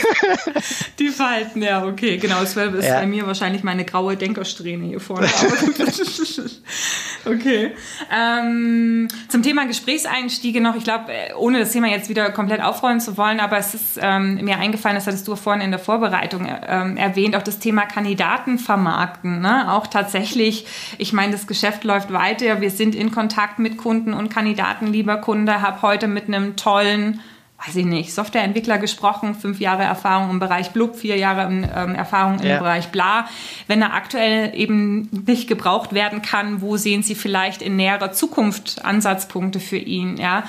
Die 0.99 1.09
Falten, 1.09 1.61
ja, 1.61 1.85
okay, 1.85 2.17
genau. 2.17 2.39
Das 2.41 2.55
ist 2.55 2.85
ja. 2.85 2.99
bei 2.99 3.05
mir 3.05 3.27
wahrscheinlich 3.27 3.63
meine 3.63 3.85
graue 3.85 4.17
Denkersträhne 4.17 4.85
hier 4.85 4.99
vorne. 4.99 5.27
okay. 7.25 7.71
Ähm, 8.11 9.07
zum 9.29 9.43
Thema 9.43 9.65
Gesprächseinstiege 9.65 10.61
noch. 10.61 10.75
Ich 10.75 10.83
glaube, 10.83 11.11
äh, 11.11 11.33
ohne 11.35 11.59
das 11.59 11.71
Thema 11.71 11.87
jetzt 11.87 12.09
wieder 12.09 12.31
komplett 12.31 12.61
aufrollen 12.61 12.99
zu 12.99 13.17
wollen, 13.17 13.39
aber 13.39 13.57
es 13.57 13.73
ist 13.73 13.99
ähm, 14.01 14.35
mir 14.43 14.57
eingefallen, 14.57 14.95
das 14.95 15.07
hattest 15.07 15.27
du 15.27 15.35
vorhin 15.35 15.61
in 15.61 15.71
der 15.71 15.79
Vorbereitung 15.79 16.47
ähm, 16.67 16.97
erwähnt, 17.03 17.35
auch 17.35 17.43
das 17.43 17.59
Thema 17.59 17.85
Kandidaten 17.85 18.57
vermarkten. 18.57 19.41
Ne? 19.41 19.71
Auch 19.71 19.87
tatsächlich, 19.87 20.65
ich 20.97 21.11
meine, 21.11 21.33
das 21.33 21.47
Geschäft 21.47 21.83
läuft 21.83 22.13
weiter. 22.13 22.61
Wir 22.61 22.71
sind 22.71 22.95
in 22.95 23.11
Kontakt 23.11 23.59
mit 23.59 23.77
Kunden 23.77 24.13
und 24.13 24.29
Kandidaten, 24.29 24.87
lieber 24.87 25.17
Kunde, 25.17 25.61
habe 25.61 25.81
heute 25.81 26.07
mit 26.07 26.27
einem 26.27 26.55
tollen 26.55 27.19
weiß 27.65 27.77
ich 27.77 27.85
nicht, 27.85 28.13
Softwareentwickler 28.13 28.77
gesprochen, 28.77 29.35
fünf 29.35 29.61
Jahre 29.61 29.83
Erfahrung 29.83 30.31
im 30.31 30.39
Bereich 30.39 30.71
Blub, 30.71 30.97
vier 30.97 31.15
Jahre 31.15 31.43
ähm, 31.43 31.95
Erfahrung 31.95 32.39
im 32.39 32.47
ja. 32.47 32.57
Bereich 32.57 32.89
Bla. 32.89 33.29
Wenn 33.67 33.81
er 33.81 33.93
aktuell 33.93 34.53
eben 34.53 35.09
nicht 35.25 35.47
gebraucht 35.47 35.93
werden 35.93 36.21
kann, 36.21 36.61
wo 36.61 36.75
sehen 36.75 37.03
Sie 37.03 37.15
vielleicht 37.15 37.61
in 37.61 37.77
näherer 37.77 38.11
Zukunft 38.11 38.83
Ansatzpunkte 38.83 39.61
für 39.61 39.77
ihn? 39.77 40.17
Ja? 40.17 40.43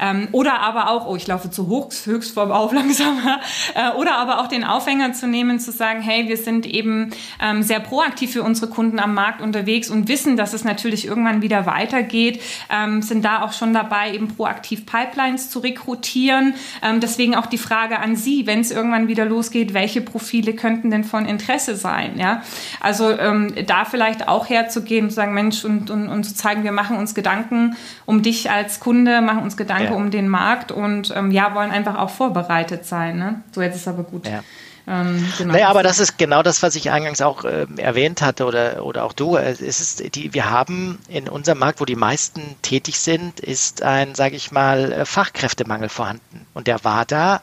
Ähm, 0.00 0.28
oder 0.32 0.60
aber 0.60 0.90
auch, 0.90 1.06
oh, 1.06 1.16
ich 1.16 1.26
laufe 1.26 1.50
zu 1.50 1.68
hoch, 1.68 1.90
höchst 2.04 2.34
vorm 2.34 2.50
Auf 2.50 2.72
langsamer. 2.72 3.40
Äh, 3.74 3.96
oder 3.96 4.16
aber 4.16 4.40
auch 4.40 4.48
den 4.48 4.64
Aufhänger 4.64 5.12
zu 5.12 5.26
nehmen, 5.26 5.58
zu 5.58 5.72
sagen, 5.72 6.00
hey, 6.00 6.28
wir 6.28 6.36
sind 6.36 6.66
eben 6.66 7.10
ähm, 7.40 7.62
sehr 7.62 7.80
proaktiv 7.80 8.32
für 8.32 8.42
unsere 8.42 8.68
Kunden 8.68 8.98
am 8.98 9.14
Markt 9.14 9.40
unterwegs 9.40 9.90
und 9.90 10.08
wissen, 10.08 10.36
dass 10.36 10.52
es 10.52 10.64
natürlich 10.64 11.06
irgendwann 11.06 11.42
wieder 11.42 11.66
weitergeht, 11.66 12.40
ähm, 12.70 13.02
sind 13.02 13.24
da 13.24 13.42
auch 13.42 13.52
schon 13.52 13.72
dabei, 13.72 14.12
eben 14.12 14.28
proaktiv 14.28 14.86
Pipelines 14.86 15.50
zu 15.50 15.60
rekrutieren. 15.60 16.54
Ähm, 16.82 17.00
deswegen 17.00 17.34
auch 17.34 17.46
die 17.46 17.58
Frage 17.58 17.98
an 17.98 18.16
Sie, 18.16 18.46
wenn 18.46 18.60
es 18.60 18.70
irgendwann 18.70 19.08
wieder 19.08 19.24
losgeht, 19.24 19.74
welche 19.74 20.00
Profile 20.00 20.54
könnten 20.54 20.90
denn 20.90 21.04
von 21.04 21.26
Interesse 21.26 21.76
sein? 21.76 22.18
Ja? 22.18 22.42
Also 22.80 23.10
ähm, 23.10 23.54
da 23.66 23.84
vielleicht 23.84 24.28
auch 24.28 24.48
herzugehen 24.48 25.08
zu 25.08 25.16
sagen, 25.16 25.34
Mensch, 25.34 25.64
und, 25.64 25.90
und, 25.90 26.08
und 26.08 26.24
zu 26.24 26.34
zeigen, 26.34 26.64
wir 26.64 26.72
machen 26.72 26.96
uns 26.96 27.14
Gedanken 27.14 27.76
um 28.06 28.22
dich 28.22 28.50
als 28.50 28.80
Kunde, 28.80 29.20
machen 29.20 29.42
uns 29.42 29.56
Gedanken 29.56 29.81
ja. 29.84 29.92
um 29.92 30.10
den 30.10 30.28
Markt 30.28 30.72
und 30.72 31.12
ähm, 31.14 31.30
ja, 31.30 31.54
wollen 31.54 31.70
einfach 31.70 31.98
auch 31.98 32.10
vorbereitet 32.10 32.86
sein. 32.86 33.18
Ne? 33.18 33.42
So, 33.52 33.62
jetzt 33.62 33.76
ist 33.76 33.88
aber 33.88 34.02
gut. 34.02 34.26
Ja. 34.26 34.42
Ähm, 34.86 35.32
genau. 35.38 35.52
Naja, 35.52 35.68
aber 35.68 35.82
das 35.82 36.00
ist 36.00 36.18
genau 36.18 36.42
das, 36.42 36.62
was 36.62 36.74
ich 36.74 36.90
eingangs 36.90 37.20
auch 37.22 37.44
äh, 37.44 37.66
erwähnt 37.76 38.20
hatte 38.20 38.44
oder, 38.44 38.84
oder 38.84 39.04
auch 39.04 39.12
du. 39.12 39.36
Es 39.36 39.60
ist 39.60 40.16
die, 40.16 40.34
wir 40.34 40.50
haben 40.50 40.98
in 41.08 41.28
unserem 41.28 41.58
Markt, 41.58 41.80
wo 41.80 41.84
die 41.84 41.96
meisten 41.96 42.42
tätig 42.62 42.98
sind, 42.98 43.38
ist 43.38 43.82
ein, 43.82 44.14
sage 44.14 44.34
ich 44.34 44.50
mal, 44.50 44.92
äh, 44.92 45.04
Fachkräftemangel 45.04 45.88
vorhanden. 45.88 46.46
Und 46.52 46.66
der 46.66 46.82
war 46.84 47.04
da 47.04 47.42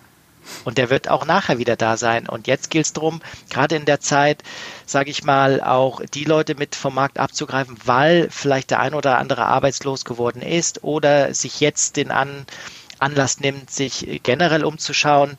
und 0.65 0.77
der 0.77 0.89
wird 0.89 1.09
auch 1.09 1.25
nachher 1.25 1.57
wieder 1.59 1.75
da 1.75 1.95
sein. 1.95 2.27
Und 2.27 2.47
jetzt 2.47 2.69
gilt 2.69 2.87
es 2.87 2.93
darum, 2.93 3.21
gerade 3.49 3.75
in 3.75 3.85
der 3.85 3.99
Zeit, 3.99 4.43
sage 4.91 5.11
ich 5.11 5.23
mal, 5.23 5.61
auch 5.61 6.01
die 6.13 6.25
Leute 6.25 6.55
mit 6.55 6.75
vom 6.75 6.95
Markt 6.95 7.19
abzugreifen, 7.19 7.77
weil 7.85 8.29
vielleicht 8.29 8.71
der 8.71 8.79
ein 8.79 8.93
oder 8.93 9.17
andere 9.17 9.45
arbeitslos 9.45 10.05
geworden 10.05 10.41
ist 10.41 10.83
oder 10.83 11.33
sich 11.33 11.59
jetzt 11.59 11.97
den 11.97 12.11
An 12.11 12.45
Anlass 12.99 13.39
nimmt, 13.39 13.71
sich 13.71 14.19
generell 14.23 14.65
umzuschauen 14.65 15.37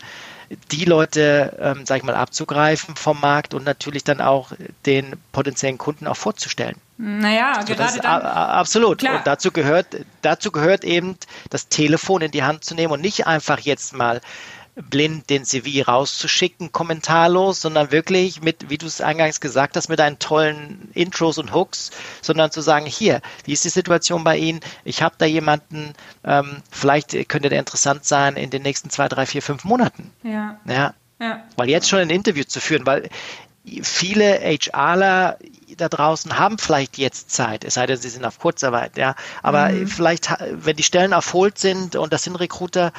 die 0.73 0.85
Leute, 0.85 1.57
ähm, 1.61 1.87
sag 1.87 1.99
ich 1.99 2.03
mal, 2.03 2.17
abzugreifen 2.17 2.97
vom 2.97 3.21
Markt 3.21 3.55
und 3.55 3.65
natürlich 3.65 4.03
dann 4.03 4.21
auch 4.21 4.51
den 4.85 5.15
potenziellen 5.31 5.79
Kunden 5.79 6.09
auch 6.09 6.17
vorzustellen. 6.17 6.77
Naja, 6.99 7.55
so, 7.61 7.73
gerade 7.73 8.01
dann. 8.01 8.23
Absolut. 8.23 8.99
Klar. 8.99 9.19
Und 9.19 9.27
dazu 9.27 9.53
gehört, 9.53 9.87
dazu 10.23 10.51
gehört 10.51 10.85
eben 10.85 11.17
das 11.51 11.69
Telefon 11.69 12.23
in 12.23 12.33
die 12.33 12.43
Hand 12.43 12.65
zu 12.65 12.75
nehmen 12.75 12.93
und 12.93 13.01
nicht 13.01 13.27
einfach 13.27 13.61
jetzt 13.61 13.95
mal 13.95 14.21
blind 14.89 15.31
den 15.31 15.45
CV 15.45 15.87
rauszuschicken, 15.87 16.73
kommentarlos, 16.73 17.61
sondern 17.61 17.91
wirklich 17.91 18.43
mit, 18.43 18.71
wie 18.71 18.79
du 18.79 18.87
es 18.87 19.01
eingangs 19.01 19.41
gesagt 19.41 19.77
hast, 19.77 19.89
mit 19.89 19.99
deinen 19.99 20.19
tollen 20.19 20.91
Intros 20.95 21.39
und 21.39 21.55
Hooks, 21.55 21.91
sondern 22.23 22.51
zu 22.51 22.61
sagen, 22.61 22.87
hier, 22.87 23.21
wie 23.45 23.53
ist 23.53 23.65
die 23.65 23.71
Situation 23.71 24.25
bei 24.25 24.37
Ihnen? 24.37 24.61
Ich 24.85 25.03
habe 25.03 25.15
da 25.19 25.27
jemanden, 25.27 25.95
ähm, 26.25 26.63
vielleicht 26.71 27.29
könnte 27.29 27.49
der 27.49 27.59
interessant 27.59 28.05
sein 28.05 28.37
in 28.37 28.51
den 28.51 28.63
nächsten 28.63 28.91
zwei, 28.91 29.09
drei, 29.09 29.27
vier, 29.27 29.43
fünf 29.43 29.65
Monaten. 29.65 30.11
Ja. 30.23 30.59
ja. 30.67 30.95
ja. 31.21 31.45
Weil 31.57 31.69
jetzt 31.69 31.89
schon 31.89 31.99
ein 31.99 32.11
Interview 32.11 32.45
zu 32.45 32.61
führen, 32.61 32.87
weil 32.87 33.11
viele 33.83 34.41
HRler 34.41 35.39
da 35.77 35.89
draußen 35.89 36.39
haben 36.39 36.59
vielleicht 36.59 36.99
jetzt 36.99 37.31
Zeit, 37.31 37.65
es 37.65 37.75
sei 37.75 37.87
denn, 37.87 37.97
sie 37.97 38.09
sind 38.09 38.25
auf 38.25 38.39
Kurzarbeit, 38.39 38.97
ja. 38.97 39.15
Aber 39.43 39.69
mhm. 39.69 39.87
vielleicht, 39.87 40.29
wenn 40.51 40.77
die 40.77 40.83
Stellen 40.83 41.13
erholt 41.13 41.59
sind 41.59 41.97
und 41.97 42.13
das 42.13 42.25
sind 42.25 42.37
Recruiter, 42.37 42.93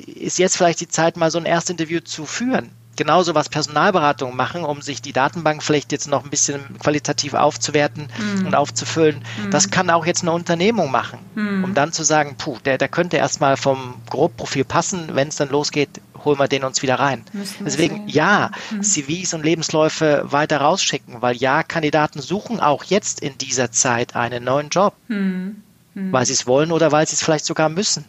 ist 0.00 0.38
jetzt 0.38 0.56
vielleicht 0.56 0.80
die 0.80 0.88
Zeit, 0.88 1.16
mal 1.16 1.30
so 1.30 1.38
ein 1.38 1.46
Erstinterview 1.46 2.00
zu 2.00 2.26
führen. 2.26 2.70
Genauso 2.96 3.34
was 3.34 3.48
Personalberatungen 3.48 4.36
machen, 4.36 4.62
um 4.62 4.82
sich 4.82 5.00
die 5.00 5.12
Datenbank 5.12 5.62
vielleicht 5.62 5.90
jetzt 5.90 6.08
noch 6.08 6.24
ein 6.24 6.28
bisschen 6.30 6.60
qualitativ 6.80 7.32
aufzuwerten 7.32 8.08
mhm. 8.18 8.46
und 8.46 8.54
aufzufüllen. 8.54 9.24
Mhm. 9.42 9.50
Das 9.50 9.70
kann 9.70 9.88
auch 9.88 10.04
jetzt 10.04 10.22
eine 10.22 10.32
Unternehmung 10.32 10.90
machen, 10.90 11.18
mhm. 11.34 11.64
um 11.64 11.74
dann 11.74 11.92
zu 11.92 12.02
sagen, 12.02 12.34
puh, 12.36 12.58
der, 12.64 12.76
der 12.76 12.88
könnte 12.88 13.16
erstmal 13.16 13.56
vom 13.56 13.94
Grobprofil 14.10 14.64
passen, 14.64 15.14
wenn 15.14 15.28
es 15.28 15.36
dann 15.36 15.48
losgeht, 15.48 16.00
holen 16.24 16.38
wir 16.38 16.48
den 16.48 16.64
uns 16.64 16.82
wieder 16.82 16.96
rein. 16.96 17.24
Deswegen 17.60 18.08
ja, 18.08 18.50
mhm. 18.70 18.82
CVs 18.82 19.34
und 19.34 19.44
Lebensläufe 19.44 20.24
weiter 20.26 20.60
rausschicken, 20.60 21.22
weil 21.22 21.36
ja, 21.36 21.62
Kandidaten 21.62 22.20
suchen 22.20 22.60
auch 22.60 22.84
jetzt 22.84 23.20
in 23.20 23.38
dieser 23.38 23.70
Zeit 23.72 24.14
einen 24.14 24.44
neuen 24.44 24.68
Job, 24.68 24.94
mhm. 25.08 25.62
Mhm. 25.94 26.12
weil 26.12 26.26
sie 26.26 26.34
es 26.34 26.46
wollen 26.46 26.72
oder 26.72 26.92
weil 26.92 27.06
sie 27.06 27.14
es 27.14 27.22
vielleicht 27.22 27.46
sogar 27.46 27.68
müssen. 27.68 28.04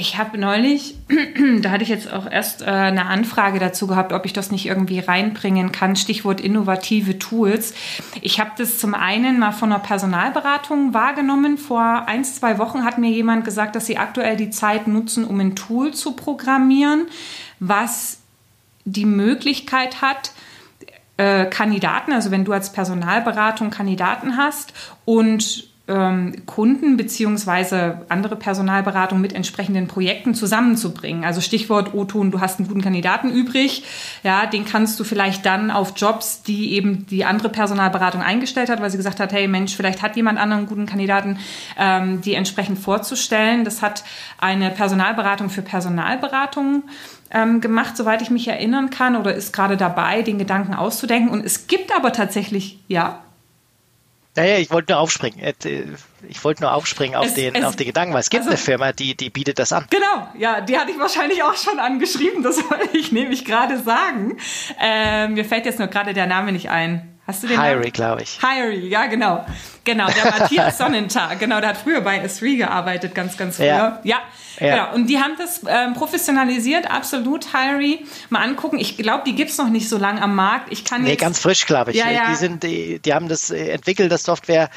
Ich 0.00 0.16
habe 0.16 0.38
neulich, 0.38 0.94
da 1.60 1.72
hatte 1.72 1.82
ich 1.82 1.90
jetzt 1.90 2.10
auch 2.10 2.24
erst 2.24 2.62
äh, 2.62 2.64
eine 2.64 3.04
Anfrage 3.04 3.58
dazu 3.58 3.86
gehabt, 3.86 4.14
ob 4.14 4.24
ich 4.24 4.32
das 4.32 4.50
nicht 4.50 4.64
irgendwie 4.64 4.98
reinbringen 4.98 5.72
kann. 5.72 5.94
Stichwort 5.94 6.40
innovative 6.40 7.18
Tools. 7.18 7.74
Ich 8.22 8.40
habe 8.40 8.52
das 8.56 8.78
zum 8.78 8.94
einen 8.94 9.38
mal 9.38 9.52
von 9.52 9.70
einer 9.70 9.78
Personalberatung 9.78 10.94
wahrgenommen. 10.94 11.58
Vor 11.58 12.08
ein, 12.08 12.24
zwei 12.24 12.56
Wochen 12.56 12.82
hat 12.82 12.96
mir 12.96 13.10
jemand 13.10 13.44
gesagt, 13.44 13.76
dass 13.76 13.84
sie 13.84 13.98
aktuell 13.98 14.38
die 14.38 14.48
Zeit 14.48 14.88
nutzen, 14.88 15.26
um 15.26 15.38
ein 15.38 15.54
Tool 15.54 15.92
zu 15.92 16.12
programmieren, 16.12 17.06
was 17.58 18.20
die 18.86 19.04
Möglichkeit 19.04 20.00
hat, 20.00 20.32
äh, 21.18 21.44
Kandidaten, 21.44 22.14
also 22.14 22.30
wenn 22.30 22.46
du 22.46 22.54
als 22.54 22.72
Personalberatung 22.72 23.68
Kandidaten 23.68 24.38
hast 24.38 24.72
und 25.04 25.69
ähm, 25.90 26.46
Kunden 26.46 26.96
beziehungsweise 26.96 28.02
andere 28.08 28.36
Personalberatung 28.36 29.20
mit 29.20 29.32
entsprechenden 29.32 29.88
Projekten 29.88 30.34
zusammenzubringen. 30.34 31.24
Also 31.24 31.40
Stichwort 31.40 31.92
O-Ton, 31.92 32.30
du 32.30 32.40
hast 32.40 32.58
einen 32.58 32.68
guten 32.68 32.80
Kandidaten 32.80 33.30
übrig, 33.30 33.82
ja, 34.22 34.46
den 34.46 34.64
kannst 34.64 34.98
du 35.00 35.04
vielleicht 35.04 35.44
dann 35.44 35.70
auf 35.70 35.94
Jobs, 35.96 36.42
die 36.42 36.72
eben 36.74 37.06
die 37.06 37.24
andere 37.24 37.48
Personalberatung 37.48 38.22
eingestellt 38.22 38.70
hat, 38.70 38.80
weil 38.80 38.90
sie 38.90 38.96
gesagt 38.96 39.18
hat, 39.20 39.32
hey 39.32 39.48
Mensch, 39.48 39.74
vielleicht 39.74 40.02
hat 40.02 40.16
jemand 40.16 40.38
anderen 40.38 40.66
guten 40.66 40.86
Kandidaten, 40.86 41.38
ähm, 41.78 42.20
die 42.20 42.34
entsprechend 42.34 42.78
vorzustellen. 42.78 43.64
Das 43.64 43.82
hat 43.82 44.04
eine 44.38 44.70
Personalberatung 44.70 45.50
für 45.50 45.62
Personalberatung 45.62 46.84
ähm, 47.32 47.60
gemacht, 47.60 47.96
soweit 47.96 48.22
ich 48.22 48.30
mich 48.30 48.46
erinnern 48.48 48.90
kann, 48.90 49.16
oder 49.16 49.34
ist 49.34 49.52
gerade 49.52 49.76
dabei, 49.76 50.22
den 50.22 50.38
Gedanken 50.38 50.74
auszudenken. 50.74 51.30
Und 51.30 51.44
es 51.44 51.66
gibt 51.66 51.94
aber 51.96 52.12
tatsächlich, 52.12 52.78
ja, 52.88 53.20
naja, 54.40 54.58
ich 54.58 54.70
wollte 54.70 54.92
nur 54.92 55.00
aufspringen. 55.00 55.40
Äh, 55.40 55.54
ich 56.28 56.42
wollte 56.44 56.62
nur 56.62 56.72
aufspringen 56.72 57.16
auf, 57.16 57.26
es, 57.26 57.34
den, 57.34 57.54
es, 57.54 57.64
auf 57.64 57.76
den 57.76 57.86
Gedanken, 57.86 58.14
weil 58.14 58.20
es 58.20 58.30
gibt 58.30 58.42
also, 58.42 58.50
eine 58.50 58.58
Firma, 58.58 58.92
die, 58.92 59.16
die 59.16 59.30
bietet 59.30 59.58
das 59.58 59.72
an. 59.72 59.86
Genau, 59.90 60.28
ja, 60.38 60.60
die 60.60 60.78
hatte 60.78 60.90
ich 60.90 60.98
wahrscheinlich 60.98 61.42
auch 61.42 61.56
schon 61.56 61.78
angeschrieben, 61.78 62.42
das 62.42 62.58
wollte 62.70 62.96
ich 62.96 63.12
nämlich 63.12 63.44
gerade 63.44 63.78
sagen. 63.78 64.38
Äh, 64.80 65.28
mir 65.28 65.44
fällt 65.44 65.66
jetzt 65.66 65.78
nur 65.78 65.88
gerade 65.88 66.14
der 66.14 66.26
Name 66.26 66.52
nicht 66.52 66.70
ein. 66.70 67.18
Hast 67.26 67.42
du 67.42 67.46
den 67.46 67.62
Hyrie, 67.62 67.90
glaube 67.90 68.22
ich. 68.22 68.40
Hyrie, 68.42 68.88
ja, 68.88 69.06
genau. 69.06 69.46
Genau, 69.84 70.06
der 70.08 70.24
Matthias 70.26 70.78
Sonnentag, 70.78 71.38
genau, 71.40 71.60
der 71.60 71.70
hat 71.70 71.76
früher 71.76 72.00
bei 72.00 72.24
S3 72.24 72.56
gearbeitet, 72.56 73.14
ganz, 73.14 73.36
ganz 73.36 73.56
früher. 73.56 73.66
Ja, 73.66 74.00
ja, 74.04 74.18
ja. 74.58 74.74
genau. 74.74 74.94
Und 74.94 75.06
die 75.06 75.18
haben 75.18 75.34
das 75.38 75.62
ähm, 75.66 75.94
professionalisiert, 75.94 76.90
absolut, 76.90 77.54
Hyrie. 77.54 78.04
Mal 78.28 78.42
angucken, 78.42 78.78
ich 78.78 78.96
glaube, 78.96 79.24
die 79.26 79.34
gibt 79.34 79.50
es 79.50 79.58
noch 79.58 79.68
nicht 79.68 79.88
so 79.88 79.96
lange 79.96 80.20
am 80.20 80.34
Markt. 80.34 80.70
Ich 80.70 80.84
kann 80.84 81.02
nee, 81.02 81.16
ganz 81.16 81.38
frisch, 81.38 81.66
glaube 81.66 81.92
ich. 81.92 81.96
Ja, 81.96 82.10
ja. 82.10 82.30
Die, 82.30 82.36
sind, 82.36 82.62
die, 82.62 82.98
die 82.98 83.14
haben 83.14 83.28
das 83.28 83.50
äh, 83.50 83.70
entwickelt, 83.70 84.12
das 84.12 84.24
Software 84.24 84.70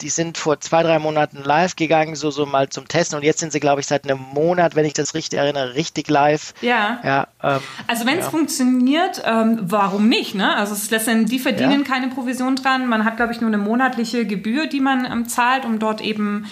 die 0.00 0.08
sind 0.08 0.38
vor 0.38 0.60
zwei, 0.60 0.82
drei 0.82 0.98
Monaten 0.98 1.42
live 1.42 1.76
gegangen, 1.76 2.14
so, 2.14 2.30
so 2.30 2.46
mal 2.46 2.68
zum 2.68 2.88
Testen. 2.88 3.18
Und 3.18 3.24
jetzt 3.24 3.40
sind 3.40 3.52
sie, 3.52 3.60
glaube 3.60 3.80
ich, 3.80 3.86
seit 3.86 4.04
einem 4.04 4.20
Monat, 4.32 4.76
wenn 4.76 4.84
ich 4.84 4.92
das 4.92 5.14
richtig 5.14 5.38
erinnere, 5.38 5.74
richtig 5.74 6.08
live. 6.08 6.54
Ja. 6.60 7.00
ja 7.04 7.26
ähm, 7.42 7.60
also 7.86 8.06
wenn 8.06 8.18
es 8.18 8.26
ja. 8.26 8.30
funktioniert, 8.30 9.22
ähm, 9.24 9.58
warum 9.62 10.08
nicht? 10.08 10.34
Ne? 10.34 10.56
Also 10.56 10.74
es 10.74 10.90
letztendlich, 10.90 11.30
die 11.30 11.38
verdienen 11.38 11.84
keine 11.84 12.08
Provision 12.08 12.56
dran. 12.56 12.86
Man 12.86 13.04
hat, 13.04 13.16
glaube 13.16 13.32
ich, 13.32 13.40
nur 13.40 13.48
eine 13.48 13.58
monatliche 13.58 14.26
Gebühr, 14.26 14.47
die 14.66 14.80
man 14.80 15.04
ähm, 15.04 15.28
zahlt, 15.28 15.64
um 15.64 15.78
dort 15.78 16.00
eben 16.00 16.46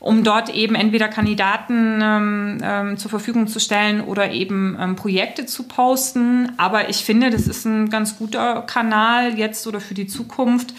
um 0.00 0.24
dort 0.24 0.48
eben 0.54 0.74
entweder 0.74 1.08
Kandidaten 1.08 2.00
ähm, 2.02 2.58
ähm, 2.62 2.96
zur 2.96 3.10
Verfügung 3.10 3.46
zu 3.48 3.60
stellen 3.60 4.00
oder 4.00 4.32
eben 4.32 4.76
ähm, 4.80 4.96
Projekte 4.96 5.44
zu 5.44 5.64
posten. 5.64 6.52
Aber 6.56 6.88
ich 6.88 7.04
finde, 7.04 7.28
das 7.28 7.46
ist 7.46 7.66
ein 7.66 7.90
ganz 7.90 8.16
guter 8.16 8.62
Kanal 8.62 9.38
jetzt 9.38 9.66
oder 9.66 9.78
für 9.78 9.92
die 9.92 10.06
Zukunft 10.06 10.72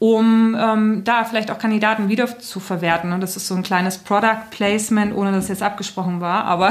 um 0.00 0.56
ähm, 0.58 1.02
da 1.02 1.24
vielleicht 1.24 1.50
auch 1.50 1.58
Kandidaten 1.58 2.08
wieder 2.08 2.38
zu 2.38 2.60
verwerten. 2.60 3.12
Und 3.12 3.20
das 3.20 3.36
ist 3.36 3.48
so 3.48 3.56
ein 3.56 3.64
kleines 3.64 3.98
Product 3.98 4.50
Placement, 4.50 5.14
ohne 5.14 5.32
dass 5.32 5.44
es 5.44 5.48
jetzt 5.48 5.62
abgesprochen 5.62 6.20
war, 6.20 6.44
aber 6.44 6.70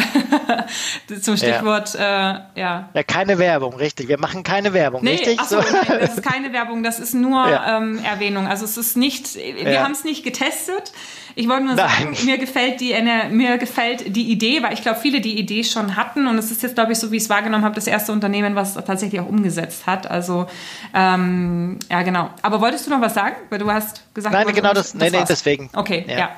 zum 1.21 1.35
Stichwort, 1.35 1.93
ja. 1.95 2.31
Äh, 2.31 2.59
ja. 2.59 2.89
Ja, 2.93 3.03
keine 3.03 3.37
Werbung, 3.37 3.75
richtig. 3.75 4.07
Wir 4.07 4.17
machen 4.17 4.43
keine 4.43 4.73
Werbung, 4.73 5.03
nee, 5.03 5.11
richtig? 5.11 5.41
Achso, 5.41 5.61
so. 5.61 5.67
nein, 5.73 5.99
das 5.99 6.15
ist 6.15 6.23
keine 6.23 6.53
Werbung, 6.53 6.83
das 6.83 6.99
ist 6.99 7.13
nur 7.13 7.49
ja. 7.49 7.77
ähm, 7.77 7.99
Erwähnung. 8.03 8.47
Also 8.47 8.63
es 8.63 8.77
ist 8.77 8.95
nicht, 8.95 9.35
wir 9.35 9.83
haben 9.83 9.91
es 9.91 10.05
nicht 10.05 10.23
getestet. 10.23 10.93
Ich 11.39 11.47
wollte 11.47 11.65
nur 11.65 11.75
sagen, 11.75 12.13
Nein. 12.13 12.25
mir 12.25 12.37
gefällt 12.39 12.81
die 12.81 12.95
mir 13.29 13.59
gefällt 13.59 14.15
die 14.15 14.31
Idee, 14.31 14.63
weil 14.63 14.73
ich 14.73 14.81
glaube, 14.81 14.99
viele 14.99 15.21
die 15.21 15.37
Idee 15.37 15.63
schon 15.63 15.95
hatten 15.95 16.25
und 16.25 16.35
es 16.39 16.49
ist 16.49 16.63
jetzt, 16.63 16.73
glaube 16.73 16.93
ich, 16.93 16.97
so 16.97 17.11
wie 17.11 17.17
ich 17.17 17.23
es 17.23 17.29
wahrgenommen 17.29 17.63
habe, 17.63 17.75
das 17.75 17.85
erste 17.85 18.11
Unternehmen, 18.11 18.55
was 18.55 18.75
es 18.75 18.83
tatsächlich 18.83 19.21
auch 19.21 19.27
umgesetzt 19.27 19.85
hat. 19.85 20.09
Also 20.09 20.47
ähm, 20.95 21.77
ja, 21.91 22.01
genau. 22.01 22.31
Aber 22.41 22.59
wolltest 22.59 22.87
du 22.87 22.89
noch 22.89 23.01
was 23.01 23.13
sagen? 23.13 23.35
Weil 23.51 23.59
du 23.59 23.71
hast 23.71 24.01
gesagt, 24.15 24.33
Nein, 24.33 24.47
genau 24.47 24.73
das, 24.73 24.93
das 24.93 24.95
nee, 24.95 25.15
nee, 25.15 25.25
deswegen. 25.29 25.69
Okay, 25.75 26.05
ja. 26.07 26.17
ja. 26.17 26.29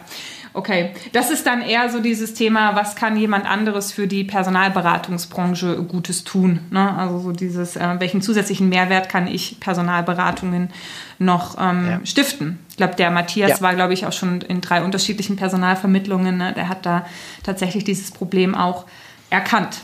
Okay, 0.60 0.92
das 1.14 1.32
ist 1.32 1.46
dann 1.46 1.62
eher 1.62 1.88
so 1.88 2.02
dieses 2.02 2.34
Thema, 2.34 2.76
was 2.76 2.98
kann 2.98 3.16
jemand 3.16 3.50
anderes 3.50 3.94
für 3.94 4.08
die 4.08 4.26
Personalberatungsbranche 4.26 5.84
Gutes 5.84 6.26
tun? 6.26 6.60
Ne? 6.70 6.98
Also 6.98 7.20
so 7.20 7.32
dieses, 7.32 7.78
äh, 7.78 7.96
welchen 8.00 8.22
zusätzlichen 8.22 8.68
Mehrwert 8.68 9.08
kann 9.08 9.26
ich 9.28 9.62
Personalberatungen 9.62 10.72
noch 11.18 11.56
ähm, 11.58 11.88
ja. 11.88 12.00
stiften? 12.04 12.60
Ich 12.72 12.76
glaube, 12.76 12.96
der 12.96 13.10
Matthias 13.10 13.52
ja. 13.52 13.62
war, 13.62 13.74
glaube 13.74 13.94
ich, 13.94 14.06
auch 14.06 14.12
schon 14.12 14.42
in 14.42 14.60
drei 14.60 14.84
unterschiedlichen 14.84 15.38
Personalvermittlungen. 15.38 16.36
Ne? 16.36 16.52
Der 16.52 16.68
hat 16.68 16.86
da 16.86 17.06
tatsächlich 17.42 17.86
dieses 17.86 18.12
Problem 18.12 18.54
auch 18.54 18.86
erkannt. 19.30 19.78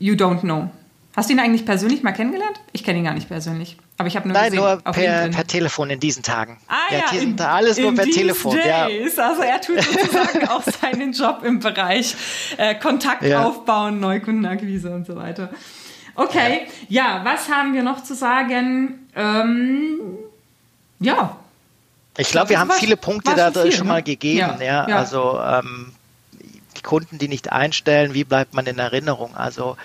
You 0.00 0.14
don't 0.14 0.40
know. 0.40 0.70
Hast 1.16 1.30
du 1.30 1.32
ihn 1.32 1.40
eigentlich 1.40 1.64
persönlich 1.64 2.02
mal 2.02 2.12
kennengelernt? 2.12 2.60
Ich 2.72 2.84
kenne 2.84 2.98
ihn 2.98 3.04
gar 3.04 3.14
nicht 3.14 3.26
persönlich. 3.26 3.78
Aber 3.96 4.06
ich 4.06 4.16
habe 4.16 4.28
nur 4.28 4.36
Nein, 4.36 4.50
gesehen, 4.50 4.62
nur 4.62 4.76
per, 4.92 5.28
per, 5.30 5.46
Telefon 5.46 5.88
in 5.88 5.98
diesen 5.98 6.22
Tagen. 6.22 6.58
Ah, 6.68 6.74
ja, 6.90 6.98
ja 7.10 7.22
in, 7.22 7.40
alles 7.40 7.78
nur 7.78 7.94
per 7.94 8.04
Telefon. 8.04 8.54
Days. 8.54 9.16
Ja. 9.16 9.30
Also 9.30 9.40
er 9.40 9.58
tut 9.62 9.82
sozusagen 9.82 10.46
auch 10.48 10.62
seinen 10.62 11.12
Job 11.12 11.42
im 11.42 11.60
Bereich 11.60 12.14
äh, 12.58 12.74
Kontakt 12.74 13.22
ja. 13.22 13.44
aufbauen, 13.44 13.98
Neukundenakquise 13.98 14.94
und 14.94 15.06
so 15.06 15.16
weiter. 15.16 15.48
Okay, 16.16 16.66
ja. 16.88 17.20
ja, 17.20 17.24
was 17.24 17.48
haben 17.48 17.72
wir 17.72 17.82
noch 17.82 18.02
zu 18.02 18.14
sagen? 18.14 19.08
Ähm, 19.16 20.00
ja. 21.00 21.34
Ich 22.18 22.28
glaube, 22.28 22.50
wir 22.50 22.60
haben 22.60 22.70
viele 22.72 22.98
Punkte 22.98 23.34
da 23.34 23.52
viel, 23.52 23.72
schon 23.72 23.86
ne? 23.86 23.92
mal 23.94 24.02
gegeben. 24.02 24.60
Ja, 24.60 24.84
Also 24.84 25.40
ähm, 25.40 25.92
die 26.76 26.82
Kunden, 26.82 27.16
die 27.16 27.28
nicht 27.28 27.52
einstellen, 27.52 28.12
wie 28.12 28.24
bleibt 28.24 28.52
man 28.52 28.66
in 28.66 28.78
Erinnerung? 28.78 29.34
Also 29.34 29.78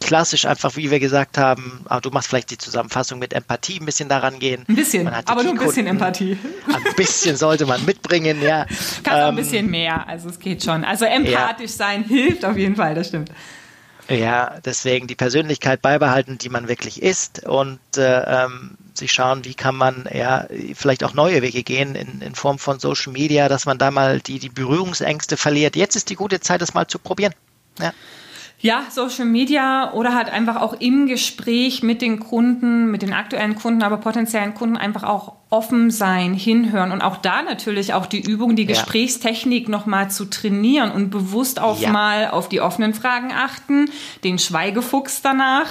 klassisch 0.00 0.46
einfach, 0.46 0.76
wie 0.76 0.90
wir 0.90 1.00
gesagt 1.00 1.38
haben, 1.38 1.82
aber 1.86 2.00
du 2.00 2.10
machst 2.10 2.28
vielleicht 2.28 2.50
die 2.50 2.58
Zusammenfassung 2.58 3.18
mit 3.18 3.32
Empathie 3.32 3.78
ein 3.80 3.86
bisschen 3.86 4.08
daran 4.08 4.38
gehen. 4.38 4.64
Ein 4.68 4.76
bisschen, 4.76 5.08
aber 5.08 5.42
nur 5.42 5.52
ein 5.52 5.58
bisschen 5.58 5.86
Empathie. 5.86 6.36
Ein 6.66 6.94
bisschen 6.96 7.36
sollte 7.36 7.66
man 7.66 7.84
mitbringen, 7.84 8.42
ja. 8.42 8.64
Kannst 8.66 9.06
ähm, 9.06 9.12
auch 9.12 9.28
ein 9.28 9.36
bisschen 9.36 9.70
mehr, 9.70 10.06
also 10.08 10.28
es 10.28 10.38
geht 10.38 10.62
schon. 10.62 10.84
Also 10.84 11.04
empathisch 11.04 11.70
ja. 11.70 11.76
sein 11.76 12.04
hilft 12.04 12.44
auf 12.44 12.56
jeden 12.56 12.76
Fall, 12.76 12.94
das 12.94 13.08
stimmt. 13.08 13.30
Ja, 14.08 14.58
deswegen 14.64 15.06
die 15.06 15.14
Persönlichkeit 15.14 15.80
beibehalten, 15.80 16.38
die 16.38 16.48
man 16.48 16.68
wirklich 16.68 17.02
ist 17.02 17.46
und 17.46 17.78
äh, 17.96 18.44
ähm, 18.44 18.76
sich 18.94 19.12
schauen, 19.12 19.44
wie 19.44 19.54
kann 19.54 19.76
man 19.76 20.08
ja 20.12 20.46
vielleicht 20.74 21.04
auch 21.04 21.14
neue 21.14 21.40
Wege 21.40 21.62
gehen 21.62 21.94
in, 21.94 22.20
in 22.20 22.34
Form 22.34 22.58
von 22.58 22.78
Social 22.78 23.12
Media, 23.12 23.48
dass 23.48 23.64
man 23.64 23.78
da 23.78 23.90
mal 23.90 24.20
die, 24.20 24.38
die 24.38 24.48
Berührungsängste 24.48 25.36
verliert. 25.36 25.76
Jetzt 25.76 25.96
ist 25.96 26.10
die 26.10 26.16
gute 26.16 26.40
Zeit, 26.40 26.60
das 26.60 26.74
mal 26.74 26.86
zu 26.86 26.98
probieren. 26.98 27.32
Ja. 27.78 27.92
Ja, 28.62 28.84
Social 28.90 29.24
Media 29.24 29.92
oder 29.92 30.14
halt 30.14 30.30
einfach 30.30 30.60
auch 30.60 30.74
im 30.74 31.06
Gespräch 31.06 31.82
mit 31.82 32.00
den 32.00 32.20
Kunden, 32.20 32.92
mit 32.92 33.02
den 33.02 33.12
aktuellen 33.12 33.56
Kunden, 33.56 33.82
aber 33.82 33.96
potenziellen 33.96 34.54
Kunden 34.54 34.76
einfach 34.76 35.02
auch 35.02 35.34
offen 35.52 35.90
sein, 35.90 36.32
hinhören 36.32 36.92
und 36.92 37.02
auch 37.02 37.18
da 37.18 37.42
natürlich 37.42 37.92
auch 37.92 38.06
die 38.06 38.20
Übung, 38.20 38.56
die 38.56 38.66
Gesprächstechnik 38.66 39.64
ja. 39.64 39.70
nochmal 39.70 40.10
zu 40.10 40.24
trainieren 40.24 40.90
und 40.90 41.10
bewusst 41.10 41.60
auch 41.60 41.78
ja. 41.78 41.90
mal 41.90 42.30
auf 42.30 42.48
die 42.48 42.60
offenen 42.60 42.94
Fragen 42.94 43.32
achten, 43.32 43.90
den 44.24 44.38
Schweigefuchs 44.38 45.20
danach 45.20 45.68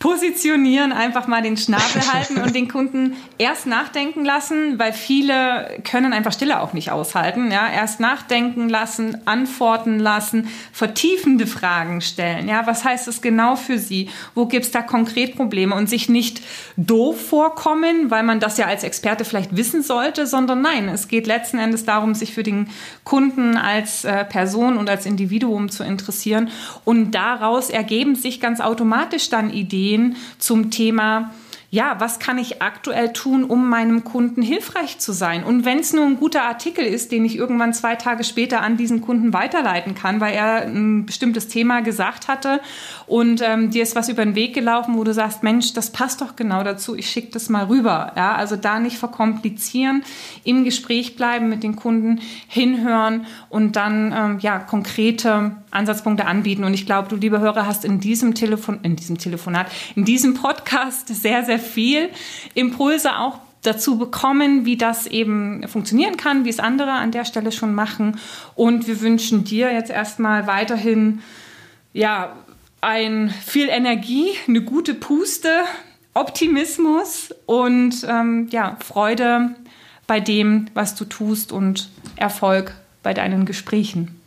positionieren, 0.00 0.92
einfach 0.92 1.26
mal 1.26 1.42
den 1.42 1.58
Schnabel 1.58 2.02
halten 2.12 2.38
und 2.38 2.54
den 2.54 2.68
Kunden 2.68 3.16
erst 3.36 3.66
nachdenken 3.66 4.24
lassen, 4.24 4.78
weil 4.78 4.94
viele 4.94 5.78
können 5.88 6.14
einfach 6.14 6.32
Stille 6.32 6.60
auch 6.60 6.72
nicht 6.72 6.90
aushalten. 6.90 7.52
Ja, 7.52 7.68
erst 7.70 8.00
nachdenken 8.00 8.70
lassen, 8.70 9.18
antworten 9.26 9.98
lassen, 9.98 10.48
vertiefende 10.72 11.46
Fragen 11.46 12.00
stellen. 12.00 12.48
Ja, 12.48 12.66
was 12.66 12.82
heißt 12.82 13.08
das 13.08 13.20
genau 13.20 13.56
für 13.56 13.78
Sie? 13.78 14.08
Wo 14.34 14.46
gibt 14.46 14.64
es 14.64 14.70
da 14.72 14.80
konkret 14.80 15.36
Probleme 15.36 15.74
und 15.74 15.90
sich 15.90 16.08
nicht 16.08 16.40
doof 16.78 17.28
vorkommen, 17.28 18.10
weil 18.10 18.22
man 18.22 18.40
das 18.40 18.56
ja 18.56 18.64
als 18.66 18.84
Experte 18.84 19.09
vielleicht 19.24 19.56
wissen 19.56 19.82
sollte, 19.82 20.26
sondern 20.26 20.62
nein, 20.62 20.88
es 20.88 21.08
geht 21.08 21.26
letzten 21.26 21.58
Endes 21.58 21.84
darum, 21.84 22.14
sich 22.14 22.34
für 22.34 22.42
den 22.42 22.68
Kunden 23.04 23.56
als 23.56 24.04
äh, 24.04 24.24
Person 24.24 24.76
und 24.76 24.88
als 24.88 25.06
Individuum 25.06 25.68
zu 25.68 25.84
interessieren. 25.84 26.50
Und 26.84 27.12
daraus 27.12 27.70
ergeben 27.70 28.14
sich 28.14 28.40
ganz 28.40 28.60
automatisch 28.60 29.30
dann 29.30 29.50
Ideen 29.50 30.16
zum 30.38 30.70
Thema 30.70 31.32
ja, 31.72 32.00
was 32.00 32.18
kann 32.18 32.36
ich 32.36 32.60
aktuell 32.62 33.12
tun, 33.12 33.44
um 33.44 33.68
meinem 33.68 34.02
Kunden 34.02 34.42
hilfreich 34.42 34.98
zu 34.98 35.12
sein? 35.12 35.44
Und 35.44 35.64
wenn 35.64 35.78
es 35.78 35.92
nur 35.92 36.04
ein 36.04 36.16
guter 36.16 36.42
Artikel 36.42 36.84
ist, 36.84 37.12
den 37.12 37.24
ich 37.24 37.36
irgendwann 37.36 37.72
zwei 37.72 37.94
Tage 37.94 38.24
später 38.24 38.60
an 38.62 38.76
diesen 38.76 39.02
Kunden 39.02 39.32
weiterleiten 39.32 39.94
kann, 39.94 40.20
weil 40.20 40.34
er 40.34 40.62
ein 40.62 41.06
bestimmtes 41.06 41.46
Thema 41.46 41.80
gesagt 41.80 42.26
hatte 42.26 42.60
und 43.06 43.40
ähm, 43.40 43.70
dir 43.70 43.84
ist 43.84 43.94
was 43.94 44.08
über 44.08 44.24
den 44.24 44.34
Weg 44.34 44.52
gelaufen, 44.52 44.96
wo 44.96 45.04
du 45.04 45.14
sagst, 45.14 45.44
Mensch, 45.44 45.72
das 45.72 45.92
passt 45.92 46.20
doch 46.20 46.34
genau 46.34 46.64
dazu, 46.64 46.96
ich 46.96 47.08
schicke 47.08 47.30
das 47.30 47.48
mal 47.48 47.66
rüber. 47.66 48.14
Ja, 48.16 48.34
also 48.34 48.56
da 48.56 48.80
nicht 48.80 48.98
verkomplizieren, 48.98 50.02
im 50.42 50.64
Gespräch 50.64 51.14
bleiben 51.14 51.48
mit 51.48 51.62
den 51.62 51.76
Kunden, 51.76 52.20
hinhören 52.48 53.26
und 53.48 53.76
dann 53.76 54.12
ähm, 54.12 54.38
ja 54.40 54.58
konkrete 54.58 55.52
Ansatzpunkte 55.70 56.26
anbieten. 56.26 56.64
Und 56.64 56.74
ich 56.74 56.84
glaube, 56.84 57.08
du, 57.08 57.14
liebe 57.14 57.38
Hörer, 57.38 57.64
hast 57.64 57.84
in 57.84 58.00
diesem 58.00 58.34
Telefon, 58.34 58.80
in 58.82 58.96
diesem 58.96 59.18
Telefonat, 59.18 59.68
in 59.94 60.04
diesem 60.04 60.34
Podcast 60.34 61.06
sehr, 61.08 61.44
sehr 61.44 61.59
viel 61.60 62.10
Impulse 62.54 63.16
auch 63.18 63.38
dazu 63.62 63.98
bekommen, 63.98 64.64
wie 64.64 64.76
das 64.76 65.06
eben 65.06 65.66
funktionieren 65.68 66.16
kann, 66.16 66.44
wie 66.44 66.48
es 66.48 66.60
andere 66.60 66.92
an 66.92 67.12
der 67.12 67.24
Stelle 67.24 67.52
schon 67.52 67.74
machen. 67.74 68.18
Und 68.54 68.86
wir 68.86 69.00
wünschen 69.00 69.44
dir 69.44 69.72
jetzt 69.72 69.90
erstmal 69.90 70.46
weiterhin, 70.46 71.22
ja, 71.92 72.36
ein 72.80 73.28
viel 73.28 73.68
Energie, 73.68 74.30
eine 74.48 74.62
gute 74.62 74.94
Puste, 74.94 75.50
Optimismus 76.14 77.34
und 77.46 78.06
ähm, 78.08 78.48
ja, 78.50 78.76
Freude 78.80 79.54
bei 80.06 80.18
dem, 80.18 80.66
was 80.74 80.94
du 80.94 81.04
tust 81.04 81.52
und 81.52 81.90
Erfolg 82.16 82.74
bei 83.02 83.14
deinen 83.14 83.44
Gesprächen. 83.44 84.19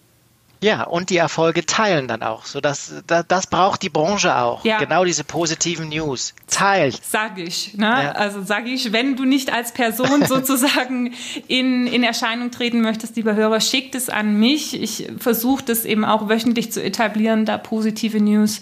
Ja, 0.64 0.84
und 0.84 1.10
die 1.10 1.18
Erfolge 1.18 1.66
teilen 1.66 2.08
dann 2.08 2.24
auch. 2.24 2.46
So 2.46 2.62
dass, 2.62 2.94
das, 3.08 3.26
das 3.28 3.48
braucht 3.48 3.82
die 3.82 3.90
Branche 3.90 4.36
auch. 4.36 4.64
Ja. 4.64 4.80
Genau 4.80 5.06
diese 5.06 5.24
positiven 5.24 5.90
News. 5.90 6.34
Teilt. 6.48 7.00
Sag 7.04 7.38
ich. 7.38 7.76
Ne? 7.76 7.86
Ja. 7.86 8.12
Also 8.14 8.44
sage 8.44 8.70
ich, 8.70 8.92
wenn 8.94 9.16
du 9.16 9.26
nicht 9.26 9.52
als 9.52 9.74
Person 9.74 10.26
sozusagen 10.28 11.14
in, 11.48 11.88
in 11.88 12.04
Erscheinung 12.04 12.52
treten 12.52 12.82
möchtest, 12.82 13.16
lieber 13.16 13.36
Hörer, 13.36 13.60
schickt 13.60 13.96
es 13.96 14.10
an 14.10 14.40
mich. 14.40 14.82
Ich 14.82 15.10
versuche 15.18 15.64
das 15.64 15.86
eben 15.86 16.06
auch 16.06 16.30
wöchentlich 16.30 16.72
zu 16.72 16.82
etablieren, 16.82 17.46
da 17.46 17.58
positive 17.58 18.20
News 18.20 18.62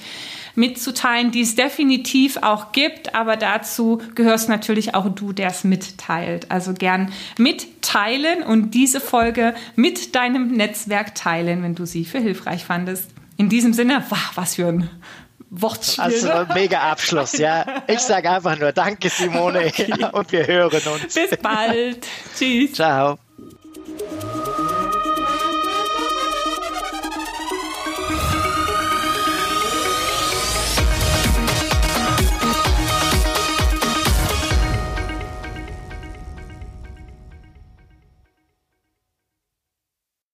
mitzuteilen, 0.55 1.31
die 1.31 1.41
es 1.41 1.55
definitiv 1.55 2.37
auch 2.37 2.71
gibt, 2.71 3.15
aber 3.15 3.37
dazu 3.37 4.01
gehörst 4.15 4.49
natürlich 4.49 4.95
auch 4.95 5.09
du, 5.09 5.33
der 5.33 5.49
es 5.49 5.63
mitteilt. 5.63 6.49
Also 6.51 6.73
gern 6.73 7.11
mitteilen 7.37 8.43
und 8.43 8.71
diese 8.71 8.99
Folge 8.99 9.53
mit 9.75 10.15
deinem 10.15 10.51
Netzwerk 10.51 11.15
teilen, 11.15 11.63
wenn 11.63 11.75
du 11.75 11.85
sie 11.85 12.05
für 12.05 12.19
hilfreich 12.19 12.65
fandest. 12.65 13.09
In 13.37 13.49
diesem 13.49 13.73
Sinne, 13.73 14.03
wow, 14.09 14.31
was 14.35 14.55
für 14.55 14.67
ein 14.67 14.89
Wortspiel. 15.49 16.03
Also 16.03 16.53
mega 16.53 16.79
Abschluss, 16.79 17.37
ja. 17.37 17.65
Ich 17.87 17.99
sage 17.99 18.29
einfach 18.31 18.57
nur 18.57 18.71
Danke, 18.71 19.09
Simone, 19.09 19.65
okay. 19.67 19.93
und 20.11 20.31
wir 20.31 20.47
hören 20.47 20.81
uns. 20.93 21.13
Bis 21.13 21.37
bald. 21.41 22.07
Tschüss. 22.37 22.73
Ciao. 22.73 23.17